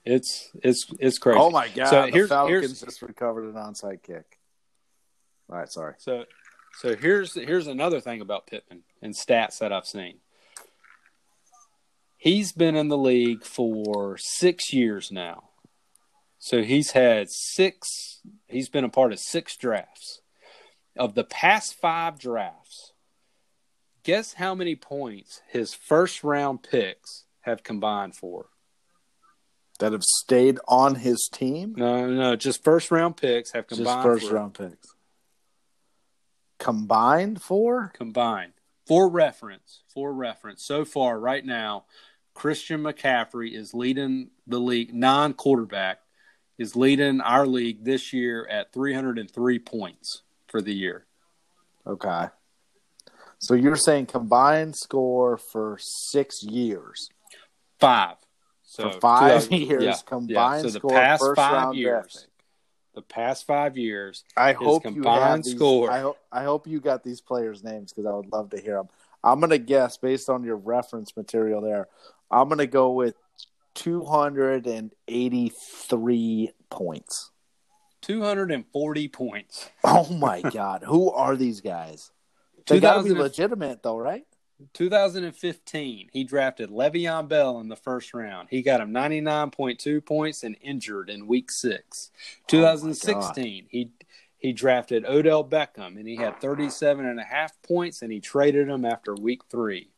[0.04, 1.40] It's it's it's crazy.
[1.40, 1.88] oh my God.
[1.88, 4.40] So the here's Falcons here's just recovered an onside kick.
[5.50, 5.96] All right, sorry.
[6.00, 6.26] So,
[6.80, 10.18] so here's here's another thing about Pittman and stats that I've seen.
[12.18, 15.50] He's been in the league for six years now,
[16.40, 18.22] so he's had six.
[18.48, 20.22] He's been a part of six drafts.
[20.98, 22.92] Of the past five drafts,
[24.04, 28.48] guess how many points his first round picks have combined for?
[29.82, 31.74] That have stayed on his team?
[31.76, 33.88] No, no, just first round picks have combined.
[33.88, 34.88] Just first for round picks.
[36.60, 37.92] Combined for?
[37.96, 38.54] combined.
[38.86, 41.86] For reference, for reference, so far right now,
[42.36, 46.02] Christian McCaffrey is leading the league, non quarterback,
[46.60, 51.06] is leading our league this year at 303 points for the year.
[51.88, 52.28] Okay.
[53.40, 57.10] So you're saying combined score for six years.
[57.80, 58.18] Five.
[58.72, 60.72] So For five years, yeah, combined yeah.
[60.72, 62.28] So the past first five round years,
[62.96, 65.92] the past five years, I hope combined these, score.
[65.92, 68.76] I, hope I hope you got these players' names because I would love to hear
[68.76, 68.88] them.
[69.26, 71.90] I'm gonna guess based on your reference material there.
[72.32, 73.16] I'm gonna go with
[73.74, 77.32] 283 points.
[78.04, 79.70] 240 points.
[79.84, 82.10] Oh my god, who are these guys?
[82.68, 84.26] They gotta be legitimate though, right?
[84.74, 88.50] 2015, he drafted Le'Veon Bell in the first round.
[88.50, 92.12] He got him 99.2 points and injured in week six.
[92.48, 93.92] 2016, he
[94.38, 98.68] he drafted Odell Beckham and he had 37 and a half points and he traded
[98.68, 99.92] him after week three.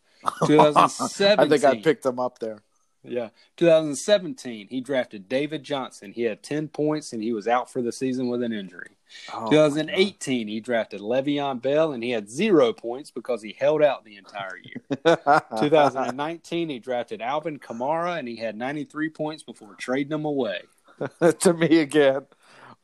[0.46, 1.40] 2017.
[1.46, 2.60] I think I picked him up there.
[3.04, 3.30] Yeah.
[3.56, 6.12] 2017, he drafted David Johnson.
[6.12, 8.98] He had 10 points and he was out for the season with an injury.
[9.34, 14.06] Oh, 2018, he drafted Le'Veon Bell and he had zero points because he held out
[14.06, 14.82] the entire year.
[15.60, 20.64] 2019, he drafted Alvin Kamara and he had 93 points before trading him away.
[21.40, 22.26] to me again.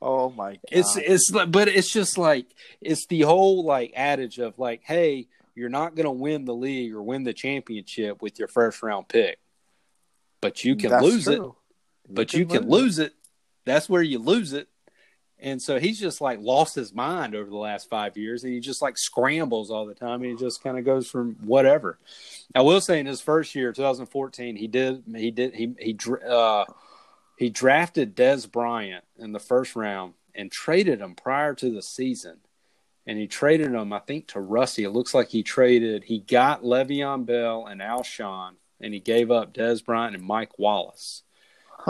[0.01, 0.60] Oh my god.
[0.72, 2.47] It's it's but it's just like
[2.80, 6.93] it's the whole like adage of like, hey, you're not going to win the league
[6.93, 9.39] or win the championship with your first round pick,
[10.41, 11.35] but you can That's lose it.
[11.35, 11.56] true.
[12.10, 13.14] But you can lose it.
[13.65, 14.68] That's where you lose it.
[15.41, 18.59] And so he's just like lost his mind over the last five years, and he
[18.59, 20.21] just like scrambles all the time.
[20.21, 21.97] And he just kind of goes from whatever.
[22.53, 25.97] I will say, in his first year, 2014, he did he did he he
[26.27, 26.65] uh,
[27.37, 32.37] he drafted Dez Bryant in the first round and traded him prior to the season.
[33.07, 34.83] And he traded him, I think, to Rusty.
[34.83, 36.03] It looks like he traded.
[36.03, 41.23] He got Le'Veon Bell and Alshon, and he gave up Dez Bryant and Mike Wallace.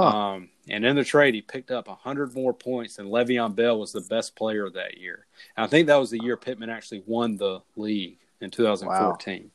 [0.04, 3.92] Um, and in the trade, he picked up 100 more points, and Le'Veon Bell was
[3.92, 5.26] the best player that year.
[5.58, 9.52] And I think that was the year Pittman actually won the league in 2014.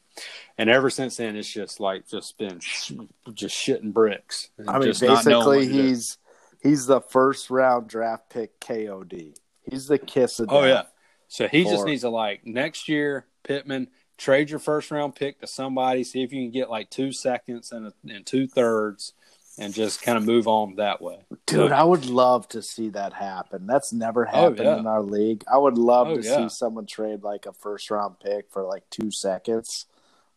[0.58, 2.92] And ever since then, it's just like just been sh-
[3.32, 4.50] just shitting bricks.
[4.68, 6.18] I mean, just not knowing what basically, he's
[6.62, 9.34] he's the first round draft pick KOD.
[9.68, 10.84] He's the kiss of Oh yeah.
[11.26, 15.46] So he just needs to like next year, Pittman trade your first round pick to
[15.46, 19.14] somebody, see if you can get like two seconds and, a, and two thirds,
[19.58, 21.18] and just kind of move on that way.
[21.46, 23.66] Dude, I would love to see that happen.
[23.66, 24.78] That's never Oh, happened yeah.
[24.78, 25.44] in our league.
[25.52, 26.36] I would love Oh, to yeah.
[26.36, 29.86] see someone trade like a first round pick for like two seconds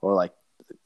[0.02, 0.34] or like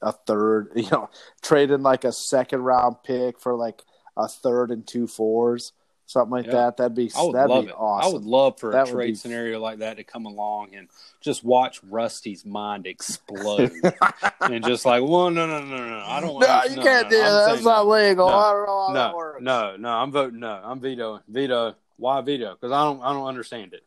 [0.00, 1.10] a third, you know,
[1.42, 3.82] trading like a second round pick for like
[4.16, 5.72] a third and two fours,
[6.12, 6.52] something like Yeah.
[6.52, 6.76] that.
[6.76, 7.74] That'd be I would that'd love be it.
[7.76, 8.10] awesome.
[8.10, 10.88] I would love for That a trade be- scenario like that to come along and
[11.20, 13.72] just watch Rusty's mind explode
[14.40, 16.38] and just like, well, no, no, no, no, I don't.
[16.40, 17.46] No, you can't do I'm that.
[17.52, 17.90] That's not no.
[17.92, 18.28] legal.
[18.28, 18.34] No.
[18.36, 19.42] I don't know how that No, works.
[19.42, 19.88] no, no.
[19.90, 20.60] I'm voting no.
[20.62, 21.20] I'm vetoing.
[21.28, 21.74] Veto.
[21.96, 22.54] Why veto?
[22.54, 23.02] Because I don't.
[23.02, 23.82] I don't understand it.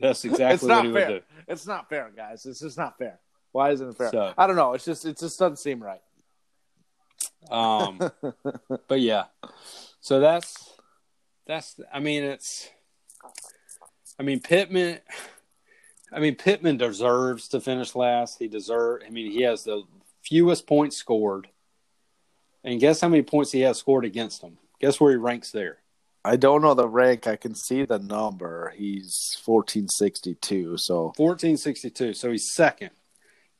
[0.00, 1.10] That's exactly it's what not he fair.
[1.10, 1.24] would do.
[1.48, 2.46] It's not fair, guys.
[2.46, 3.18] It's just not fair.
[3.52, 4.10] Why isn't it fair?
[4.10, 4.72] So- I don't know.
[4.74, 6.00] It's just it just doesn't seem right.
[7.50, 7.98] Um,
[8.88, 9.24] but yeah,
[10.04, 10.70] so that's
[11.46, 11.80] that's.
[11.90, 12.68] I mean, it's.
[14.20, 15.00] I mean, Pittman.
[16.12, 18.38] I mean, Pittman deserves to finish last.
[18.38, 19.00] He deserve.
[19.06, 19.84] I mean, he has the
[20.22, 21.48] fewest points scored,
[22.62, 24.58] and guess how many points he has scored against him?
[24.78, 25.78] Guess where he ranks there?
[26.22, 27.26] I don't know the rank.
[27.26, 28.74] I can see the number.
[28.76, 30.76] He's fourteen sixty two.
[30.76, 32.12] So Fourteen sixty two.
[32.12, 32.90] So he's second,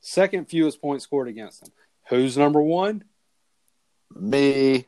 [0.02, 1.72] second fewest points scored against him.
[2.10, 3.04] Who's number one?
[4.14, 4.86] me,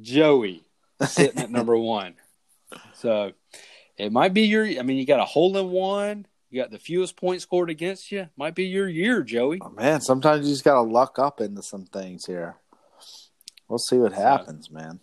[0.00, 0.64] Joey
[1.06, 2.14] sitting at number one.
[2.94, 3.32] So
[3.96, 4.64] it might be your.
[4.64, 6.26] I mean, you got a hole in one.
[6.50, 8.28] You got the fewest points scored against you.
[8.36, 9.58] Might be your year, Joey.
[9.62, 12.56] oh, man, sometimes you just gotta luck up into some things here.
[13.68, 15.00] We'll see what happens, man.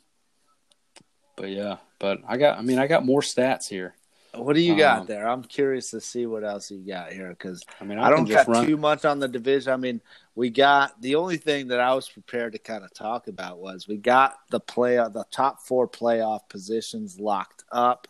[1.36, 2.57] But yeah, but I got.
[2.57, 3.95] I mean, I got more stats here.
[4.36, 5.28] What do you Um, got there?
[5.28, 8.28] I'm curious to see what else you got here because I mean, I, I, don't
[8.28, 8.66] got run.
[8.66, 9.72] too much on the division.
[9.72, 10.02] I mean,
[10.36, 13.88] we got the only thing that I was prepared to kind of talk about was
[13.88, 18.08] we got the play the top four playoff positions locked up.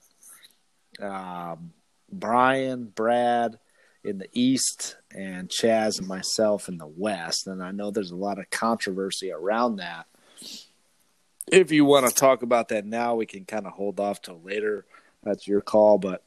[1.01, 1.73] Um,
[2.11, 3.59] Brian, Brad
[4.03, 7.47] in the East, and Chaz and myself in the West.
[7.47, 10.05] And I know there's a lot of controversy around that.
[11.51, 14.41] If you want to talk about that now, we can kind of hold off till
[14.41, 14.85] later.
[15.23, 15.97] That's your call.
[15.97, 16.23] But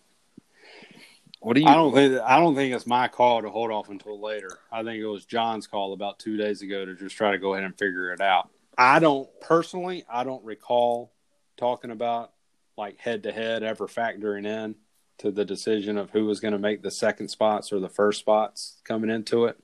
[1.40, 1.68] what do you?
[1.68, 2.20] I don't think.
[2.20, 4.58] I don't think it's my call to hold off until later.
[4.72, 7.54] I think it was John's call about two days ago to just try to go
[7.54, 8.50] ahead and figure it out.
[8.76, 10.04] I don't personally.
[10.10, 11.12] I don't recall
[11.56, 12.32] talking about
[12.76, 14.74] like head to head ever factoring in
[15.18, 18.20] to the decision of who was going to make the second spots or the first
[18.20, 19.58] spots coming into it.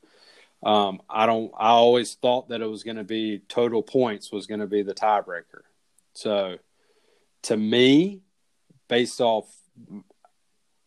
[0.62, 1.52] Um, I don't.
[1.58, 4.82] I always thought that it was going to be total points was going to be
[4.82, 5.62] the tiebreaker.
[6.14, 6.58] So,
[7.42, 8.20] to me,
[8.92, 9.46] based off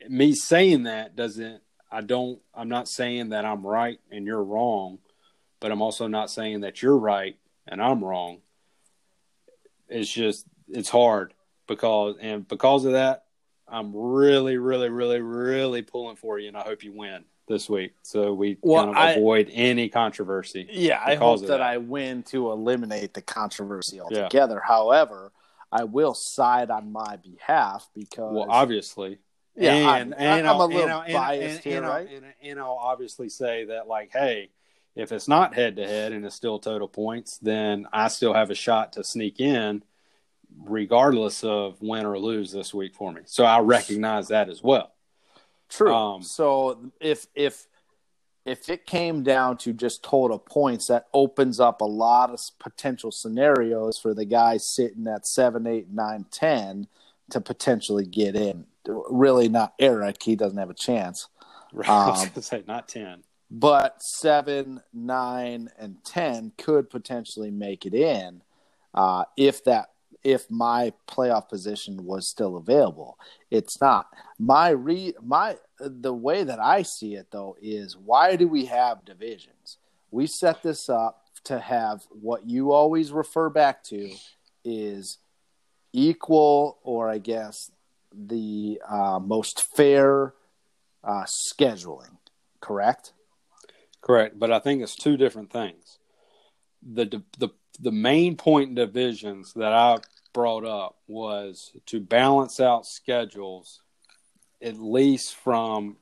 [0.07, 1.59] me saying that doesn't
[1.91, 4.99] I don't I'm not saying that I'm right and you're wrong,
[5.59, 7.35] but I'm also not saying that you're right
[7.67, 8.41] and I'm wrong.
[9.89, 11.33] It's just it's hard
[11.67, 13.23] because and because of that,
[13.67, 17.93] I'm really, really, really, really pulling for you and I hope you win this week.
[18.03, 20.67] So we Well, kind of I- avoid any controversy.
[20.71, 21.61] Yeah, I hope that, that.
[21.61, 24.61] I win to eliminate the controversy altogether.
[24.63, 25.31] However,
[25.75, 29.19] I will side on my behalf because Well, obviously.
[29.57, 32.09] Yeah, and, I'm- and I'm a little and biased and- here, right?
[32.09, 34.51] And, and I'll obviously say that, like, hey,
[34.95, 38.49] if it's not head to head and it's still total points, then I still have
[38.51, 39.83] a shot to sneak in
[40.63, 43.21] regardless of win or lose this week for me.
[43.25, 44.93] So I recognize that as well.
[45.67, 45.93] True.
[45.93, 47.67] Um, so if if
[48.45, 53.11] if it came down to just total points, that opens up a lot of potential
[53.11, 56.87] scenarios for the guy sitting at seven, eight, nine, ten
[57.31, 58.65] to potentially get in.
[58.87, 61.27] Really, not Eric; he doesn't have a chance.
[61.73, 61.89] Right.
[61.89, 63.23] Um, say not ten.
[63.51, 68.41] but seven, nine, and ten could potentially make it in
[68.93, 69.89] uh, if that
[70.23, 73.19] if my playoff position was still available.
[73.51, 74.07] It's not.
[74.39, 79.05] My re my the way that I see it though is why do we have
[79.05, 79.77] divisions?
[80.11, 84.11] We set this up to have what you always refer back to
[84.63, 85.19] is
[85.93, 87.71] equal or I guess
[88.13, 90.33] the uh, most fair
[91.03, 92.17] uh, scheduling.
[92.61, 93.13] Correct.
[94.01, 95.99] Correct, but I think it's two different things.
[96.81, 97.49] The the
[97.79, 99.97] the main point in divisions that I
[100.33, 103.81] brought up was to balance out schedules
[104.61, 105.97] at least from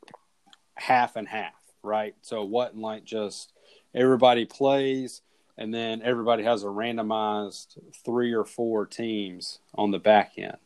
[0.75, 2.15] half and half, right?
[2.21, 3.53] So it wasn't like just
[3.93, 5.21] everybody plays
[5.57, 10.57] and then everybody has a randomized three or four teams on the back end.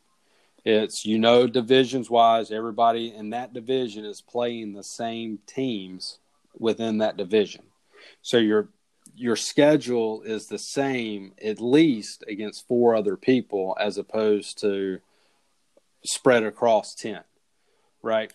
[0.64, 6.20] It's you know divisions wise, everybody in that division is playing the same teams
[6.58, 7.64] within that division.
[8.22, 8.70] So your
[9.16, 15.00] your schedule is the same at least against four other people as opposed to
[16.04, 17.22] spread across 10,
[18.02, 18.34] right?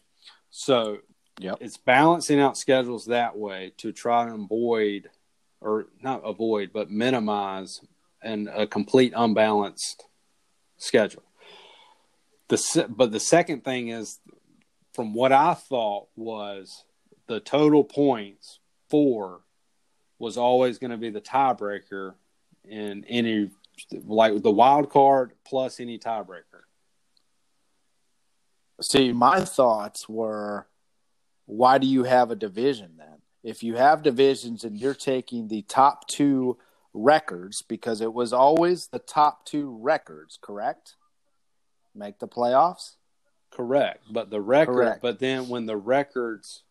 [0.50, 0.98] So
[1.40, 1.58] Yep.
[1.60, 5.10] it's balancing out schedules that way to try and avoid
[5.60, 7.80] or not avoid but minimize
[8.22, 10.04] and a complete unbalanced
[10.76, 11.22] schedule.
[12.48, 14.20] The but the second thing is
[14.92, 16.84] from what I thought was
[17.26, 18.60] the total points
[18.90, 19.40] for
[20.18, 22.14] was always going to be the tiebreaker
[22.64, 23.50] in any
[24.04, 26.64] like the wild card plus any tiebreaker.
[28.82, 30.66] See, my thoughts were
[31.46, 33.18] why do you have a division then?
[33.42, 36.58] If you have divisions and you're taking the top two
[36.94, 40.96] records, because it was always the top two records, correct?
[41.94, 42.96] Make the playoffs?
[43.50, 45.02] Correct, but the record Correct.
[45.02, 46.62] but then when the records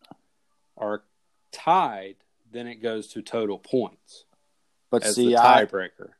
[0.76, 1.04] are
[1.52, 2.16] tied,
[2.50, 4.24] then it goes to total points
[4.90, 6.10] But as see, the I, tiebreaker.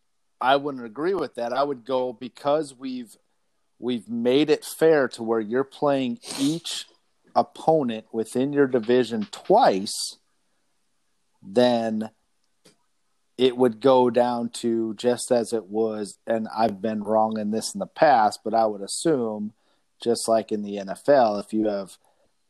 [0.40, 1.52] I wouldn't agree with that.
[1.52, 3.16] I would go because we've
[3.82, 6.86] we've made it fair to where you're playing each
[7.34, 10.18] opponent within your division twice,
[11.42, 12.10] then
[13.36, 17.74] it would go down to just as it was, and I've been wrong in this
[17.74, 19.52] in the past, but I would assume
[20.00, 21.96] just like in the NFL, if you have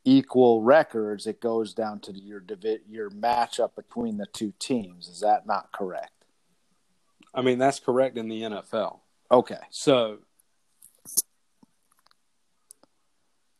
[0.04, 5.08] equal records, it goes down to your divi- your matchup between the two teams.
[5.08, 6.12] Is that not correct?
[7.34, 9.00] I mean, that's correct in the NFL.
[9.30, 9.60] Okay.
[9.70, 10.18] So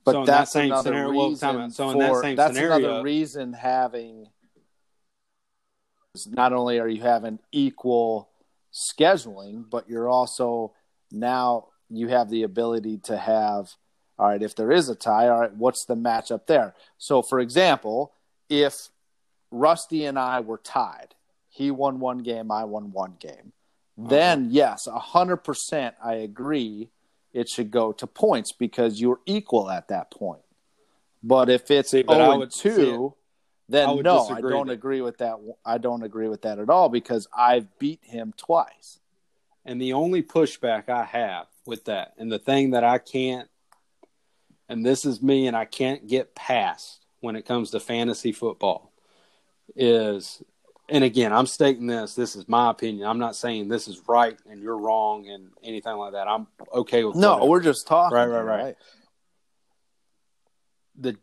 [0.04, 1.72] But So that that's same another scenario- reason out.
[1.72, 4.28] So in that same that's scenario- another reason having
[6.28, 8.28] not only are you having equal
[8.72, 10.72] scheduling, but you're also
[11.10, 13.74] now you have the ability to have
[14.18, 16.74] all right, if there is a tie, all right, what's the matchup there?
[16.98, 18.12] So for example,
[18.48, 18.90] if
[19.50, 21.14] Rusty and I were tied,
[21.48, 23.52] he won one game, I won one game.
[23.98, 24.08] Uh-huh.
[24.08, 26.90] Then yes, a hundred percent I agree
[27.32, 30.42] it should go to points because you're equal at that point.
[31.22, 33.14] But if it's See, but 0 and would see it- 2,
[33.68, 34.74] then I no, I don't there.
[34.74, 35.38] agree with that.
[35.64, 39.00] I don't agree with that at all because I've beat him twice.
[39.64, 43.48] And the only pushback I have with that, and the thing that I can't,
[44.68, 48.92] and this is me, and I can't get past when it comes to fantasy football,
[49.76, 50.42] is,
[50.88, 53.06] and again, I'm stating this, this is my opinion.
[53.08, 56.28] I'm not saying this is right and you're wrong and anything like that.
[56.28, 57.50] I'm okay with No, whatever.
[57.50, 58.16] we're just talking.
[58.16, 58.76] Right, right, right.
[60.98, 61.16] the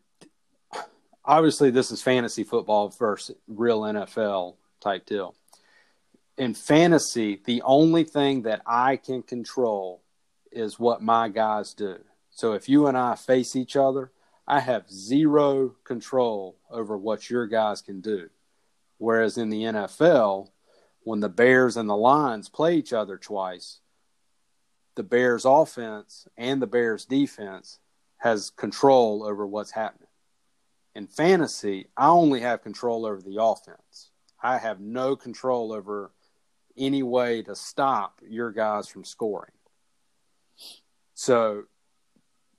[1.26, 5.36] obviously this is fantasy football versus real NFL type deal.
[6.38, 10.02] In fantasy, the only thing that I can control
[10.52, 11.98] is what my guys do.
[12.32, 14.12] So if you and I face each other,
[14.48, 18.30] I have zero control over what your guys can do.
[19.00, 20.50] Whereas in the NFL,
[21.02, 23.80] when the Bears and the Lions play each other twice,
[24.96, 27.80] the Bears offense and the Bears defense
[28.18, 30.10] has control over what's happening.
[30.94, 34.12] In fantasy, I only have control over the offense.
[34.44, 36.12] I have no control over
[36.78, 39.54] any way to stop your guys from scoring.
[41.14, 41.64] So,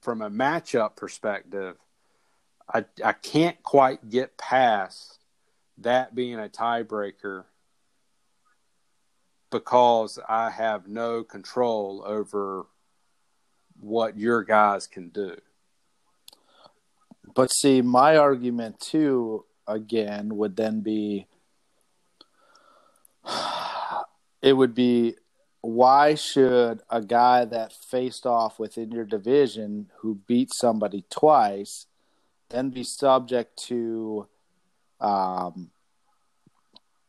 [0.00, 1.76] from a matchup perspective,
[2.72, 5.19] I, I can't quite get past
[5.81, 7.44] that being a tiebreaker
[9.51, 12.66] because I have no control over
[13.81, 15.36] what your guys can do.
[17.35, 21.27] But see, my argument too, again, would then be
[24.43, 25.16] it would be
[25.62, 31.86] why should a guy that faced off within your division who beat somebody twice
[32.51, 34.27] then be subject to
[35.01, 35.70] um,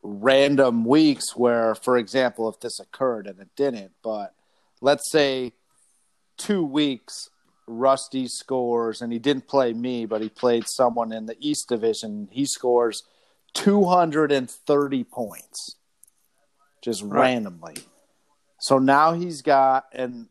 [0.03, 4.33] random weeks where, for example, if this occurred and it didn't, but
[4.81, 5.53] let's say
[6.37, 7.29] two weeks
[7.67, 12.27] Rusty scores and he didn't play me, but he played someone in the East Division.
[12.31, 13.03] He scores
[13.53, 15.77] 230 points
[16.81, 17.19] just Right.
[17.19, 17.75] randomly.
[18.59, 20.27] So now he's got, and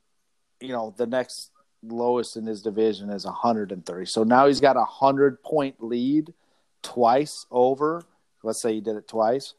[0.61, 1.51] you know, the next
[1.83, 4.07] lowest in his division is 130.
[4.07, 6.35] So now he's got a 100 point lead
[6.83, 8.05] twice over.
[8.43, 9.55] Let's say he did it twice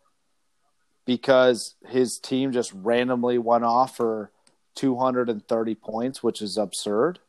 [1.06, 4.32] because his team just randomly went off for
[4.76, 7.20] 230 points, which is absurd.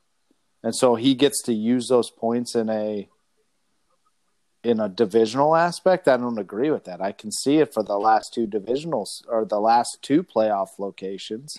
[0.63, 3.09] And so he gets to use those points in a
[4.63, 6.07] in a divisional aspect.
[6.07, 7.01] I don't agree with that.
[7.01, 11.59] I can see it for the last two divisionals or the last two playoff locations,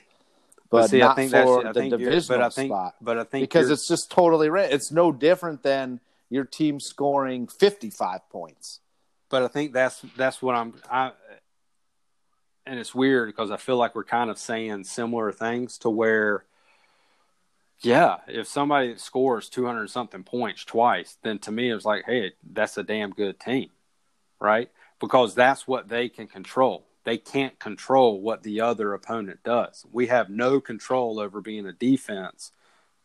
[0.70, 1.16] but, see, I not
[1.46, 2.96] for the divisional but I think- spot.
[3.02, 4.72] but I think because it's just totally right.
[4.72, 6.00] It's no different than
[6.34, 8.80] your team scoring 55 points.
[9.30, 11.12] but I think that's that's what I'm I
[12.66, 16.46] and it's weird because I feel like we're kind of saying similar things to where
[17.82, 22.78] yeah, if somebody scores 200 something points twice, then to me it's like, hey, that's
[22.78, 23.70] a damn good team.
[24.40, 24.72] Right?
[25.00, 26.86] Because that's what they can control.
[27.04, 29.86] They can't control what the other opponent does.
[29.92, 32.52] We have no control over being a defense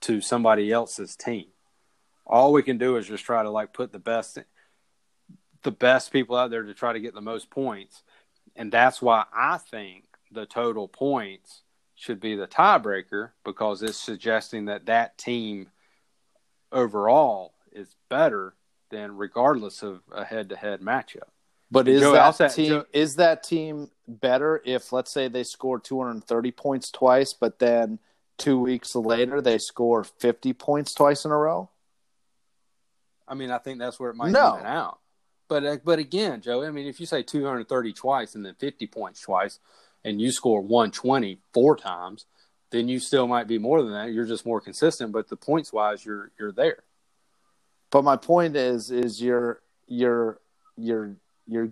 [0.03, 1.47] to somebody else's team.
[2.29, 4.39] All we can do is just try to like put the best
[5.63, 8.03] the best people out there to try to get the most points.
[8.55, 11.63] And that's why I think the total points
[11.95, 15.69] should be the tiebreaker because it's suggesting that that team
[16.71, 18.55] overall is better
[18.91, 21.29] than regardless of a head-to-head matchup.
[21.71, 25.79] But is Joey, that team Joe- is that team better if let's say they score
[25.79, 27.99] 230 points twice, but then
[28.39, 31.69] two weeks later they score 50 points twice in a row?
[33.29, 34.55] I mean, I think that's where it might No.
[34.57, 34.99] even out.
[35.49, 38.87] But uh, but again, Joe, I mean, if you say 230 twice and then 50
[38.87, 39.59] points twice,
[40.05, 42.27] and you score 120 four times,
[42.71, 44.13] then you still might be more than that.
[44.13, 46.85] You're just more consistent, but the points wise, you're you're there.
[47.91, 50.39] But my point is is you're you're
[50.77, 51.71] you're you're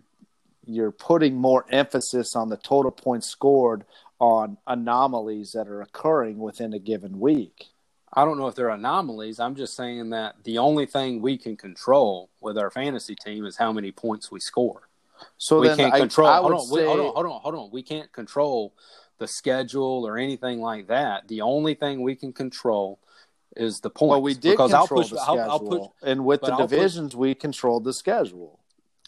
[0.64, 3.84] you're putting more emphasis on the total points scored
[4.18, 7.66] on anomalies that are occurring within a given week.
[8.12, 9.40] I don't know if they're anomalies.
[9.40, 13.56] I'm just saying that the only thing we can control with our fantasy team is
[13.56, 14.88] how many points we score.
[15.38, 16.28] So we then can't I, control.
[16.28, 17.70] I hold on, say, hold on, hold on, hold on.
[17.72, 18.72] We can't control
[19.18, 21.26] the schedule or anything like that.
[21.28, 22.98] The only thing we can control
[23.56, 24.10] is the points.
[24.10, 26.52] Well, we did because control I'll push, the I'll, schedule, I'll push, and with the
[26.52, 28.60] I'll push- divisions, we controlled the schedule.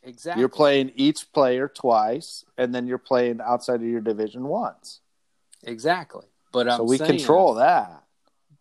[0.02, 0.40] exactly.
[0.40, 5.00] You're playing each player twice, and then you're playing outside of your division once.
[5.62, 6.26] exactly.
[6.52, 8.02] But I'm so we saying- control that.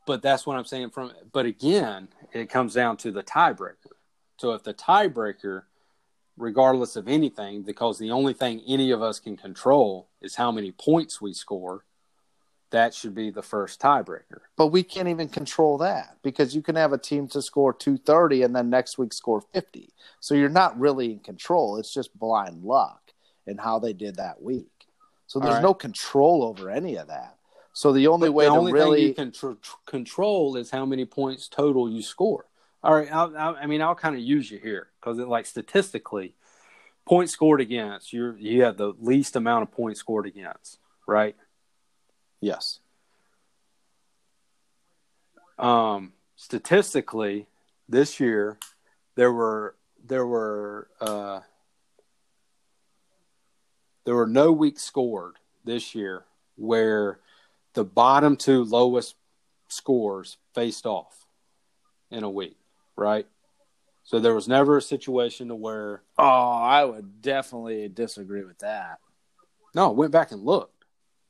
[0.07, 0.89] But that's what I'm saying.
[0.89, 3.93] From but again, it comes down to the tiebreaker.
[4.37, 5.63] So if the tiebreaker,
[6.37, 10.71] regardless of anything, because the only thing any of us can control is how many
[10.71, 11.83] points we score,
[12.71, 14.39] that should be the first tiebreaker.
[14.55, 18.43] But we can't even control that because you can have a team to score 230
[18.43, 19.93] and then next week score 50.
[20.21, 21.77] So you're not really in control.
[21.77, 23.11] It's just blind luck
[23.45, 24.71] and how they did that week.
[25.27, 25.63] So there's right.
[25.63, 27.36] no control over any of that.
[27.77, 30.57] So the only But way the to only really thing you can tr- tr- control
[30.57, 32.47] is how many points total you score.
[32.83, 36.33] All right, I'll, I'll, I mean, I'll kind of use you here because, like, statistically,
[37.05, 41.35] points scored against you you have the least amount of points scored against, right?
[42.41, 42.79] yes.
[45.59, 47.45] Um, statistically,
[47.87, 48.57] this year
[49.13, 51.41] there were there were uh,
[54.03, 56.25] there were no weeks scored this year
[56.55, 57.19] where
[57.77, 59.13] the bottom two lowest
[59.67, 61.27] scores faced off
[62.09, 62.57] in a week,
[62.95, 63.27] right?
[64.03, 68.97] So there was never a situation to where Oh, I would definitely disagree with that.
[69.75, 70.85] no, I went back and looked.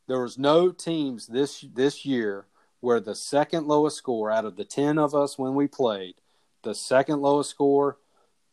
[0.07, 2.45] There was no teams this this year
[2.79, 6.15] where the second lowest score out of the ten of us when we played,
[6.63, 7.97] the second lowest score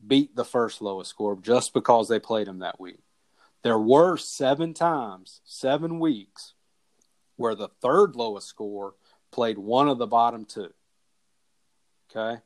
[0.04, 3.04] beat the first lowest score just because they played them that week.
[3.62, 6.53] There were seven times, seven weeks,
[7.36, 8.94] where the third lowest score
[9.30, 10.72] played one of the bottom two.
[12.10, 12.40] Okay,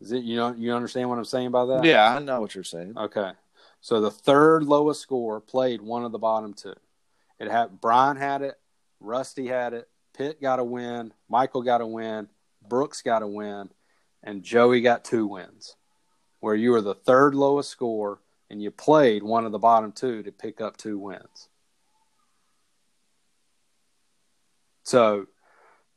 [0.00, 1.84] is it you know you understand what I'm saying by that?
[1.84, 2.94] Yeah, I know what you're saying.
[2.96, 3.32] Okay.
[3.80, 6.74] So the third lowest score played one of the bottom two.
[7.40, 8.54] It had Brian had it,
[9.00, 12.28] Rusty had it, Pitt got a win, Michael got a win,
[12.66, 13.70] Brooks got a win,
[14.22, 15.74] and Joey got two wins.
[16.38, 20.22] Where you were the third lowest score and you played one of the bottom two
[20.22, 21.48] to pick up two wins.
[24.82, 25.26] So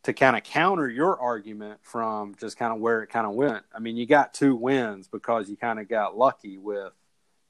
[0.04, 3.64] to kind of counter your argument from just kind of where it kind of went,
[3.74, 6.94] I mean, you got two wins because you kind of got lucky with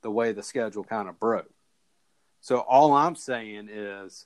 [0.02, 1.50] the way the schedule kind of broke.
[2.42, 4.26] So all I'm saying is,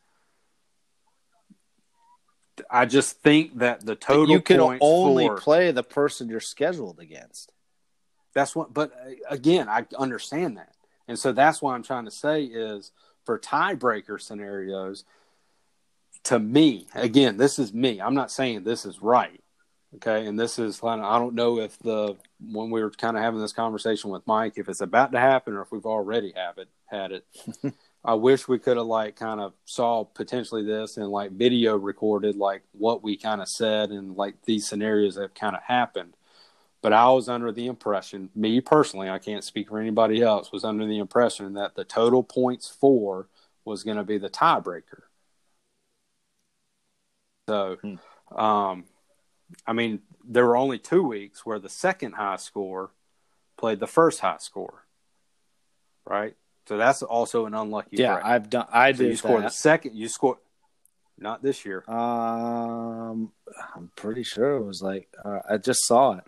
[2.70, 7.00] I just think that the total you can only for, play the person you're scheduled
[7.00, 7.54] against.
[8.34, 10.76] That's what, but uh, again, I understand that,
[11.08, 12.92] and so that's why I'm trying to say is
[13.26, 15.06] for tiebreaker scenarios.
[16.30, 18.00] To me, again, this is me.
[18.00, 19.42] I'm not saying this is right,
[19.96, 20.28] okay.
[20.28, 23.24] And this is kind of, I don't know if the when we were kind of
[23.24, 26.60] having this conversation with Mike, if it's about to happen or if we've already have
[26.60, 27.26] it had it.
[28.06, 32.36] I wish we could have like kind of saw potentially this and like video recorded
[32.36, 36.16] like what we kind of said and like these scenarios that kind of happened.
[36.84, 40.64] But I was under the impression, me personally, I can't speak for anybody else, was
[40.64, 43.30] under the impression that the total points for
[43.66, 45.09] was going to be the tiebreaker.
[47.50, 47.78] So,
[48.36, 48.86] um,
[49.66, 52.92] I mean, there were only two weeks where the second high score
[53.58, 54.86] played the first high score,
[56.06, 56.36] right?
[56.68, 57.98] So that's also an unlucky.
[57.98, 58.26] Yeah, break.
[58.26, 58.68] I've done.
[58.72, 59.96] I so did you scored the second.
[59.96, 60.38] You scored
[61.18, 61.84] not this year.
[61.90, 63.32] Um,
[63.76, 66.24] I'm pretty sure it was like uh, I just saw it.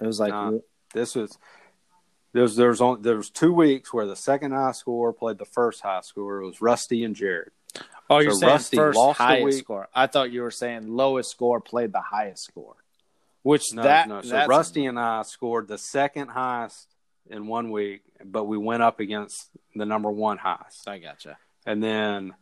[0.00, 0.52] It was like Nah,
[0.94, 1.36] this was
[2.32, 5.82] there's there's only there was two weeks where the second high score played the first
[5.82, 6.40] high score.
[6.40, 7.52] It was Rusty and Jared.
[8.08, 9.88] Oh, you're so saying Rusty first highest score.
[9.94, 12.76] I thought you were saying lowest score played the highest score,
[13.42, 14.22] which No, that no.
[14.22, 16.88] So Rusty and I scored the second highest
[17.28, 20.88] in one week, but we went up against the number one highest.
[20.88, 21.38] I gotcha.
[21.66, 22.34] And then,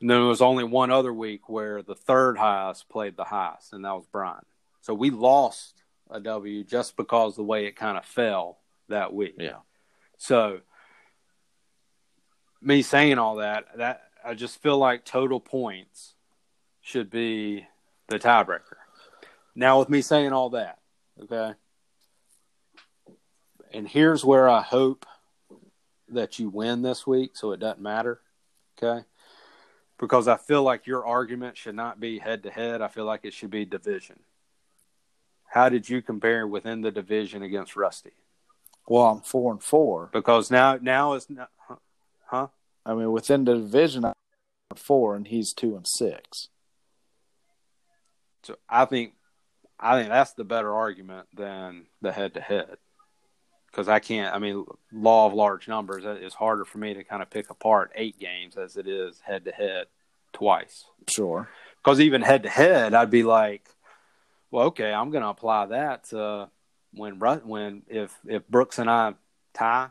[0.00, 3.72] and then there was only one other week where the third highest played the highest,
[3.72, 4.44] and that was Brian.
[4.80, 8.58] So we lost a W just because the way it kind of fell
[8.88, 9.34] that week.
[9.38, 9.58] Yeah.
[10.18, 10.60] So
[12.62, 16.14] me saying all that, that I just feel like total points
[16.80, 17.66] should be
[18.08, 18.76] the tiebreaker.
[19.54, 20.78] Now with me saying all that,
[21.22, 21.52] okay.
[23.72, 25.06] And here's where I hope
[26.08, 28.20] that you win this week so it doesn't matter.
[28.76, 29.04] Okay.
[29.98, 32.82] Because I feel like your argument should not be head to head.
[32.82, 34.18] I feel like it should be division.
[35.46, 38.12] How did you compare within the division against Rusty?
[38.88, 40.10] Well, I'm four and four.
[40.12, 41.50] Because now, now it's not,
[42.26, 42.48] huh?
[42.86, 44.14] I mean, within the division, I'm
[44.76, 46.48] four, and he's two and six.
[48.44, 49.14] So I think,
[49.78, 52.76] I think that's the better argument than the head to head.
[53.66, 57.22] Because I can't, I mean, law of large numbers, it's harder for me to kind
[57.22, 59.86] of pick apart eight games as it is head to head
[60.32, 60.84] twice.
[61.10, 61.48] Sure.
[61.82, 63.68] Because even head to head, I'd be like,
[64.50, 66.48] well, okay, I'm going to apply that to
[66.92, 69.14] when when if if Brooks and I
[69.52, 69.88] tie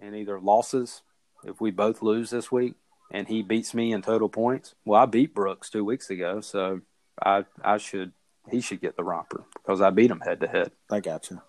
[0.00, 1.00] in either losses,
[1.46, 2.74] if we both lose this week
[3.10, 6.80] and he beats me in total points, well, I beat Brooks two weeks ago, so
[7.22, 8.12] I I should
[8.50, 10.72] he should get the romper because I beat him head to head.
[10.90, 11.42] I gotcha.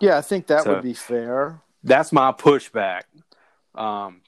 [0.00, 1.60] Yeah, I think that So- would be fair.
[1.82, 3.02] That's my pushback.
[3.74, 4.22] Um,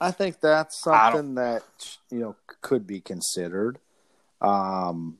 [0.00, 1.62] I think that's something that
[2.10, 3.78] you know could be considered.
[4.40, 5.18] Um,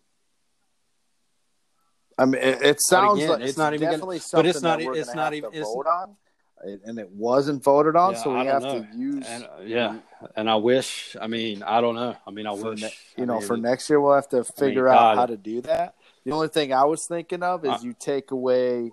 [2.19, 4.63] I mean, it, it sounds again, like it's it's, not even gonna- definitely but it's
[4.63, 6.17] not that we're it's gonna not have even- to it's- vote on,
[6.63, 8.81] and and it wasn't voted on, Yeah, so we have know.
[8.83, 9.27] to use.
[9.29, 9.99] and, uh, yeah,
[10.37, 11.17] and I wish.
[11.21, 12.17] I mean, I don't know.
[12.27, 12.81] I mean, I wish.
[12.83, 15.17] ne- I you know, mean, for next year, we'll have to figure out God.
[15.17, 15.95] how to do that.
[16.25, 18.91] The only thing I was thinking of is I- you take away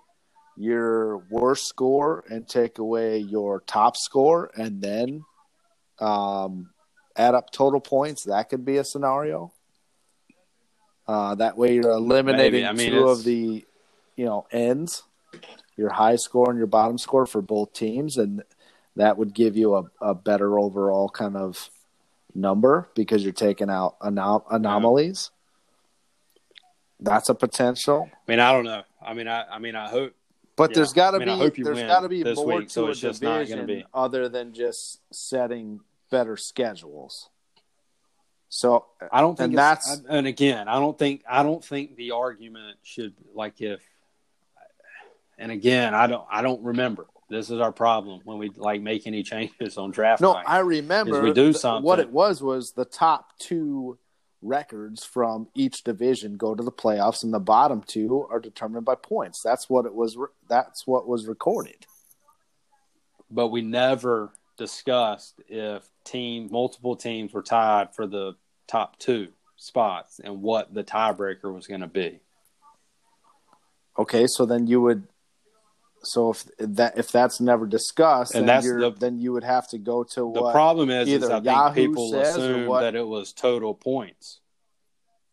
[0.58, 5.26] your worst score and take away your top score, and then
[6.00, 6.70] um,
[7.18, 8.24] add up total points.
[8.24, 9.52] That could be a scenario.
[11.08, 12.66] Uh, that way, you're eliminating Maybe.
[12.66, 13.66] I mean, two it's- of the,
[14.16, 15.04] you know, ends,
[15.78, 18.44] your high score and your bottom score for both teams, and
[18.96, 21.70] that would give you a, a better overall kind of
[22.34, 25.32] number because you're taking out anom- anomalies.
[27.00, 28.84] That's a potential, I mean, I don't know.
[29.06, 30.14] I mean, I, I mean, I hope.
[30.56, 30.76] but Yeah.
[30.76, 33.00] there's got to I mean, be there's got to be more week, so to it's
[33.00, 37.30] a just not gonna division be- other than just setting better schedules.
[38.48, 42.12] So I don't think And that's- and again, I don't think I don't think the
[42.12, 43.82] argument should like if.
[45.38, 47.08] And again, I don't I don't remember.
[47.30, 50.46] This is our problem when we like make any changes on draft No, night.
[50.48, 51.84] I remember we do th- something.
[51.84, 53.98] what it was was the top two
[54.42, 58.94] records from each division go to the playoffs, and the bottom two are determined by
[58.96, 59.42] points.
[59.42, 60.16] That's what it was.
[60.16, 61.86] Re- that's what was recorded.
[63.32, 68.34] but we never discussed if team multiple teams were tied for the
[68.68, 72.20] top two spots and what the tiebreaker was going to be.
[73.98, 75.08] Okay, so then you would.
[76.06, 79.78] So if that if that's never discussed, And then, the- then you would have to
[79.78, 83.08] go to The what problem is, is I think Yahoo people assume what- that it
[83.08, 84.40] was total points.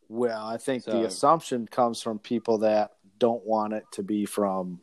[0.08, 4.24] Well, I think So- the assumption comes from people that don't want it to be
[4.26, 4.80] from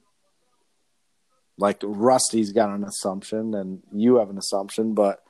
[1.58, 5.22] like Rusty's got an assumption and you have an assumption, but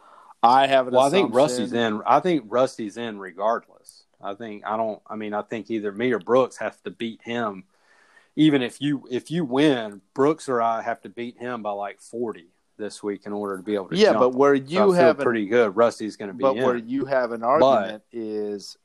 [0.44, 2.02] I have an Well, I think Rusty's in.
[2.06, 4.04] I think Rusty's in regardless.
[4.22, 5.02] I think I don't.
[5.08, 7.64] I mean, I think either me or Brooks have to beat him.
[8.36, 12.00] Even if you if you win, Brooks or I have to beat him by like
[12.00, 12.48] forty
[12.78, 13.98] this week in order to be able to.
[13.98, 15.76] Yeah, but where So you feel have an- pretty good.
[15.76, 16.64] Rusty's going to be But in.
[16.64, 18.78] where you have an argument is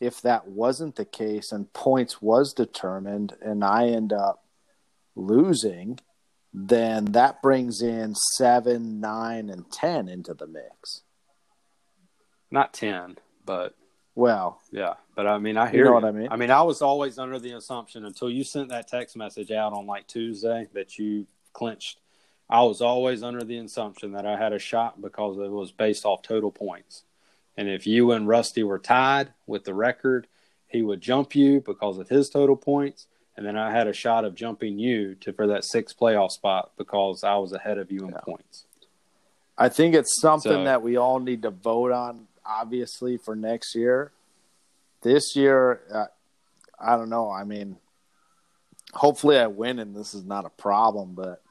[0.00, 4.44] if that wasn't the case and points was determined and I end up
[5.16, 5.98] losing,
[6.54, 11.02] then that brings in seven, nine, and ten into the mix.
[12.50, 13.74] Not ten, but
[14.14, 14.94] Well, yeah.
[15.14, 16.28] But I mean, I You hear know what I mean?
[16.30, 19.72] I mean, I was always under the assumption until you sent that text message out
[19.72, 21.98] on like Tuesday that you clinched.
[22.50, 26.04] I was always under the assumption that I had a shot because it was based
[26.04, 27.04] off total points.
[27.56, 30.26] And if you and Rusty were tied with the record,
[30.66, 33.06] he would jump you because of his total points.
[33.36, 36.72] And then I had a shot of jumping you to for that sixth playoff spot
[36.76, 38.66] because I was ahead of you in points.
[39.56, 43.74] I think it's something So- that we all need to vote on, obviously, for next
[43.74, 44.12] year.
[45.02, 46.06] This year, uh,
[46.78, 47.30] I don't know.
[47.30, 47.76] I mean,
[48.92, 51.42] hopefully I win and this is not a problem, but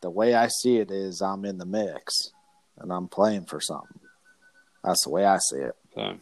[0.00, 2.32] the way I see it is I'm in the mix
[2.78, 4.00] and I'm playing for something.
[4.82, 5.76] That's the way I see it.
[5.94, 6.16] So,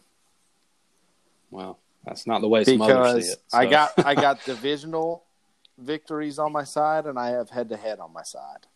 [1.51, 3.43] well, that's not the way some others see Because it.
[3.53, 5.23] I got I got divisional
[5.77, 8.67] victories on my side and I have head to head on my side.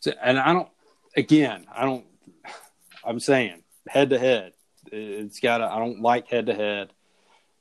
[0.00, 0.68] So- and I don't.
[1.16, 2.04] Again, I don't.
[3.04, 4.52] I'm saying head to head.
[4.92, 5.60] It's got.
[5.60, 6.92] I don't like head to head.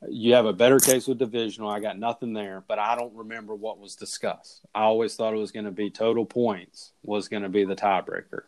[0.07, 1.69] You have a better case with divisional.
[1.69, 4.61] I got nothing there, but I don't remember what was discussed.
[4.73, 7.75] I always thought it was going to be total points was going to be the
[7.75, 8.43] tiebreaker.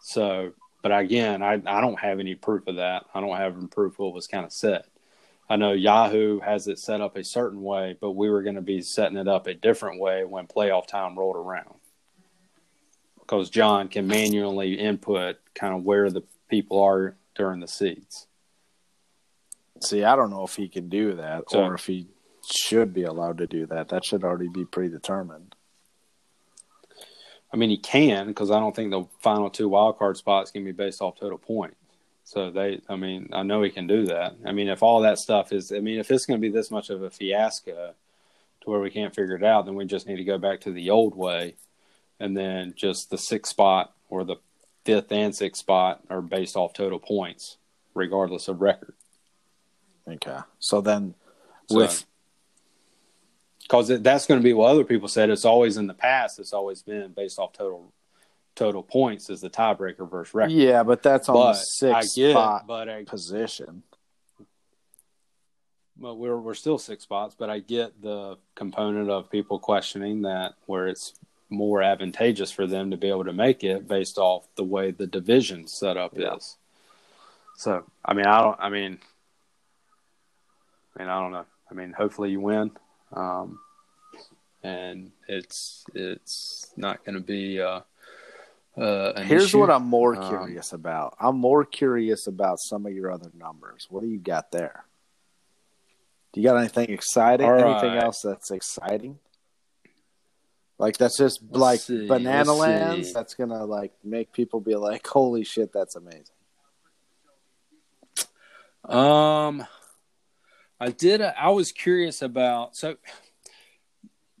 [0.00, 0.52] So,
[0.82, 3.04] but again, I I don't have any proof of that.
[3.14, 4.86] I don't have proof what was kind of set.
[5.48, 8.62] I know Yahoo has it set up a certain way, but we were going to
[8.62, 11.74] be setting it up a different way when playoff time rolled around
[13.20, 16.22] because John can manually input kind of where the
[16.54, 18.28] people are during the seeds.
[19.80, 22.06] See, I don't know if he can do that So- or if he
[22.48, 23.88] should be allowed to do that.
[23.88, 25.56] That should already be predetermined.
[27.52, 30.64] I mean, he can because I don't think the final two wild card spots can
[30.64, 31.76] be based off total points.
[32.24, 34.36] So they, I mean, I know he can do that.
[34.44, 36.70] I mean, if all that stuff is, I mean, if it's going to be this
[36.70, 37.94] much of a fiasco
[38.60, 40.72] to where we can't figure it out, then we just need to go back to
[40.72, 41.56] the old way,
[42.20, 44.36] and then just the six spot or the
[44.84, 47.56] fifth and sixth spot are based off total points,
[47.94, 48.94] regardless of record.
[50.08, 50.38] Okay.
[50.58, 51.14] So then
[51.68, 52.04] So- with
[53.62, 55.30] because that's going to be what other people said.
[55.30, 56.38] It's always in the past.
[56.38, 57.92] It's always been based off total
[58.54, 60.52] total points as the tiebreaker versus record.
[60.52, 63.82] yeah, but that's on but the sixth I get spot but I, position.
[65.96, 67.34] but we're we're still six spots.
[67.38, 71.14] But I get the component of people questioning that where it's
[71.50, 75.06] more advantageous for them to be able to make it based off the way the
[75.06, 76.34] division setup Yeah.
[76.34, 76.56] is.
[77.56, 78.58] So I mean, I don't.
[78.60, 78.98] I mean,
[80.96, 81.46] I mean, I don't know.
[81.70, 82.70] I mean, hopefully you win,
[83.12, 83.58] um,
[84.62, 87.60] and it's it's not going to be.
[87.60, 87.80] Uh,
[88.76, 89.58] uh, Here's issue.
[89.60, 91.16] what I'm more Um, curious about.
[91.20, 93.86] I'm more curious about some of your other numbers.
[93.88, 94.84] What do you got there?
[96.32, 97.46] Do you got anything exciting?
[97.46, 98.02] All Anything right.
[98.02, 99.20] else that's exciting?
[100.78, 103.08] Like that's just like see, banana let's lands.
[103.08, 103.12] see.
[103.14, 106.24] That's gonna like make people be like, "Holy shit, that's amazing."
[108.84, 109.64] Um,
[110.80, 111.20] I did.
[111.20, 112.96] A, I was curious about so.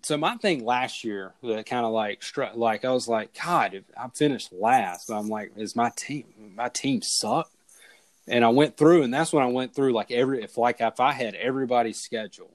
[0.02, 3.72] So my thing last year that kind of like struck, like I was like, God,
[3.72, 7.50] if I finished last, I'm like, is my team, my team suck?
[8.28, 11.00] And I went through, and that's when I went through like every, if like if
[11.00, 12.50] I had everybody's schedule,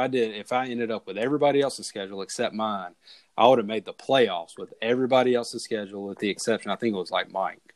[0.00, 2.94] I did, if I ended up with everybody else's schedule except mine,
[3.36, 6.94] I would have made the playoffs with everybody else's schedule, with the exception, I think
[6.94, 7.70] it was like Mike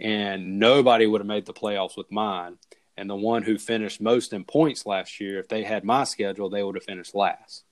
[0.00, 2.56] and nobody would have made the playoffs with mine.
[2.96, 6.50] And the one who finished most in points last year, if they had my schedule,
[6.50, 7.64] they would have finished last.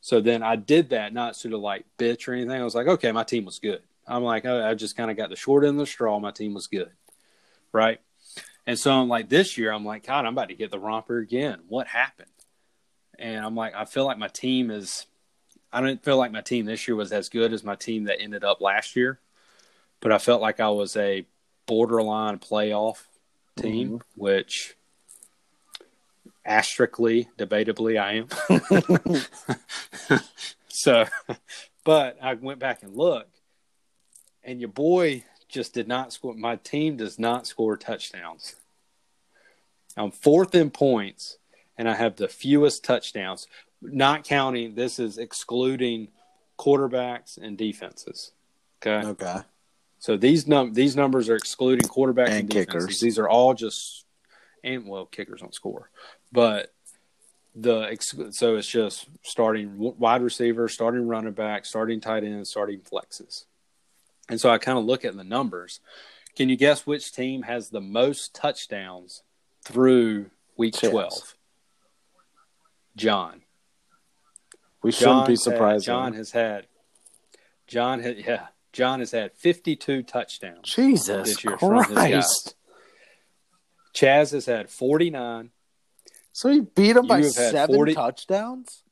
[0.00, 2.60] So then I did that not sort of like bitch or anything.
[2.60, 3.82] I was like, okay, my team was good.
[4.06, 6.18] I'm like, oh, I just kind of got the short end of the straw.
[6.20, 6.90] My team was good,
[7.72, 8.00] right?
[8.66, 11.18] And so I'm like, this year, I'm like, God, I'm about to get the romper
[11.18, 11.60] again.
[11.68, 12.28] What happened?
[13.18, 15.06] And I'm like, I feel like my team is.
[15.72, 18.20] I didn't feel like my team this year was as good as my team that
[18.20, 19.18] ended up last year
[20.00, 21.26] but I felt like I was a
[21.66, 23.02] borderline playoff
[23.56, 24.20] team, Mm-hmm.
[24.20, 24.76] which
[26.44, 28.24] asterically, debatably, I
[30.12, 30.20] am.
[30.68, 31.06] so,
[31.84, 33.40] but I went back and looked,
[34.44, 36.34] and your boy just did not score.
[36.34, 38.56] My team does not score touchdowns.
[39.96, 41.38] I'm fourth in points,
[41.78, 43.46] and I have the fewest touchdowns,
[43.82, 46.08] not counting, this is excluding
[46.58, 48.32] quarterbacks and defenses.
[48.84, 49.06] Okay.
[49.06, 49.40] Okay.
[49.98, 53.00] So these num these numbers are excluding quarterbacks and, And kickers.
[53.00, 54.04] These are all just
[54.62, 55.90] and well, kickers don't score,
[56.32, 56.72] but
[57.54, 62.80] the ex- so it's just starting wide receiver, starting running back, starting tight end, starting
[62.80, 63.44] flexes.
[64.28, 65.80] And so I kind of look at the numbers.
[66.36, 69.22] Can you guess which team has the most touchdowns
[69.64, 70.26] through
[70.56, 70.90] week Chance.
[70.92, 71.35] twelve?
[72.96, 73.42] John.
[74.82, 75.84] We shouldn't be had- surprised.
[75.86, 76.66] John has had.
[77.66, 78.46] John had yeah.
[78.72, 80.62] John has had fifty-two touchdowns.
[80.74, 82.10] Jesus this year from his guys.
[82.10, 82.54] Christ.
[83.94, 85.50] Chaz has had forty-nine,
[86.32, 88.82] So he beat him by seven 40 touchdowns?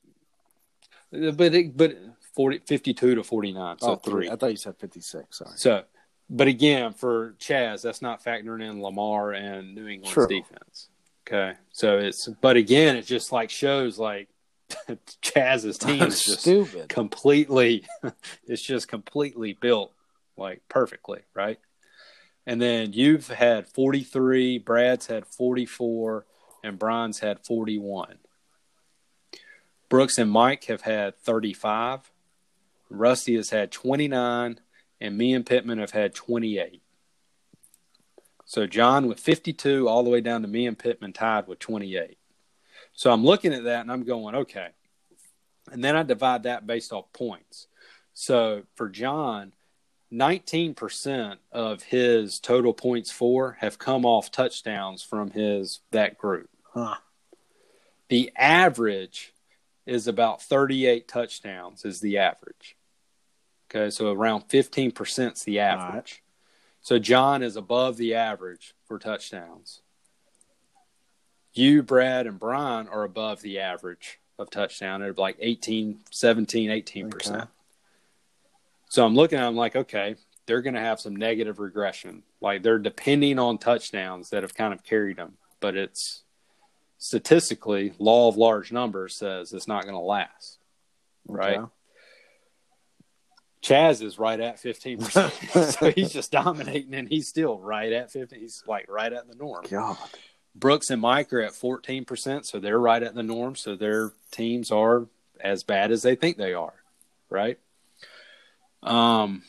[1.13, 1.97] but it, but
[2.35, 4.29] 40, 52 to forty-nine, so oh, three.
[4.31, 5.39] I thought you said 56.
[5.39, 5.51] Sorry.
[5.57, 5.85] So,
[6.31, 10.27] but again, for Chaz, that's not factoring in Lamar and New England's True.
[10.27, 10.89] defense.
[11.27, 14.29] Okay, so it's but again, it just like shows like
[15.23, 16.89] Chaz's team is just Stupid.
[16.89, 17.85] completely
[18.47, 19.93] it's just completely built
[20.37, 21.59] like perfectly right?
[22.47, 26.27] And then you've had 43 brad's had 44
[26.63, 28.19] and brian's had 41
[29.89, 32.11] brooks and mike have had 35
[32.91, 34.61] rusty has had 29
[35.01, 36.83] and me and pittman have had 28
[38.45, 42.19] so john with 52 all the way down to me and pittman tied with 28
[42.93, 44.69] so i'm looking at that and i'm going okay
[45.71, 47.69] and then I divide that based off points.
[48.13, 49.53] So for John,
[50.13, 56.49] 19% of his total points for have come off touchdowns from his that group.
[56.73, 56.97] Huh.
[58.09, 59.33] The average
[59.87, 62.77] is about 38 touchdowns is the average.
[63.71, 66.23] Okay, so around 15% is the average.
[66.85, 69.81] So John is above the average for touchdowns.
[71.55, 77.15] You, Brad, and Brian are above the average of touchdown at like 18, 17, 18%.
[77.15, 77.45] Okay.
[78.91, 82.23] So I'm looking at them like, okay, they're going to have some negative regression.
[82.43, 86.23] Like they're depending on touchdowns that have kind of carried them, but it's
[86.99, 90.59] statistically, law of large numbers says it's not going to last.
[91.27, 91.57] Right.
[91.57, 91.71] Okay.
[93.65, 95.73] Chaz is right at 15%.
[95.79, 98.39] so he's just dominating and he's still right at 50.
[98.39, 99.65] He's like right at the norm.
[99.69, 99.97] God.
[100.55, 103.57] Brooks and Mike are at 14%, so they're right at the norm.
[103.57, 105.07] So their teams are
[105.41, 106.75] as bad as they think they are,
[107.29, 107.59] right?
[108.83, 109.43] Um,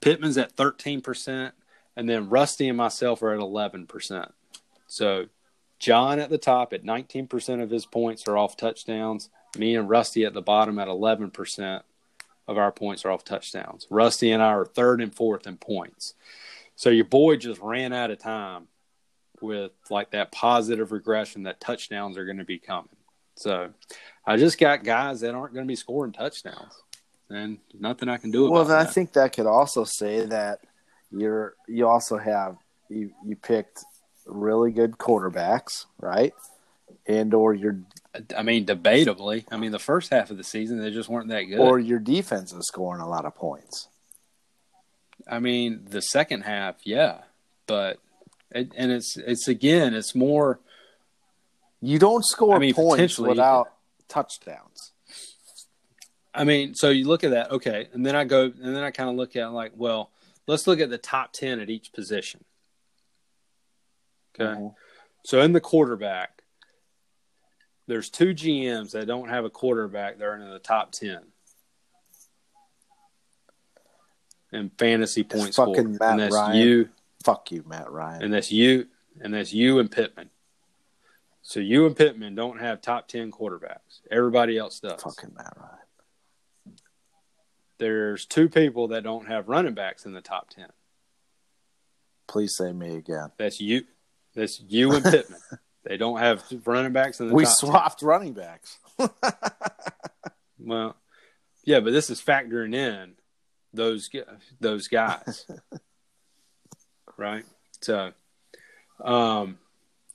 [0.00, 1.52] Pittman's at 13%,
[1.96, 4.32] and then Rusty and myself are at 11%.
[4.86, 5.26] So
[5.78, 9.28] John at the top at 19% of his points are off touchdowns.
[9.56, 11.82] Me and Rusty at the bottom at 11%
[12.50, 13.86] of our points are off touchdowns.
[13.90, 16.14] Rusty and I are third and fourth in points.
[16.74, 18.66] So your boy just ran out of time
[19.40, 22.88] with like that positive regression that touchdowns are going to be coming.
[23.36, 23.70] So
[24.26, 26.74] I just got guys that aren't going to be scoring touchdowns,
[27.30, 28.54] and nothing I can do about that.
[28.54, 30.58] Well, then I think that could also say that
[31.12, 32.56] you're you also have
[32.88, 33.84] you you picked
[34.26, 36.34] really good quarterbacks, right?
[37.06, 37.78] And or your
[38.36, 41.42] I mean, debatably, I mean, the first half of the season they just weren't that
[41.42, 41.60] good.
[41.60, 43.88] or your defense is scoring a lot of points.
[45.28, 47.18] I mean, the second half, yeah,
[47.66, 47.98] but
[48.50, 50.58] it, and it's it's again, it's more.
[51.80, 53.72] You don't score I mean, points potentially- without
[54.08, 54.92] touchdowns.
[56.34, 58.90] I mean, so you look at that, okay, and then I go, and then I
[58.90, 60.10] kind of look at like, well,
[60.46, 62.44] let's look at the top ten at each position.
[64.34, 64.74] Okay, Mhm.
[65.24, 66.39] so in the quarterback,
[67.90, 70.16] there's two GMs that don't have a quarterback.
[70.16, 71.18] They're in the top ten
[74.52, 76.56] and fantasy points fucking Matt and that's Ryan.
[76.56, 76.88] you,
[77.24, 78.22] Fuck you, Matt Ryan.
[78.22, 78.86] and that's you,
[79.20, 80.30] and that's you and Pittman.
[81.42, 84.02] So you and Pittman don't have top ten quarterbacks.
[84.08, 85.02] Everybody else does.
[85.02, 86.76] Fucking Matt Ryan.
[87.78, 90.68] There's two people that don't have running backs in the top ten.
[92.28, 93.32] Please say me again.
[93.36, 93.82] That's you.
[94.36, 95.40] That's you and Pittman.
[95.84, 97.70] they don't have running backs in the We top 10.
[97.70, 98.78] swapped running backs.
[100.62, 100.94] Well,
[101.64, 103.14] yeah, but this is factoring in
[103.72, 104.10] those
[104.60, 105.46] those guys,
[107.16, 107.44] right?
[107.80, 108.12] So,
[109.02, 109.58] um,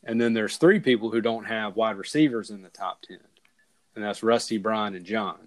[0.04, 3.18] and then there's three people who don't have wide receivers in the top ten,
[3.96, 5.38] and that's Rusty, Brian, and John.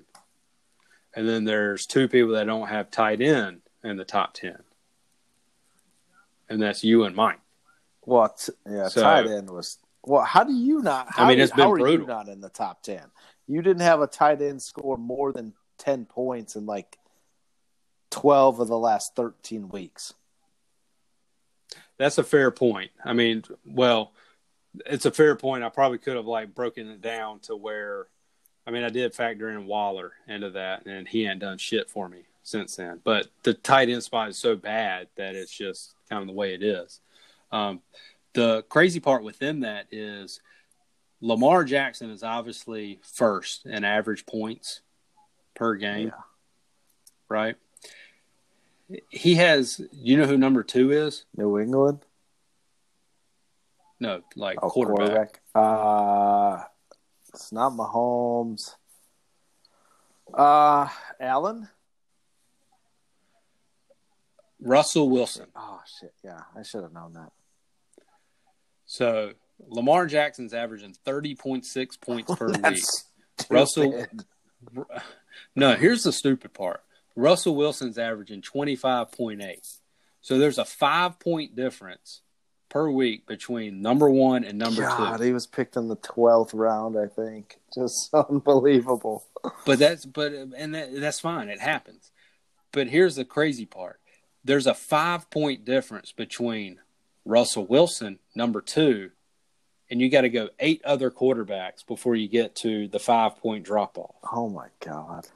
[1.14, 4.58] And then there's two people that don't have tight end in the top ten,
[6.48, 7.38] and that's you and Mike.
[8.00, 8.48] What?
[8.68, 9.78] Yeah, So- tight end was.
[10.08, 11.08] Well, how do you not?
[11.10, 12.00] How, I mean, it's been how are brutal.
[12.00, 13.02] you not in the top ten?
[13.46, 16.98] You didn't have a tight end score more than ten points in like
[18.10, 20.14] twelve of the last thirteen weeks.
[21.98, 22.90] That's a fair point.
[23.04, 24.12] I mean, well,
[24.86, 25.64] it's a fair point.
[25.64, 28.06] I probably could have like broken it down to where,
[28.66, 32.08] I mean, I did factor in Waller into that, and he ain't done shit for
[32.08, 33.00] me since then.
[33.02, 36.54] But the tight end spot is so bad that it's just kind of the way
[36.54, 37.00] it is.
[37.50, 37.80] Um,
[38.34, 40.40] the crazy part within that is
[41.20, 44.80] Lamar Jackson is obviously first in average points
[45.54, 46.22] per game, Yeah.
[47.28, 47.56] right?
[49.10, 51.24] He has, you know who number two is?
[51.36, 52.04] New England.
[54.00, 55.40] No, like Oh, quarterback.
[55.52, 56.60] quarterback.
[56.62, 56.64] Uh,
[57.34, 58.76] it's not Mahomes.
[60.32, 60.88] Uh,
[61.18, 61.68] Allen.
[64.60, 65.46] Russell Wilson.
[65.54, 66.12] Oh shit!
[66.24, 67.32] Yeah, I should have known that.
[68.88, 69.32] So
[69.68, 72.62] Lamar Jackson's averaging thirty point six points per week.
[72.62, 73.04] That's
[73.48, 74.06] Russell-
[75.54, 76.82] No, here's the stupid part.
[77.14, 79.66] Russell Wilson's averaging twenty five point eight.
[80.20, 82.22] So there's a five point difference
[82.68, 85.24] per week between number one and number God, two.
[85.24, 86.96] he was picked in the twelfth round.
[86.98, 89.24] I think just unbelievable.
[89.64, 91.48] But that's but and that, that's fine.
[91.48, 92.10] It happens.
[92.72, 94.00] But here's the crazy part.
[94.44, 96.78] There's a five point difference between
[97.28, 99.10] Russell Wilson, number two,
[99.90, 103.64] and you got to go eight other quarterbacks before you get to the five point
[103.64, 104.16] drop off.
[104.32, 105.28] Oh my god!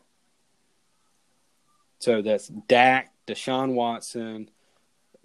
[1.99, 4.51] So that's Dak, Deshaun Watson,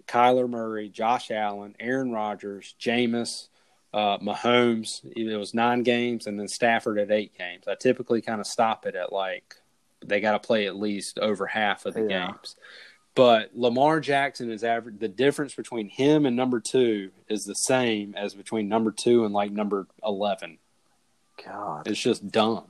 [0.06, 3.48] Kyler Murray, Josh Allen, Aaron Rodgers, Jameis,
[3.92, 5.00] uh, Mahomes.
[5.16, 7.66] It was nine games, and then Stafford at eight games.
[7.66, 9.56] I typically kind of stop it at like
[10.04, 12.26] they got to play at least over half of the Yeah.
[12.28, 12.56] games.
[13.18, 15.00] But Lamar Jackson is average.
[15.00, 19.34] The difference between him and number two is the same as between number two and
[19.34, 20.58] like number eleven.
[21.44, 22.64] God, It's just dumb.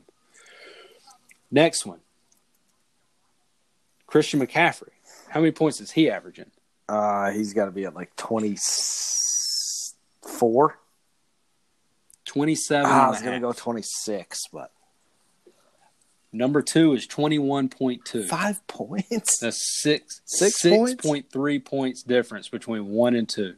[1.50, 2.00] Next one.
[4.06, 4.88] Christian McCaffrey.
[5.28, 6.50] How many points is he averaging?
[6.88, 8.56] uh, he's got to be at like twenty
[10.22, 10.78] four.
[12.24, 12.90] 27.
[12.90, 14.70] Ah, I was gonna go twenty six, but
[16.32, 18.26] Number two is 21.2.
[18.28, 19.38] five points.
[19.40, 23.55] That's six, Six 6.3 points difference between one and two.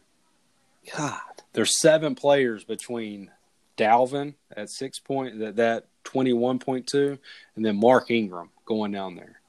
[0.97, 1.20] God,
[1.52, 3.30] There's seven players between
[3.76, 7.18] Dalvin at six point that that 21.2
[7.56, 9.40] and then Mark Ingram going down there.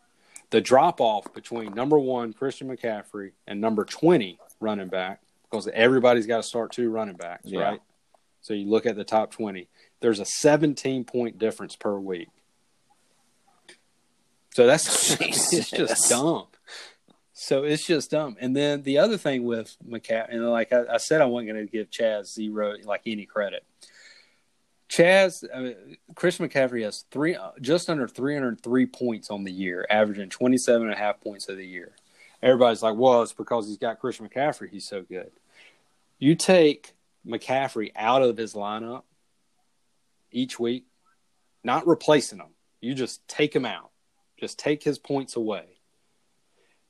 [0.50, 6.28] The drop off between number one Christian McCaffrey and number 20 running back because everybody's
[6.28, 7.62] got to start two running backs, Yeah.
[7.62, 7.82] right?
[8.42, 9.68] So you look at the top 20.
[10.02, 12.28] There's a 17 point difference per week.
[14.54, 16.48] So that's it's just dumb.
[17.34, 18.38] So it's just dumb.
[18.40, 21.66] And then the other thing with McCaffrey, and like I, I said, I wasn't going
[21.66, 23.66] to give Chaz zero like any credit.
[24.90, 29.88] Chaz, I mean, Chris McCaffrey has three, uh, just under 303 points on the year,
[29.90, 31.94] averaging 27 and a half points of the year.
[32.44, 34.70] Everybody's like, well, it's because he's got Chris McCaffrey.
[34.70, 35.32] He's so good.
[36.20, 36.94] You take
[37.26, 39.04] McCaffrey out of his lineup
[40.32, 40.86] each week,
[41.64, 42.50] not replacing him.
[42.82, 43.91] You just take him out.
[44.42, 45.78] Just take his points away.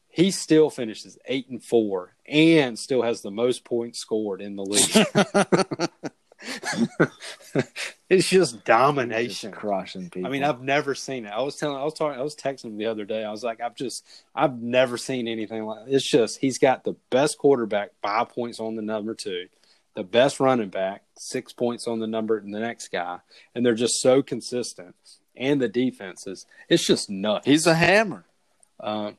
[0.08, 4.64] He still finishes eight and four and still has the most points scored in the
[4.64, 5.88] league.
[8.10, 9.52] it's just domination.
[9.52, 10.28] just crushing people.
[10.28, 11.30] I mean, I've never seen it.
[11.30, 13.24] I was telling, I was talking, I was texting him the other day.
[13.24, 15.88] I was like, I've just, I've never seen anything like.
[15.88, 19.48] It's just he's got the best quarterback, five points on the number two,
[19.96, 23.20] the best running back, six points on the number, and the next guy,
[23.54, 24.96] and they're just so consistent.
[25.36, 27.48] And the defenses, it's just nuts.
[27.48, 28.26] he's a hammer.
[28.80, 29.18] Um,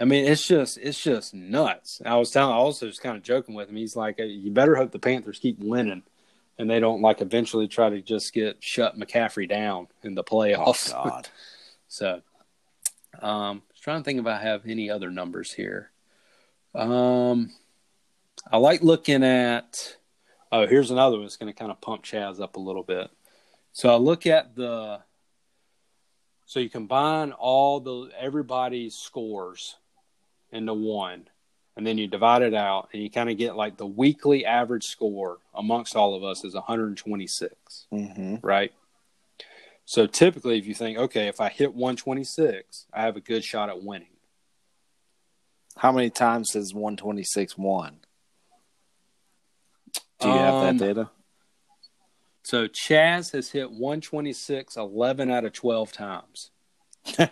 [0.00, 2.02] I mean, it's just it's just nuts.
[2.04, 3.76] I was telling, I also just kind of joking with him.
[3.76, 6.02] He's like, you better hope the Panthers keep winning,
[6.58, 10.92] and they don't like eventually try to just get shut McCaffrey down in the playoffs.
[10.94, 11.28] Oh, God.
[11.88, 12.22] so,
[13.20, 15.90] um, I was trying to think if I have any other numbers here.
[16.74, 17.52] Um,
[18.50, 19.96] I like looking at.
[20.50, 23.10] Oh, here's another one that's going to kind of pump Chaz up a little bit.
[23.72, 25.00] So I look at the.
[26.46, 29.76] So you combine all the everybody's scores
[30.52, 31.28] into one,
[31.76, 34.84] and then you divide it out, and you kind of get like the weekly average
[34.84, 38.36] score amongst all of us is 126, Mm-hmm.
[38.46, 38.72] right?
[39.86, 43.68] So typically, if you think, okay, if I hit 126, I have a good shot
[43.68, 44.08] at winning.
[45.76, 47.96] How many times has one twenty six won?
[50.20, 51.10] Do you have Um, that data?
[52.44, 56.50] So Chaz has hit 126 11 out of 12 times.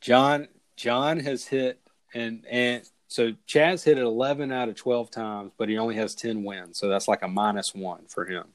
[0.00, 1.80] John John has hit
[2.14, 6.14] and and so Chaz hit it 11 out of 12 times, but he only has
[6.14, 8.48] 10 wins, so that's like a minus one for him.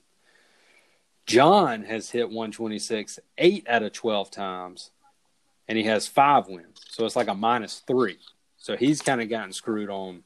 [1.26, 4.92] John has hit 126 eight out of 12 times,
[5.68, 8.20] and he has five wins, so it's like a minus three.
[8.58, 10.24] So he's kind of gotten screwed on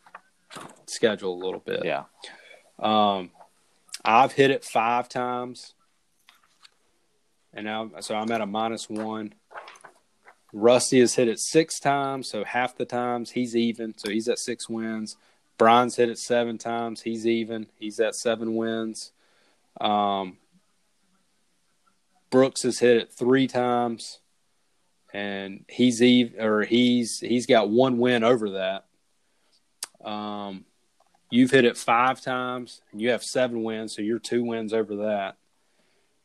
[0.87, 1.85] schedule a little bit.
[1.85, 2.03] Yeah.
[2.79, 3.31] Um,
[4.05, 5.73] I've hit it five times,
[7.53, 9.33] and now so I'm at a minus one.
[10.53, 14.39] Rusty has hit it six times, so half the times he's even, so he's at
[14.39, 15.17] six wins.
[15.57, 19.11] Brian's hit it seven times, he's even, he's at seven wins.
[19.81, 20.37] Um,
[22.29, 24.19] Brooks has hit it three times,
[25.13, 28.85] and he's even, or he's he's got one win over that.
[30.07, 30.65] Um,
[31.29, 34.95] you've hit it five times, and you have seven wins, so you're two wins over
[34.97, 35.37] that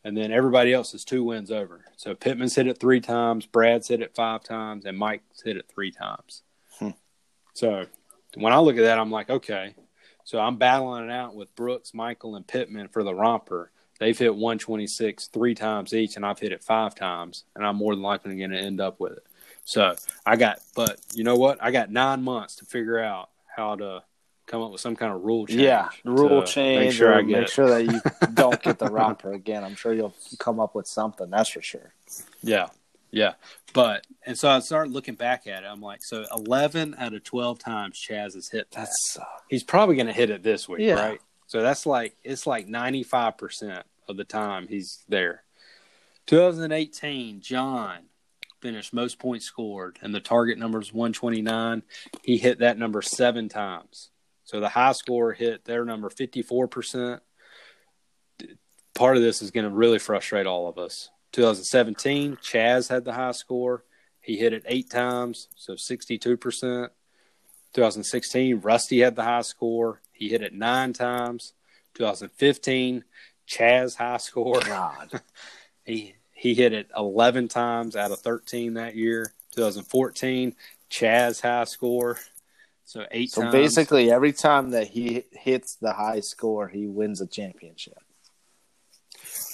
[0.04, 1.84] and then everybody else is two wins over.
[1.96, 5.66] So Pittman's hit it three times, Brad's hit it five times, and Mike's hit it
[5.72, 6.42] three times.
[6.78, 6.90] Hmm.
[7.52, 7.86] So
[8.34, 9.74] when I look at that, I'm like, okay.
[10.24, 13.70] So I'm battling it out with Brooks, Michael, and Pittman for the romper.
[13.98, 17.94] They've hit 126 three times each, and I've hit it five times, and I'm more
[17.94, 19.26] than likely going to end up with it.
[19.64, 19.94] So
[20.24, 21.62] I got, but you know what?
[21.62, 24.02] I got nine months to figure out how to
[24.50, 25.60] come up with some kind of rule change.
[25.60, 26.86] Yeah, rule change.
[26.86, 27.50] Make sure I get make it.
[27.50, 28.00] sure that you
[28.34, 29.62] don't get the romper again.
[29.64, 31.30] I'm sure you'll come up with something.
[31.30, 31.94] That's for sure.
[32.42, 32.68] Yeah,
[33.10, 33.34] yeah.
[33.72, 35.66] But and so I started looking back at it.
[35.66, 38.80] I'm like, so 11 out of 12 times Chaz has hit that.
[38.80, 39.18] That's
[39.48, 40.94] He's probably going to hit it this week, Yeah.
[40.94, 41.20] right?
[41.46, 45.42] So that's like it's like 95 percent of the time he's there.
[46.26, 47.98] 2018, John
[48.60, 51.82] finished most points scored, and the target number is 129.
[52.22, 54.09] He hit that number seven times.
[54.50, 57.22] So the high score hit their number 54 percent.
[58.96, 61.08] Part of this is going to really frustrate all of us.
[61.30, 63.84] 2017, Chaz had the high score.
[64.20, 66.90] He hit it eight times, so 62 percent.
[67.74, 70.02] 2016, Rusty had the high score.
[70.10, 71.52] He hit it nine times.
[71.94, 73.04] 2015,
[73.48, 74.60] Chaz high score.
[74.62, 75.20] God.
[75.86, 79.32] He he hit it 11 times out of 13 that year.
[79.54, 80.54] 2014,
[80.90, 82.18] Chaz high score.
[82.90, 83.52] So eight So times.
[83.52, 87.98] basically, every time that he hits the high score, he wins a championship.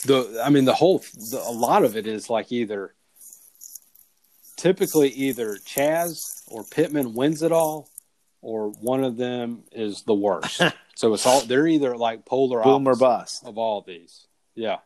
[0.07, 1.01] the I mean the whole
[1.31, 2.95] the, a lot of it is like either
[4.57, 6.19] typically either Chaz
[6.49, 7.91] or Pittman wins it all
[8.41, 10.63] or one of them is the worst.
[10.95, 13.45] so it's all they're either like polar Boom or opposites bust.
[13.47, 14.27] of all these.
[14.55, 14.79] Yeah.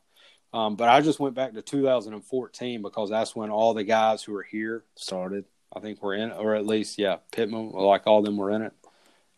[0.52, 4.34] Um, but I just went back to 2014 because that's when all the guys who
[4.34, 5.44] are here Started.
[5.74, 8.62] I think we're in, or at least, yeah, Pittman, like all of them were in
[8.62, 8.72] it.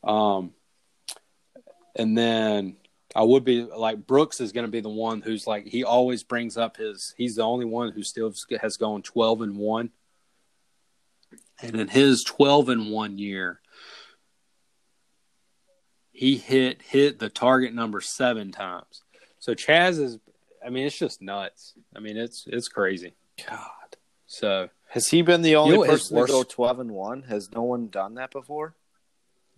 [0.02, 0.52] Um,
[1.94, 2.76] and then
[3.14, 6.22] I would be like Brooks is going to be the one who's like he always
[6.22, 7.14] brings up his.
[7.16, 9.90] He's the only one who still has gone 12 and one.
[11.60, 13.60] And in his 12 and one year,
[16.12, 19.02] he hit hit the target number seven times.
[19.38, 20.18] So Chaz is,
[20.64, 21.74] I mean, it's just nuts.
[21.94, 23.14] I mean, it's it's crazy.
[23.48, 23.68] God.
[24.26, 27.23] So Has he been the only know person to go 12 and 1?
[27.23, 28.74] Has no one done that before?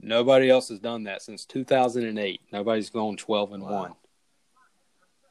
[0.00, 2.40] Nobody else has done that since 2008.
[2.52, 3.80] Nobody's gone 12 and Wow.
[3.80, 3.94] 1.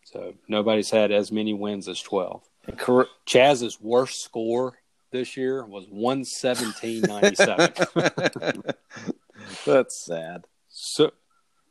[0.06, 2.42] So nobody's had as many wins as 12.
[2.68, 4.78] And Car- Chaz's worst score
[5.12, 8.74] this year was 117.97.
[9.66, 10.46] That's sad.
[10.68, 11.12] so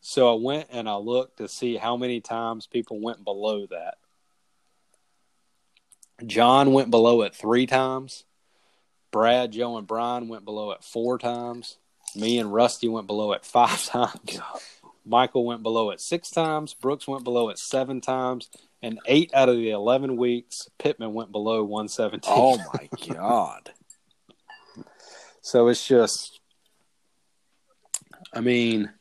[0.01, 3.99] so I went and I looked to see how many times people went below that.
[6.27, 8.25] John went below it 3 times.
[9.11, 11.79] Brad, Joe and Brian went below it 4 times.
[12.15, 14.41] Me and Rusty went below it 5 times.
[15.05, 16.75] Michael went below it six times.
[16.75, 18.49] Brooks went below it seven times.
[18.83, 22.21] And eight out of the 11 weeks, Pittman went below 117.
[22.27, 23.71] Oh my God.
[25.45, 26.39] So it's just,
[28.33, 28.93] I mean,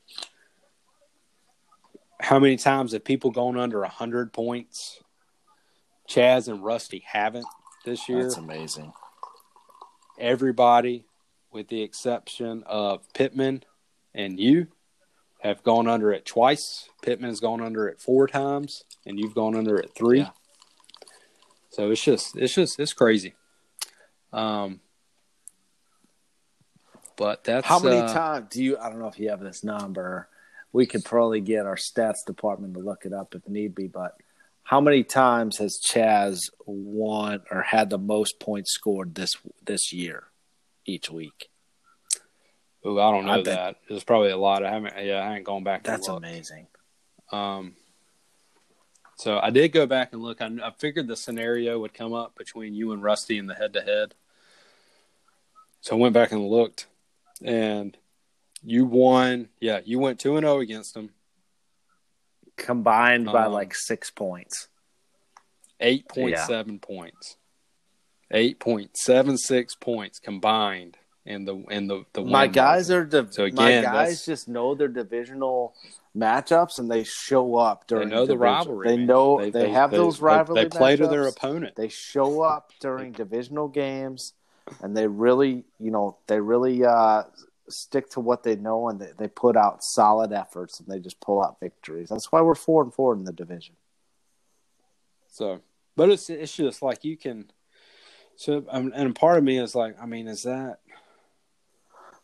[2.20, 5.00] how many times have people gone under 100 points?
[6.12, 7.46] Chaz and Rusty haven't
[7.86, 8.24] this year.
[8.24, 8.92] That's amazing.
[10.20, 11.06] Everybody,
[11.52, 13.64] with the exception of Pittman
[14.14, 14.68] and you,
[15.40, 16.90] have gone under it twice.
[17.02, 20.20] Pittman's gone under it four times, and you've gone under it three.
[20.20, 20.30] Yeah.
[21.70, 23.34] So it's just, it's just, it's crazy.
[24.34, 24.82] Um,
[27.16, 28.78] but that's How many uh, times do you?
[28.78, 30.28] I don't know if you have this number.
[30.74, 33.88] We could probably get our stats department to look it up if need be.
[33.88, 34.16] But
[34.72, 40.28] how many times has Chaz won or had the most points scored this this year,
[40.86, 41.50] each week?
[42.86, 43.76] Ooh, I don't know I that.
[43.90, 44.64] There's probably a lot.
[44.64, 44.94] I haven't.
[45.06, 45.84] Yeah, I ain't gone back.
[45.84, 46.68] That's amazing.
[47.34, 47.76] Um,
[49.18, 50.42] so I did go back and look.
[50.42, 53.74] I, I figured the scenario would come up between you and Rusty in the head
[53.74, 54.16] to head.
[55.82, 56.88] So I went back and looked.
[57.44, 57.98] and
[58.64, 59.50] you won.
[59.60, 61.10] Yeah, you went two and zero against them.
[62.62, 64.68] Combined by Um, like six points.
[65.80, 67.38] Eight point seven points.
[68.30, 72.96] Eight point seven six points combined in the in the the My guys margin.
[73.20, 75.74] are div- So my guys just know their divisional
[76.16, 78.88] matchups and they show up They during know the division- rivalry.
[78.90, 80.64] They know they, have those they- rivalry.
[80.64, 81.76] They, play to their opponent.
[81.76, 84.34] They show up during divisional games,
[84.82, 87.24] and they really, you know, they really uh,
[87.72, 91.20] stick to what they know, and they, they put out solid efforts, and they just
[91.20, 92.10] pull out victories.
[92.10, 93.76] That's why we're four and four in the division.
[95.30, 95.62] So,
[95.96, 97.52] but it's it's just like you can.
[98.36, 100.80] So, um, and part of me is like, I mean, is that?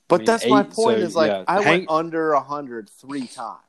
[0.07, 0.75] But mean, that's my point.
[0.75, 3.61] so, is like yeah, I Hank- went under hundred three times.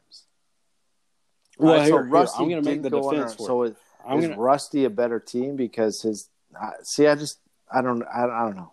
[1.58, 3.62] Well, Right, so here- here, Rusty I'm gonna make didn't the defense under- for So
[3.64, 3.74] is,
[4.06, 6.30] I'm is gonna- Rusty a better team because his?
[6.60, 7.40] Uh, see, I just
[7.72, 8.72] I don't I, I don't know.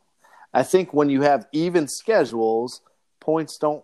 [0.53, 2.81] I think when you have even schedules,
[3.25, 3.83] points don't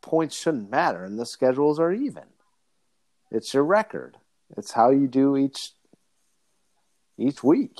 [0.00, 2.24] points shouldn't matter, and the schedules are even.
[3.30, 4.16] It's your record.
[4.56, 5.70] It's how you do each
[7.16, 7.78] each week.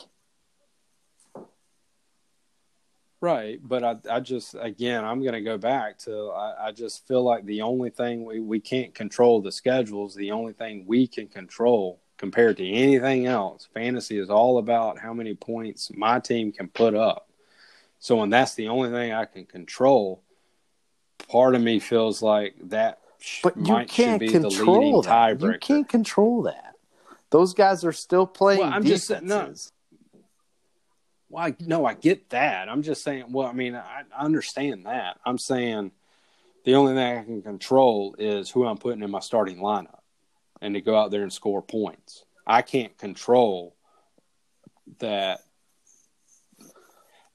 [3.20, 7.08] Right, but I, I just again, I'm going to go back to I, I just
[7.08, 10.14] feel like the only thing we, we can't control the schedules.
[10.14, 15.12] The only thing we can control compared to anything else, fantasy is all about how
[15.12, 17.28] many points my team can put up.
[17.98, 20.23] So, when that's the only thing I can control,
[21.28, 23.00] part of me feels like that
[23.42, 25.40] But you can't be the leading control that.
[25.40, 26.74] You can't control that.
[27.30, 29.40] Those guys are still playing Well, I'm just saying- no.
[29.40, 29.72] defenses.
[31.28, 32.68] Well, I, no, I get that.
[32.68, 33.24] I'm just saying.
[33.32, 35.18] Well, I mean, I, I understand that.
[35.26, 35.90] I'm saying
[36.64, 39.98] the only thing I can control is who I'm putting in my starting lineup,
[40.60, 42.24] and to go out there and score points.
[42.46, 43.74] I can't control
[45.00, 45.40] that.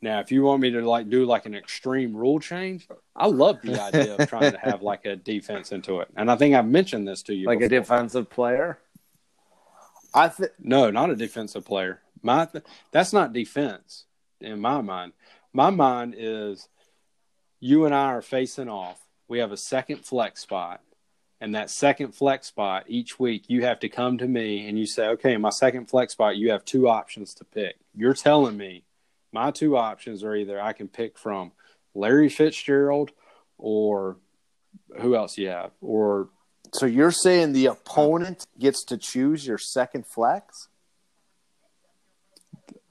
[0.02, 3.62] Now, if you want me to like do like an extreme rule change, I love
[3.62, 6.08] the idea of trying to have like a defense into it.
[6.16, 8.80] And I think I've mentioned this to you, Like a defensive player.
[10.14, 12.02] I think No, not a defensive player.
[12.22, 14.06] My th- that's not defense
[14.40, 15.14] in my mind.
[15.52, 16.70] My mind is
[17.60, 19.06] you and I are facing off.
[19.28, 20.82] We have a second flex spot,
[21.42, 24.86] and that second flex spot each week you have to come to me and you
[24.86, 28.84] say, "Okay, my second flex spot, you have two options to pick." You're telling me
[29.32, 31.52] my two options are either I can pick from
[31.94, 33.12] Larry Fitzgerald
[33.58, 34.18] or
[35.00, 36.30] who else you have, or
[36.74, 40.70] So you're saying the opponent gets to choose your second flex?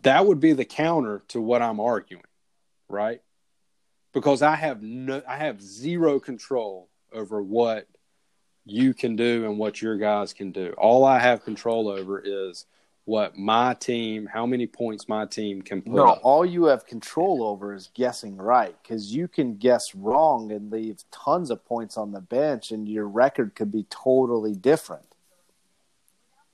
[0.02, 2.24] that would be the counter to what I'm arguing,
[2.89, 3.20] right?
[4.12, 7.86] Because I have no, I have zero control over what
[8.65, 10.74] you can do and what your guys can do.
[10.78, 12.66] All I have control over is
[13.09, 16.20] what my team, how many points my team can put No, up.
[16.22, 20.98] all you have control over is guessing right because you can guess wrong and leave
[21.10, 25.06] tons of points on the bench, and your record could be totally different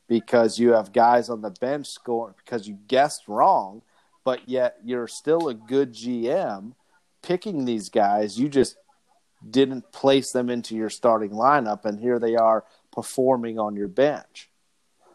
[0.06, 3.82] because you have guys on the bench scoring because you guessed wrong,
[4.22, 6.74] but yet you're still a good GM
[7.20, 8.38] picking these guys.
[8.38, 8.76] You just
[9.50, 14.50] didn't place them into your starting lineup, and here they are performing on your bench.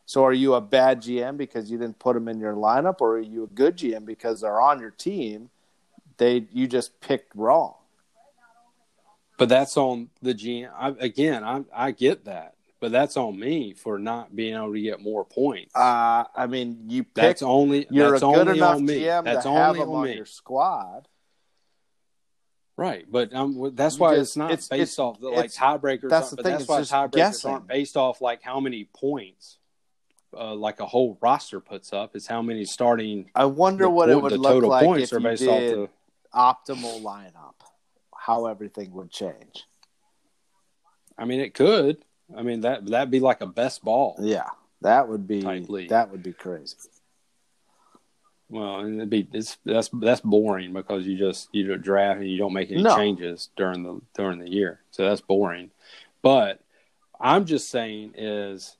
[0.09, 3.17] So are you a bad GM because you didn't put them in your lineup, or
[3.17, 5.51] are you a good GM because they're on your team?
[6.17, 7.75] They you just picked wrong.
[9.37, 10.71] But that's on the GM.
[10.75, 14.81] I, again, I, I get that, but that's on me for not being able to
[14.81, 15.75] get more points.
[15.75, 19.01] Uh, I mean, you pick, that's only you're that's a good only enough on me.
[19.01, 20.15] GM that's to have them on me.
[20.15, 21.07] your squad.
[22.75, 26.09] Right, but um, that's why just- it's not it's- based it's- off the, like tiebreakers.
[26.09, 27.51] that's the thing, that's it's why tiebreakers guessing.
[27.51, 29.59] aren't based off like how many points,
[30.37, 32.15] uh, like a whole roster puts up.
[32.15, 33.29] is how many starting.
[33.35, 35.47] I wonder the what it would the look total like points if are you based
[35.47, 35.89] off did the.
[36.33, 37.53] optimal lineup.
[38.15, 39.65] How everything would change.
[41.17, 41.97] I mean, it could.
[42.35, 44.15] I mean that that'd be like a best ball.
[44.19, 44.49] Yeah,
[44.81, 45.41] that would be
[45.87, 46.75] that would be crazy.
[48.49, 52.29] Well, and it'd be it's that's that's boring because you just you don't draft and
[52.29, 52.95] you don't make any No.
[52.95, 55.71] changes during the during the year, so that's boring.
[56.21, 56.59] But
[57.19, 58.75] I'm just saying is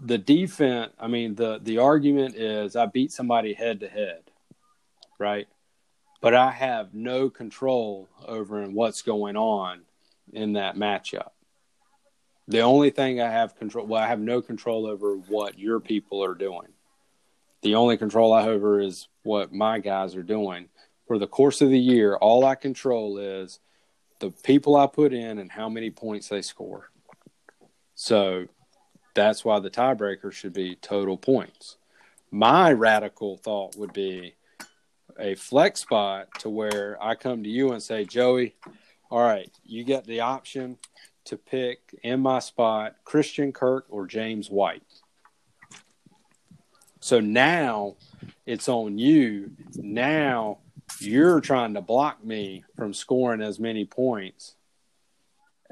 [0.00, 0.92] the defense.
[0.98, 4.22] I mean the the argument is I beat somebody head to head,
[5.18, 5.48] right?
[6.20, 9.82] But I have no control over what's going on
[10.32, 11.30] in that matchup.
[12.48, 16.24] The only thing I have control, well, I have no control over what your people
[16.24, 16.68] are doing.
[17.62, 20.68] The only control I have over is what my guys are doing.
[21.06, 23.60] For the course of the year, all I control is
[24.20, 26.90] the people I put in and how many points they score.
[27.94, 28.46] So
[29.18, 31.76] that's why the tiebreaker should be total points.
[32.30, 34.34] My radical thought would be
[35.18, 38.54] a flex spot to where I come to you and say, Joey,
[39.10, 40.78] all right, you get the option
[41.24, 44.82] to pick in my spot Christian Kirk or James White.
[47.00, 47.96] So now
[48.46, 49.50] it's on you.
[49.74, 50.58] Now
[51.00, 54.54] you're trying to block me from scoring as many points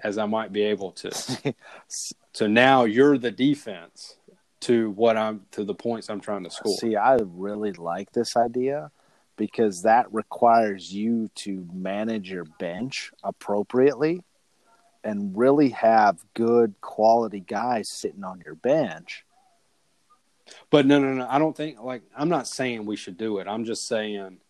[0.02, 1.54] as I might be able to.
[2.36, 4.18] so now you're the defense
[4.60, 6.76] to what I'm to the points I'm trying to score.
[6.76, 8.90] See, I really like this idea
[9.38, 14.22] because that requires you to manage your bench appropriately
[15.02, 19.24] and really have good quality guys sitting on your bench.
[20.68, 21.26] But no, no, no.
[21.30, 23.48] I don't think like I'm not saying we should do it.
[23.48, 24.40] I'm just saying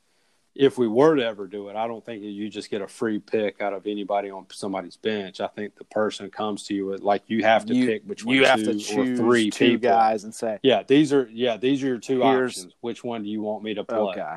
[0.58, 3.18] if we were to ever do it, I don't think you just get a free
[3.18, 5.40] pick out of anybody on somebody's bench.
[5.40, 8.36] I think the person comes to you with like you have to You- pick between
[8.36, 9.90] you have two to choose or three two people.
[9.90, 12.74] guys and say, Yeah, these are yeah these are your two options.
[12.80, 13.98] Which one do you want me to play?
[13.98, 14.36] okay.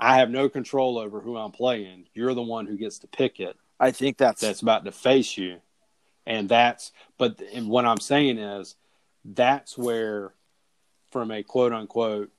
[0.00, 2.06] I have no control over who I'm playing.
[2.14, 3.56] You're the one who gets to pick it.
[3.80, 5.58] I think that's That's about to face you,
[6.26, 6.92] and that's.
[7.18, 8.76] But and what I'm saying is,
[9.24, 10.34] that's where,
[11.10, 12.30] from a quote unquote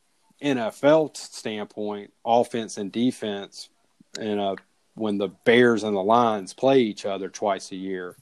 [0.42, 3.70] NFL standpoint, offense and defense,
[4.20, 4.56] and uh,
[4.96, 8.16] when the Bears and the Lions play each other twice a year,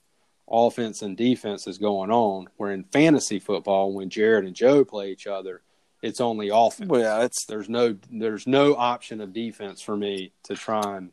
[0.49, 2.48] offense and defense is going on.
[2.57, 5.61] Where in fantasy football, when Jared and Joe play each other,
[6.02, 6.89] it's only offense.
[6.89, 11.11] well, yeah, it's There's no there's no option of defense for me to try and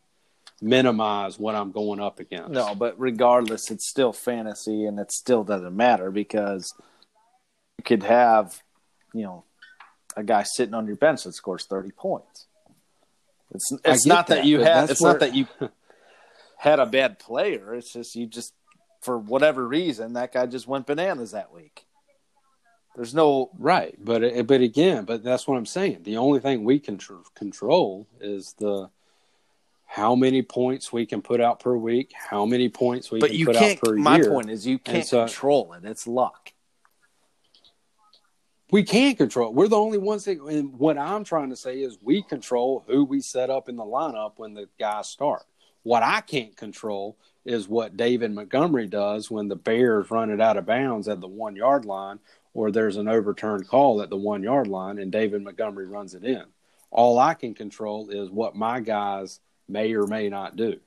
[0.60, 2.50] minimize what I'm going up against.
[2.50, 6.72] no, but regardless, it's still fantasy and it still doesn't matter because
[7.78, 8.62] you could have,
[9.12, 9.44] you know,
[10.16, 12.46] a guy sitting on your bench that scores 30 points.
[13.54, 15.46] It's it's not that, that, you had it's where- not that you
[16.58, 17.74] had a bad player.
[17.74, 18.52] It's just you just
[19.00, 21.84] for whatever reason that guy just went bananas that week.
[22.96, 26.04] There's no Right, but but again, but that's what I'm saying.
[26.04, 28.88] The only thing we can tr- control is the
[29.86, 33.38] how many points we can put out per week, how many points we but can
[33.38, 34.24] you put can't out per my year.
[34.28, 35.84] My point is you can't so- control it.
[35.84, 36.52] It's luck.
[38.74, 39.54] We can control.
[39.54, 40.40] We're the only ones that.
[40.40, 43.84] And what I'm trying to say is, we control who we set up in the
[43.84, 45.44] lineup when the guys start.
[45.84, 50.56] What I can't control is what David Montgomery does when the Bears run it out
[50.56, 52.18] of bounds at the one yard line,
[52.52, 56.24] or there's an overturned call at the one yard line, and David Montgomery runs it
[56.24, 56.42] in.
[56.90, 59.38] All I can control is what my guys
[59.68, 60.80] may or may not do.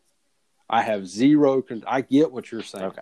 [0.70, 1.62] I have zero.
[1.62, 2.84] Con- I get what you're saying.
[2.84, 3.02] Okay.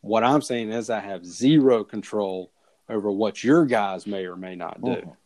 [0.00, 2.50] What I'm saying is, I have zero control
[2.88, 4.90] over what your guys may or may not do.
[4.90, 5.16] Mhm.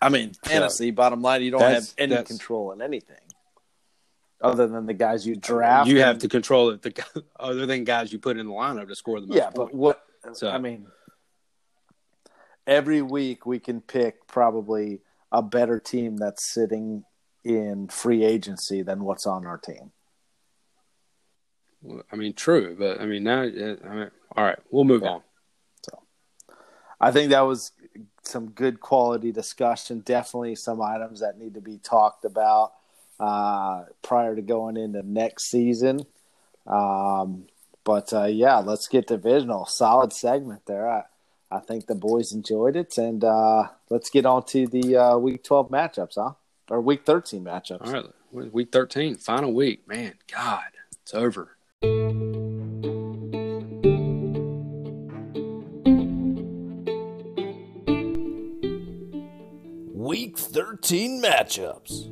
[0.00, 0.90] I mean, fantasy.
[0.90, 3.16] Bottom line, you don't have any control in anything
[4.40, 5.88] other than the guys you draft.
[5.88, 6.82] You have and- to control it.
[6.82, 9.74] The other than guys you put in the lineup to score the most yeah, but
[9.74, 10.04] what?
[10.34, 10.86] So- I mean,
[12.66, 15.00] every week we can pick probably
[15.32, 17.04] a better team that's sitting
[17.42, 19.92] in free agency than what's on our team.
[22.12, 23.42] I mean, true, but I mean now.
[23.42, 25.10] I mean, all right, we'll move Yeah.
[25.10, 25.22] on.
[27.00, 27.72] I think that was
[28.22, 30.00] some good quality discussion.
[30.00, 32.72] Definitely some items that need to be talked about
[33.20, 36.06] uh, prior to going into next season.
[36.66, 37.46] Um,
[37.82, 39.66] but uh, yeah, let's get divisional.
[39.66, 40.88] Solid segment there.
[40.88, 41.02] I,
[41.50, 45.44] I think the boys enjoyed it, and uh, let's get on to the uh, week
[45.44, 46.32] twelve matchups, huh?
[46.70, 47.86] Or week thirteen matchups.
[47.86, 49.86] All right, week thirteen, final week.
[49.86, 50.64] Man, God,
[51.02, 51.53] it's over.
[59.92, 62.10] Week 13 matchups.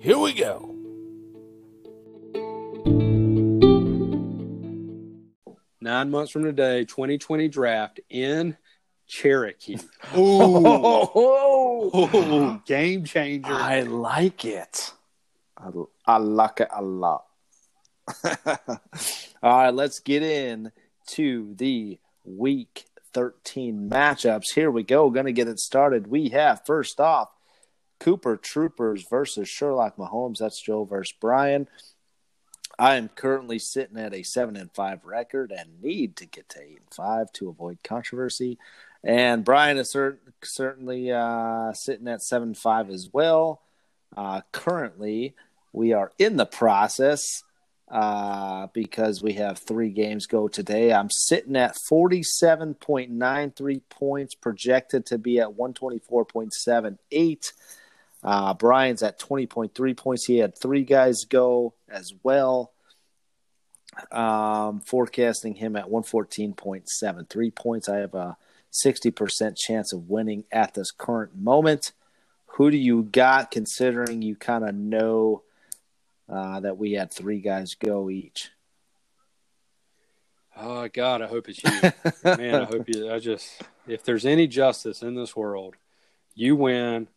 [0.00, 0.74] Here we go.
[5.80, 8.56] Nine months from today, 2020 draft in
[9.06, 9.78] Cherokee.
[10.14, 13.52] Oh, Ooh, game changer.
[13.52, 14.92] I like it.
[15.56, 15.70] I,
[16.06, 17.25] I like it a lot.
[18.24, 18.78] All
[19.42, 20.72] right, let's get in
[21.08, 24.54] to the week 13 matchups.
[24.54, 25.10] Here we go.
[25.10, 26.06] Going to get it started.
[26.06, 27.28] We have first off
[28.00, 30.38] Cooper Troopers versus Sherlock Mahomes.
[30.38, 31.68] That's Joe versus Brian.
[32.78, 36.60] I am currently sitting at a seven and five record and need to get to
[36.60, 38.58] eight and five to avoid controversy.
[39.02, 43.62] And Brian is cer- certainly uh, sitting at seven five as well.
[44.14, 45.34] Uh, currently,
[45.72, 47.42] we are in the process
[47.88, 50.92] uh, because we have three games go today.
[50.92, 57.52] I'm sitting at 47.93 points, projected to be at 124.78.
[58.24, 60.24] Uh, Brian's at 20.3 points.
[60.24, 62.72] He had three guys go as well.
[64.10, 67.88] Um, forecasting him at 114.73 points.
[67.88, 68.36] I have a
[68.72, 71.92] 60% chance of winning at this current moment.
[72.56, 73.50] who do you got?
[73.50, 75.42] Considering you kind of know
[76.28, 78.50] uh, that we had three guys go each.
[80.56, 81.92] Oh God, I hope it's you,
[82.36, 82.62] man.
[82.62, 83.12] I hope you.
[83.12, 85.74] I just, if there's any justice in this world,
[86.34, 87.08] you win.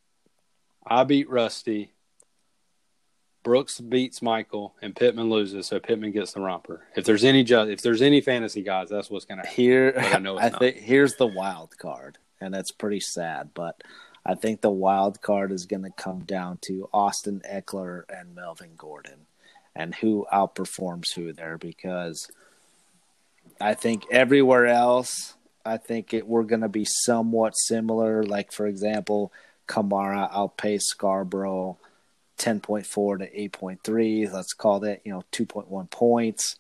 [0.86, 1.92] I beat Rusty.
[3.42, 6.84] Brooks beats Michael, and Pittman loses, so Pittman gets the romper.
[6.98, 9.64] If there's any ju- if there's any fantasy guys, that's what's going to happen.
[9.64, 10.60] Here, I know it's I not.
[10.60, 13.52] think here's the wild card, and that's pretty sad.
[13.54, 13.82] But
[14.30, 18.76] I think the wild card is going to come down to Austin Ekeler and Melvin
[18.78, 19.26] Gordon,
[19.76, 21.58] and who outperforms who there.
[21.58, 22.30] Because
[23.60, 25.34] I think everywhere else,
[25.66, 28.22] I think it, we're going to be somewhat similar.
[28.22, 29.34] Like for example,
[29.68, 31.78] Kamara outpaced Scarbrough.
[32.38, 36.56] 10.4 to 8.3 let's call that you know 2.1 points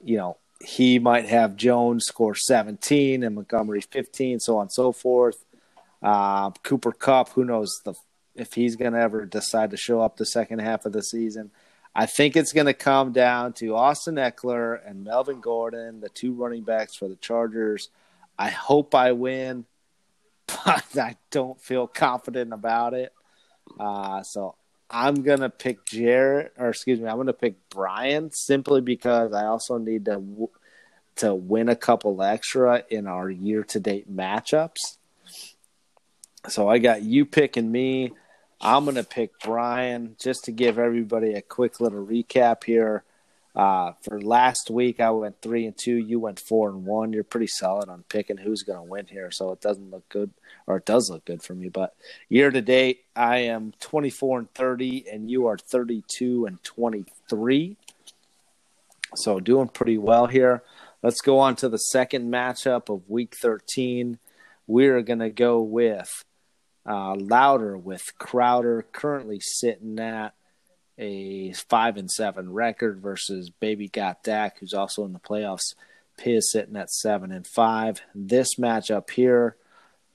[0.00, 4.92] you know he might have Jones score 17 and Montgomery 15, so on and so
[4.92, 5.44] forth.
[6.02, 7.94] Uh, Cooper Kupp, who knows the
[8.34, 11.50] if he's going to ever decide to show up the second half of the season.
[11.94, 16.32] I think it's going to come down to Austin Ekeler and Melvin Gordon, the two
[16.32, 17.88] running backs for the Chargers.
[18.38, 19.66] I hope I win,
[20.46, 23.12] but I don't feel confident about it.
[23.78, 24.54] Uh, so
[24.88, 29.78] I'm gonna pick Jared, or excuse me, I'm gonna pick Brian simply because I also
[29.78, 30.50] need to
[31.16, 34.96] to win a couple extra in our year to date matchups.
[36.48, 38.12] So I got you picking me.
[38.60, 43.04] I'm gonna pick Brian just to give everybody a quick little recap here.
[43.54, 45.96] Uh, for last week, I went three and two.
[45.96, 47.12] You went four and one.
[47.12, 50.30] You're pretty solid on picking who's going to win here, so it doesn't look good,
[50.66, 51.68] or it does look good for me.
[51.68, 51.94] But
[52.28, 57.76] year to date, I am 24 and 30, and you are 32 and 23.
[59.16, 60.62] So doing pretty well here.
[61.02, 64.18] Let's go on to the second matchup of Week 13.
[64.68, 66.24] We're going to go with
[66.90, 70.34] uh, Louder with Crowder, currently sitting at
[70.98, 75.74] a five and seven record versus Baby Got Dak, who's also in the playoffs.
[76.18, 78.02] Piz sitting at seven and five.
[78.14, 79.56] This matchup here,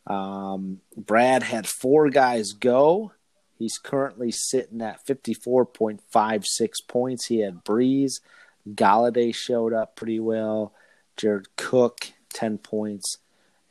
[0.05, 3.13] um, Brad had four guys go.
[3.57, 7.27] He's currently sitting at fifty four point five six points.
[7.27, 8.19] He had Brees,
[8.69, 10.73] Golladay showed up pretty well.
[11.17, 13.17] Jared Cook ten points,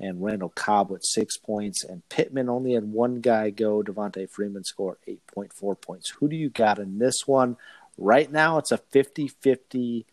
[0.05, 1.83] and Randall Cobb with six points.
[1.83, 3.83] And Pittman only had one guy go.
[3.83, 6.11] Devonta Freeman scored 8.4 points.
[6.11, 7.57] Who do you got in this one?
[7.97, 10.07] Right now, it's a 50 50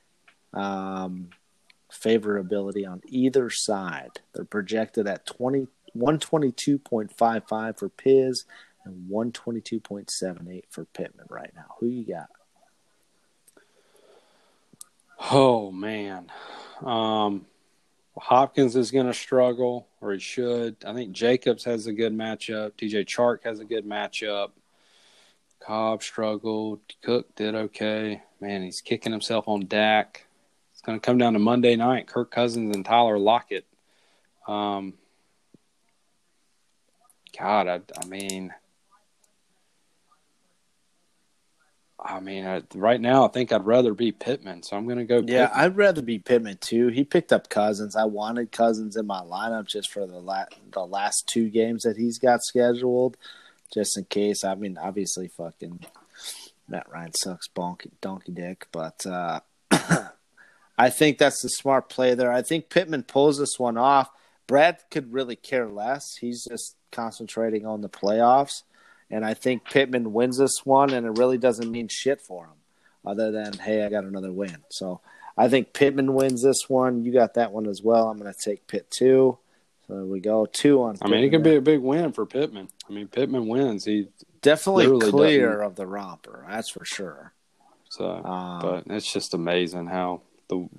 [0.54, 1.30] um,
[1.92, 4.20] favorability on either side.
[4.34, 8.46] They're projected at 20, 122.55 for Piz
[8.86, 11.76] and 122.78 for Pittman right now.
[11.80, 12.30] Who you got?
[15.30, 16.32] Oh man,
[16.84, 17.46] um,
[18.18, 20.76] Hopkins is going to struggle, or he should.
[20.86, 22.74] I think Jacobs has a good matchup.
[22.74, 24.52] DJ Chark has a good matchup.
[25.60, 26.80] Cobb struggled.
[27.02, 28.22] Cook did okay.
[28.40, 30.26] Man, he's kicking himself on Dak.
[30.74, 32.08] It's going to come down to Monday night.
[32.08, 33.66] Kirk Cousins and Tyler Lockett.
[34.48, 34.96] Um,
[37.38, 38.54] God, I, I mean,
[42.04, 45.06] I mean, I, right now I think I'd rather be Pittman, so I'm going to
[45.06, 45.18] go.
[45.18, 45.64] Yeah, Pittman.
[45.64, 46.88] I'd rather be Pittman too.
[46.88, 47.96] He picked up Cousins.
[47.96, 51.98] I wanted Cousins in my lineup just for the la- the last two games that
[51.98, 53.18] he's got scheduled,
[53.72, 54.44] just in case.
[54.44, 55.86] I mean, obviously, fucking
[56.68, 59.42] Matt Ryan sucks, bonky, donkey dick, but uh,
[60.78, 62.32] I think that's the smart play there.
[62.32, 64.10] I think Pittman pulls this one off.
[64.48, 66.16] Brad could really care less.
[66.20, 68.64] He's just concentrating on the playoffs.
[69.12, 72.54] And I think Pittman wins this one, and it really doesn't mean shit for him,
[73.06, 74.58] other than hey, I got another win.
[74.70, 75.02] So
[75.38, 77.04] I think Pittman wins this one.
[77.04, 78.08] You got that one as well.
[78.10, 79.38] I'm going to take Pitt two.
[79.88, 80.98] So there we go, two on.
[81.02, 82.70] I mean, it could be a big win for Pittman.
[82.90, 83.84] I mean, Pittman wins.
[83.86, 84.08] He
[84.42, 86.46] definitely clear doesn't- of the romper.
[86.50, 87.34] That's for sure.
[87.90, 90.70] So, Um, but it's just amazing how the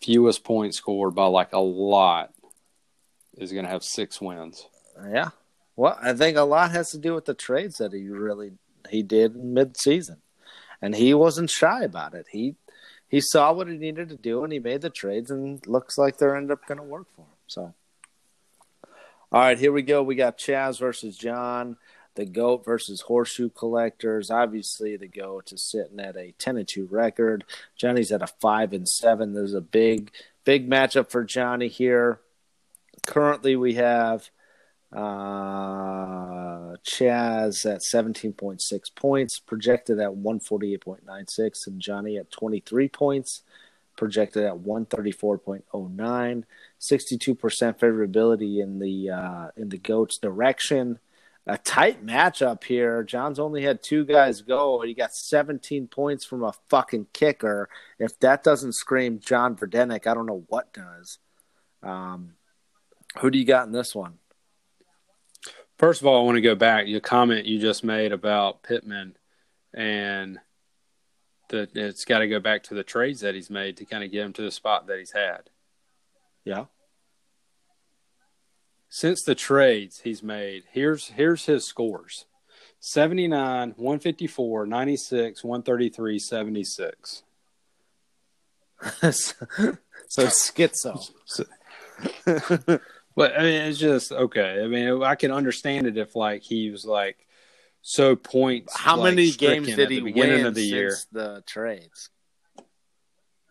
[0.00, 2.32] fewest points scored by like a lot
[3.36, 4.66] is going to have six wins.
[5.08, 5.30] Yeah.
[5.80, 8.52] Well, I think a lot has to do with the trades that he really
[8.90, 10.20] he did mid-season,
[10.82, 12.26] and he wasn't shy about it.
[12.30, 12.56] He
[13.08, 16.18] he saw what he needed to do, and he made the trades, and looks like
[16.18, 17.38] they're end up going to work for him.
[17.46, 17.74] So,
[19.32, 20.02] all right, here we go.
[20.02, 21.78] We got Chaz versus John,
[22.14, 24.30] the Goat versus Horseshoe Collectors.
[24.30, 27.42] Obviously, the Goat is sitting at a ten and two record.
[27.74, 29.32] Johnny's at a five and seven.
[29.32, 30.12] There's a big
[30.44, 32.20] big matchup for Johnny here.
[33.06, 34.28] Currently, we have
[34.92, 43.42] uh, Chaz at 17.6 points, projected at 148.96, and Johnny at 23 points,
[43.96, 46.44] projected at 134.09.
[46.80, 50.98] 62% favorability in the uh, in the goats direction.
[51.46, 53.02] a tight matchup here.
[53.04, 57.68] John's only had two guys go, and he got 17 points from a fucking kicker.
[57.98, 61.18] If that doesn't scream John Verdenik, I don't know what does.
[61.82, 62.34] Um,
[63.20, 64.18] who do you got in this one?
[65.80, 66.88] First of all, I want to go back.
[66.88, 69.16] Your comment you just made about Pittman
[69.72, 70.38] and
[71.48, 74.12] the it's got to go back to the trades that he's made to kind of
[74.12, 75.48] get him to the spot that he's had.
[76.44, 76.66] Yeah.
[78.90, 82.26] Since the trades he's made, here's here's his scores.
[82.80, 87.22] 79, 154, 96, 133, 76.
[89.00, 91.10] so schizo.
[93.20, 94.62] But I mean, it's just okay.
[94.64, 97.26] I mean, I can understand it if like he was like
[97.82, 98.74] so points.
[98.74, 100.96] How like, many games did he win of the since year?
[101.12, 102.08] the trades?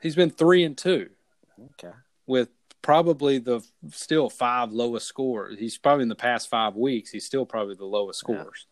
[0.01, 1.11] He's been three and two
[1.73, 1.95] Okay.
[2.25, 2.49] with
[2.81, 5.59] probably the still five lowest scores.
[5.59, 7.11] He's probably in the past five weeks.
[7.11, 8.37] He's still probably the lowest Yeah.
[8.37, 8.65] scores.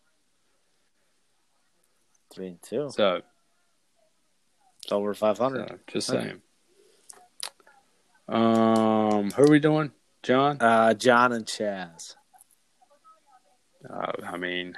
[2.34, 2.90] Three and two.
[2.90, 3.22] So,
[4.82, 5.68] It's over 500.
[5.68, 6.22] so just Okay.
[6.24, 6.42] saying.
[8.26, 10.58] Um, who are we doing, John?
[10.60, 12.14] Uh, John and Chaz.
[13.88, 14.76] Uh, I mean,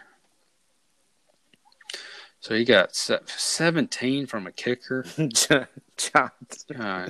[2.41, 5.05] so he got 17 from a kicker.
[5.97, 6.31] John.
[6.79, 7.09] Uh,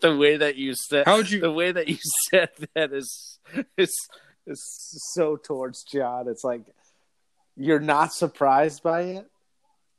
[0.00, 1.98] the way that you said How would you- the way that you
[2.30, 3.38] said that is
[3.76, 3.94] is
[4.46, 4.62] is
[5.14, 6.28] so towards John.
[6.28, 6.62] It's like
[7.56, 9.26] you're not surprised by it,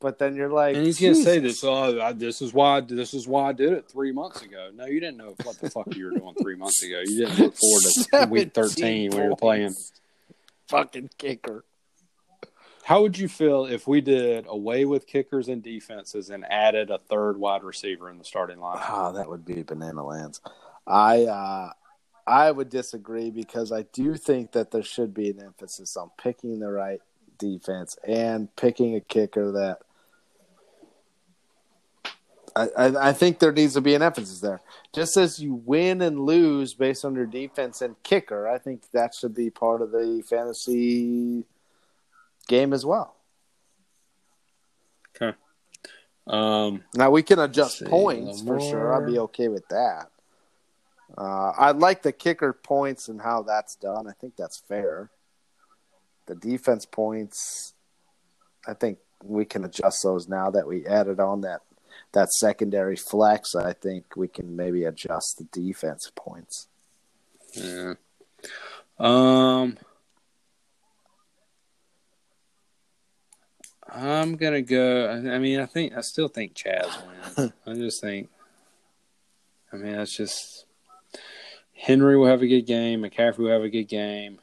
[0.02, 1.62] but then you're like, and he's gonna say this.
[1.62, 2.80] Oh, I, this is why.
[2.80, 4.70] This is why I did it three months ago.
[4.74, 7.00] No, you didn't know what the fuck you were doing three months ago.
[7.04, 9.74] You didn't look forward to week 13 when you were playing.
[10.68, 11.64] fucking kicker.
[12.82, 16.98] How would you feel if we did away with kickers and defenses and added a
[16.98, 18.82] third wide receiver in the starting line?
[18.88, 20.40] Oh, that would be banana lands.
[20.84, 21.70] I uh,
[22.26, 26.58] I would disagree because I do think that there should be an emphasis on picking
[26.58, 27.00] the right
[27.38, 29.78] defense and picking a kicker that.
[32.54, 34.60] I, I, I think there needs to be an emphasis there.
[34.92, 39.14] Just as you win and lose based on your defense and kicker, I think that
[39.14, 41.44] should be part of the fantasy
[42.48, 43.16] game as well.
[45.16, 45.36] Okay.
[46.26, 48.94] Um, Now we can adjust points for sure.
[48.94, 50.08] I'd be okay with that.
[51.16, 54.08] Uh, I like the kicker points and how that's done.
[54.08, 55.10] I think that's fair.
[56.26, 57.74] The defense points,
[58.66, 61.60] I think we can adjust those now that we added on that
[62.12, 63.54] that secondary flex.
[63.54, 66.68] I think we can maybe adjust the defense points.
[67.54, 67.94] yeah.
[68.98, 69.76] Um,
[73.88, 75.10] I'm gonna go.
[75.10, 76.90] I mean, I think I still think Chaz
[77.36, 77.52] wins.
[77.66, 78.30] I just think.
[79.72, 80.66] I mean, that's just
[81.74, 83.02] Henry will have a good game.
[83.02, 84.38] McCaffrey will have a good game.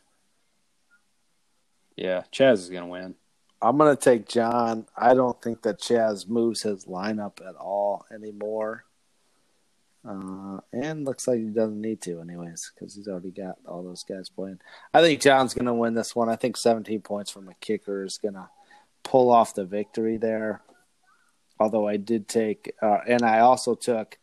[1.96, 3.16] Yeah, Chaz is gonna win.
[3.62, 4.86] I'm gonna take John.
[4.96, 8.86] I don't think that Chaz moves his lineup at all anymore.
[10.08, 14.04] Uh, and looks like he doesn't need to, anyways, because he's already got all those
[14.04, 14.60] guys playing.
[14.94, 16.30] I think John's gonna win this one.
[16.30, 18.50] I think 17 points from a kicker is gonna
[19.04, 20.62] pull off the victory there.
[21.60, 24.18] Although I did take, uh, and I also took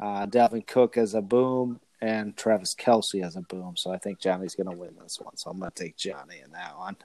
[0.00, 3.76] uh, Dalvin Cook as a boom and Travis Kelce as a boom.
[3.76, 5.36] So I think Johnny's gonna win this one.
[5.36, 6.96] So I'm gonna take Johnny in that one.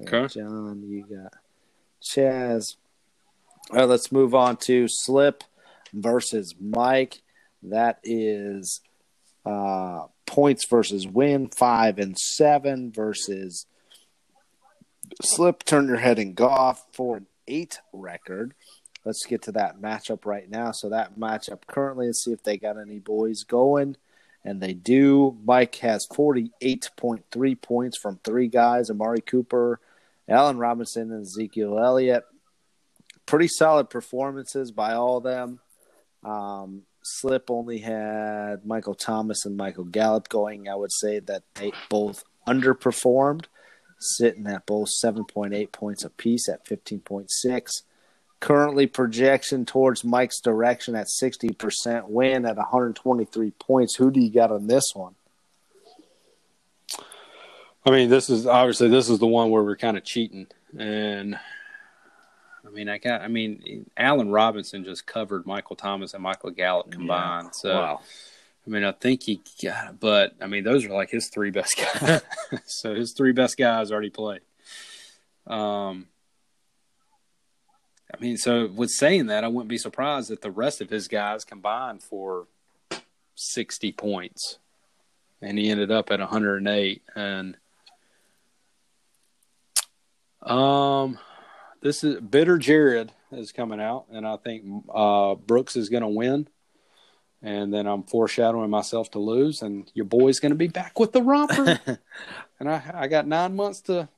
[0.00, 0.26] Okay.
[0.26, 1.32] John, you got
[2.02, 2.76] Chaz.
[3.70, 5.44] All right, let's move on to Slip
[5.92, 7.22] versus Mike.
[7.62, 8.80] That is
[9.46, 13.66] uh, points versus win, five and seven versus
[15.22, 15.64] Slip.
[15.64, 18.54] Turn your head and golf for an eight record.
[19.04, 20.72] Let's get to that matchup right now.
[20.72, 23.96] So that matchup currently, let's see if they got any boys going.
[24.46, 25.38] And they do.
[25.44, 29.80] Mike has 48.3 points from three guys Amari Cooper,
[30.28, 32.24] Allen Robinson, and Ezekiel Elliott.
[33.26, 35.60] Pretty solid performances by all of them.
[36.24, 40.68] Um, Slip only had Michael Thomas and Michael Gallup going.
[40.68, 43.44] I would say that they both underperformed,
[43.98, 47.28] sitting at both 7.8 points apiece at 15.6.
[48.40, 53.96] Currently, projection towards Mike's direction at 60% win at 123 points.
[53.96, 55.14] Who do you got on this one?
[57.86, 60.46] I mean, this is obviously this is the one where we're kind of cheating,
[60.78, 61.38] and
[62.66, 63.20] I mean, I got.
[63.20, 67.54] I mean, Allen Robinson just covered Michael Thomas and Michael Gallup combined.
[67.54, 68.00] So, Wow.
[68.66, 71.76] I mean, I think he got, but I mean, those are like his three best
[71.76, 72.22] guys.
[72.64, 74.40] so his three best guys already played.
[75.46, 76.06] Um,
[78.12, 81.08] I mean, so with saying that, I wouldn't be surprised that the rest of his
[81.08, 82.46] guys combined for
[83.34, 84.58] sixty points,
[85.42, 87.02] and he ended up at one hundred and eight.
[87.14, 87.58] And
[90.44, 91.18] Um,
[91.80, 96.08] this is Bitter Jared is coming out, and I think uh, Brooks is going to
[96.08, 96.48] win.
[97.42, 101.12] And then I'm foreshadowing myself to lose, and your boy's going to be back with
[101.12, 101.78] the romper.
[102.60, 104.08] and I, I got nine months to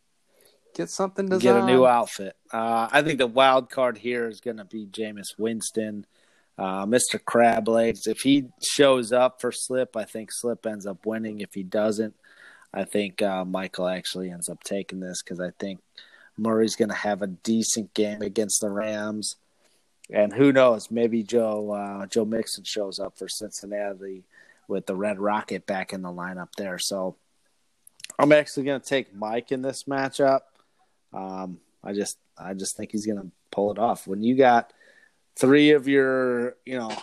[0.76, 1.42] get something designed.
[1.42, 2.36] Get a new outfit.
[2.52, 6.06] Uh, I think the wild card here is going to be Jameis Winston,
[6.56, 7.22] uh, Mr.
[7.24, 8.06] Crab Legs.
[8.06, 11.40] If he shows up for Slip, I think Slip ends up winning.
[11.40, 12.14] If he doesn't,
[12.72, 15.80] I think uh, Michael actually ends up taking this because I think
[16.38, 19.36] Murray's going to have a decent game against the Rams.
[20.10, 20.90] And who knows?
[20.90, 24.24] Maybe Joe uh, Joe Mixon shows up for Cincinnati
[24.68, 26.78] with the Red Rocket back in the lineup there.
[26.78, 27.16] So
[28.18, 30.40] I'm actually going to take Mike in this matchup.
[31.12, 34.06] Um, I just I just think he's going to pull it off.
[34.06, 34.72] When you got
[35.38, 36.96] three of your you know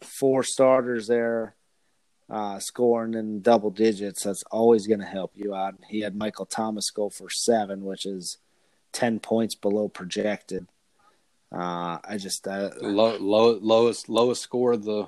[0.00, 1.54] four starters there
[2.30, 5.74] uh, scoring in double digits, that's always going to help you out.
[5.88, 8.38] He had Michael Thomas go for seven, which is
[8.98, 10.66] ten points below projected.
[11.52, 15.06] Uh, I just uh, low, low, lowest lowest score of the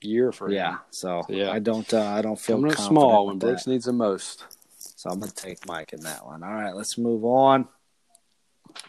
[0.00, 0.54] year for him.
[0.54, 0.76] yeah.
[0.90, 1.50] So Yeah.
[1.50, 3.66] I don't uh, I don't feel Coming confident small with when that.
[3.66, 4.44] Needs the most.
[4.78, 6.42] So I'm gonna take Mike in that one.
[6.42, 7.68] All right, let's move on.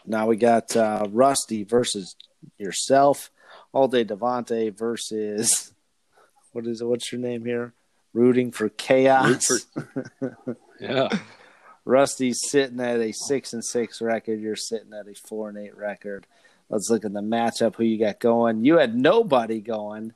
[0.06, 2.16] Now we got uh, Rusty versus
[2.58, 3.30] yourself.
[3.72, 5.72] All day Devontae versus
[6.52, 6.86] what is it?
[6.86, 7.72] What's your name here?
[8.14, 9.66] Rooting for chaos.
[10.80, 11.08] Yeah,
[11.86, 14.40] Rusty's sitting at a six and six record.
[14.40, 16.26] You're sitting at a four and eight record.
[16.68, 17.76] Let's look at the matchup.
[17.76, 18.64] Who you got going?
[18.64, 20.12] You had nobody going.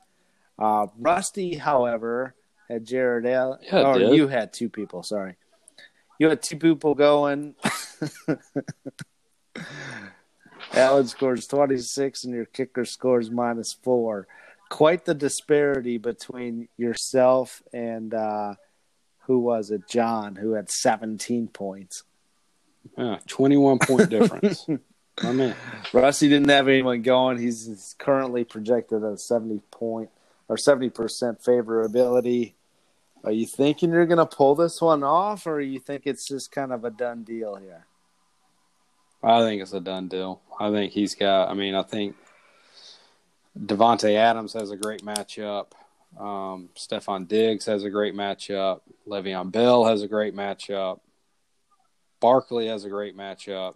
[0.59, 2.35] Uh, Rusty, however,
[2.69, 3.61] had Jared Allen.
[3.63, 5.05] Yeah, or you had two people.
[5.05, 5.37] Sorry,
[6.19, 7.55] you had two people going.
[10.75, 14.27] Allen scores 26 and your kicker scores minus four.
[14.69, 18.55] Quite the disparity between yourself and uh,
[19.31, 19.83] who was it?
[19.89, 22.03] John, who had 17 points.
[22.99, 24.67] yeah, twenty one point difference.
[25.23, 25.55] My man.
[25.93, 27.39] Rusty didn't have anyone going.
[27.39, 30.11] He's currently projected at a 70 point
[30.49, 30.91] or 70%
[31.45, 32.55] favorability.
[33.23, 36.51] Are you thinking you're going to pull this one off, or you think it's just
[36.51, 37.87] kind of a done deal here?
[39.23, 40.41] I think it's a done deal.
[40.59, 41.51] I think he's got.
[41.51, 42.17] I mean, I think
[43.57, 45.67] Davante Adams has a great matchup.
[46.19, 48.81] Um, Stefon Diggs has a great matchup.
[49.07, 51.01] Le'Veon Bell has a great matchup.
[52.21, 53.75] Barkley has a great matchup.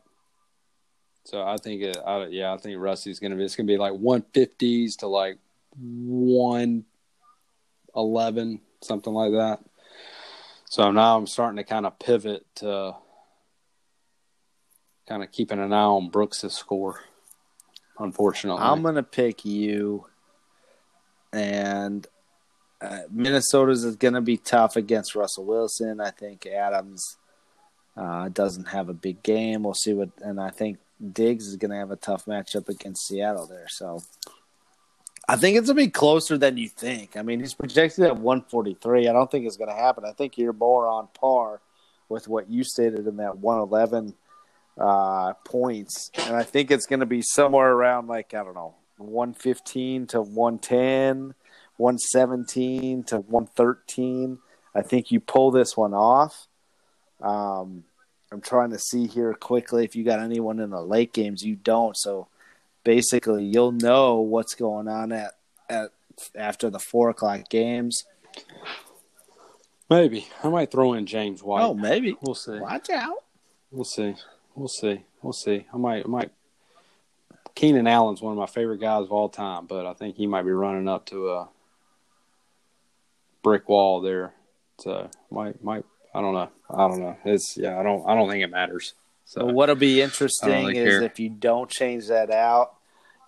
[1.25, 1.97] So I think it.
[2.05, 3.45] I, yeah, I think Rusty's going to be.
[3.45, 5.39] It's going to be like one fifties to like
[5.79, 6.85] one
[7.97, 9.61] eleven, something like that.
[10.69, 12.97] So now I'm starting to kind of pivot to
[15.09, 17.01] kind of keeping an eye on Brooks' score.
[17.99, 20.07] Unfortunately, I'm going to pick you,
[21.33, 22.07] and
[22.85, 26.01] uh, Minnesota's is going to be tough against Russell Wilson.
[26.01, 27.17] I think Adams
[27.97, 29.63] uh, doesn't have a big game.
[29.63, 30.79] We'll see what, and I think
[31.13, 33.67] Diggs is going to have a tough matchup against Seattle there.
[33.69, 34.03] So
[35.29, 37.17] I think it's going to be closer than you think.
[37.17, 39.09] I mean, he's projected at 143.
[39.09, 40.05] I don't think it's going to happen.
[40.05, 41.61] I think you're more on par
[42.09, 44.15] with what you stated in that 111
[44.79, 48.75] uh, points, and I think it's going to be somewhere around like I don't know,
[48.99, 51.35] 115 to 110,
[51.77, 54.39] 117 to 113.
[54.75, 56.47] I think you pull this one off.
[57.21, 57.85] Um,
[58.33, 61.43] I'm trying to see here quickly if you got anyone in the late games.
[61.43, 62.29] You don't, so
[62.83, 65.35] basically you'll know what's going on at
[65.69, 65.91] at
[66.37, 68.05] after the four o'clock games.
[69.91, 71.63] maybe I might throw in James White.
[71.63, 72.17] Oh, maybe.
[72.21, 72.59] we'll see.
[72.59, 73.25] Watch out.
[73.71, 74.15] We'll see.
[74.55, 75.05] We'll see.
[75.23, 75.67] We'll see.
[75.73, 76.05] I might.
[76.05, 76.31] I might.
[77.55, 80.43] Keenan Allen's one of my favorite guys of all time, but I think he might
[80.43, 81.49] be running up to a
[83.45, 84.35] brick wall there.
[84.81, 85.85] So might might.
[86.13, 86.49] I don't know.
[86.69, 87.17] I don't know.
[87.25, 87.79] It's yeah.
[87.79, 88.05] I don't.
[88.09, 88.95] I don't think it matters.
[89.27, 91.03] So So what'll be interesting really is care.
[91.03, 92.75] if you don't change that out,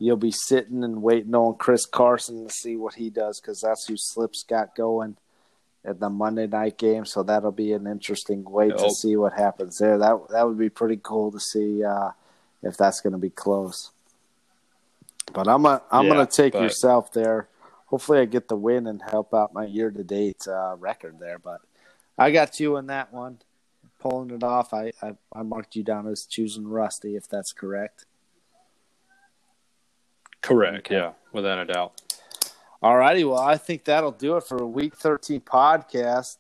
[0.00, 3.86] you'll be sitting and waiting on Chris Carson to see what he does because that's
[3.86, 5.16] who Slip's got going
[5.84, 7.04] at the Monday night game.
[7.06, 9.98] So that'll be an interesting wait to see what happens there.
[9.98, 12.10] That that would be pretty cool to see uh,
[12.62, 13.90] if that's going to be close.
[15.32, 17.48] But I'm a, I'm Yeah, going to take but- yourself there.
[17.86, 21.39] Hopefully, I get the win and help out my year to date uh, record there.
[21.39, 21.60] But
[22.18, 23.39] I got you in that one,
[24.00, 24.74] pulling it off.
[24.74, 28.06] I, I I marked you down as choosing Rusty, if that's correct.
[30.42, 30.90] correct.
[30.90, 32.00] Yeah, without a doubt.
[32.82, 33.24] All righty.
[33.24, 36.36] Well, I think that'll do it for a Week 13 podcast.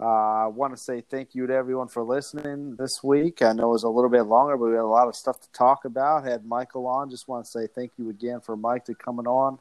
[0.00, 3.42] Uh, I want to say thank you to everyone for listening this week.
[3.42, 5.40] I know it was a little bit longer, but we had a lot of stuff
[5.40, 6.24] to talk about.
[6.24, 7.10] Had Michael on.
[7.10, 9.58] Just want to say thank you again for Mike to coming on,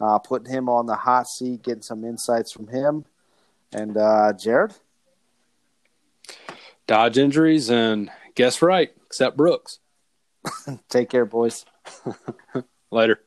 [0.00, 3.04] uh, putting him on the hot seat, getting some insights from him.
[3.72, 4.74] And uh, Jared,
[6.86, 9.80] Dodge injuries and Guess right, except Brooks.
[10.88, 11.64] Take care, boys.
[12.90, 13.20] Later.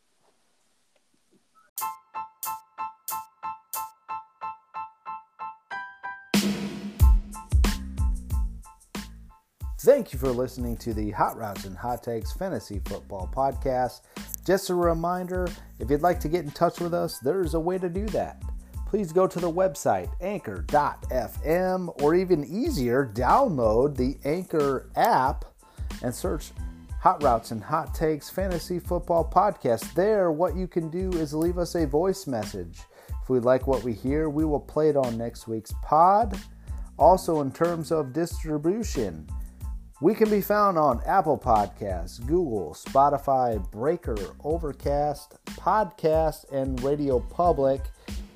[9.81, 14.01] Thank you for listening to the Hot Routes and Hot Takes Fantasy Football Podcast.
[14.45, 15.47] Just a reminder
[15.79, 18.41] if you'd like to get in touch with us, there's a way to do that.
[18.87, 25.45] Please go to the website anchor.fm or even easier, download the Anchor app
[26.01, 26.51] and search
[27.01, 29.93] Hot Routes and Hot Takes Fantasy Football Podcast.
[29.93, 32.81] There, what you can do is leave us a voice message.
[33.21, 36.37] If we like what we hear, we will play it on next week's pod.
[36.97, 39.25] Also, in terms of distribution,
[40.01, 47.81] we can be found on Apple Podcasts, Google, Spotify, Breaker, Overcast, Podcast, and Radio Public.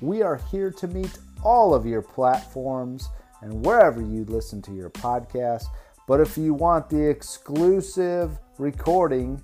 [0.02, 3.08] We are here to meet all of your platforms
[3.40, 5.64] and wherever you listen to your podcast.
[6.06, 9.40] But if you want the exclusive recording,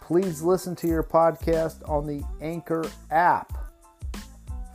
[0.00, 3.52] please listen to your podcast on the Anchor app.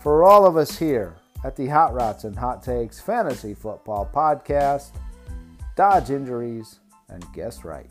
[0.01, 4.45] For all of us here at the Hot Routes and Hot Takes Fantasy Football Pocket
[4.45, 4.93] Casts,
[5.75, 7.89] dodge injuries and guess right.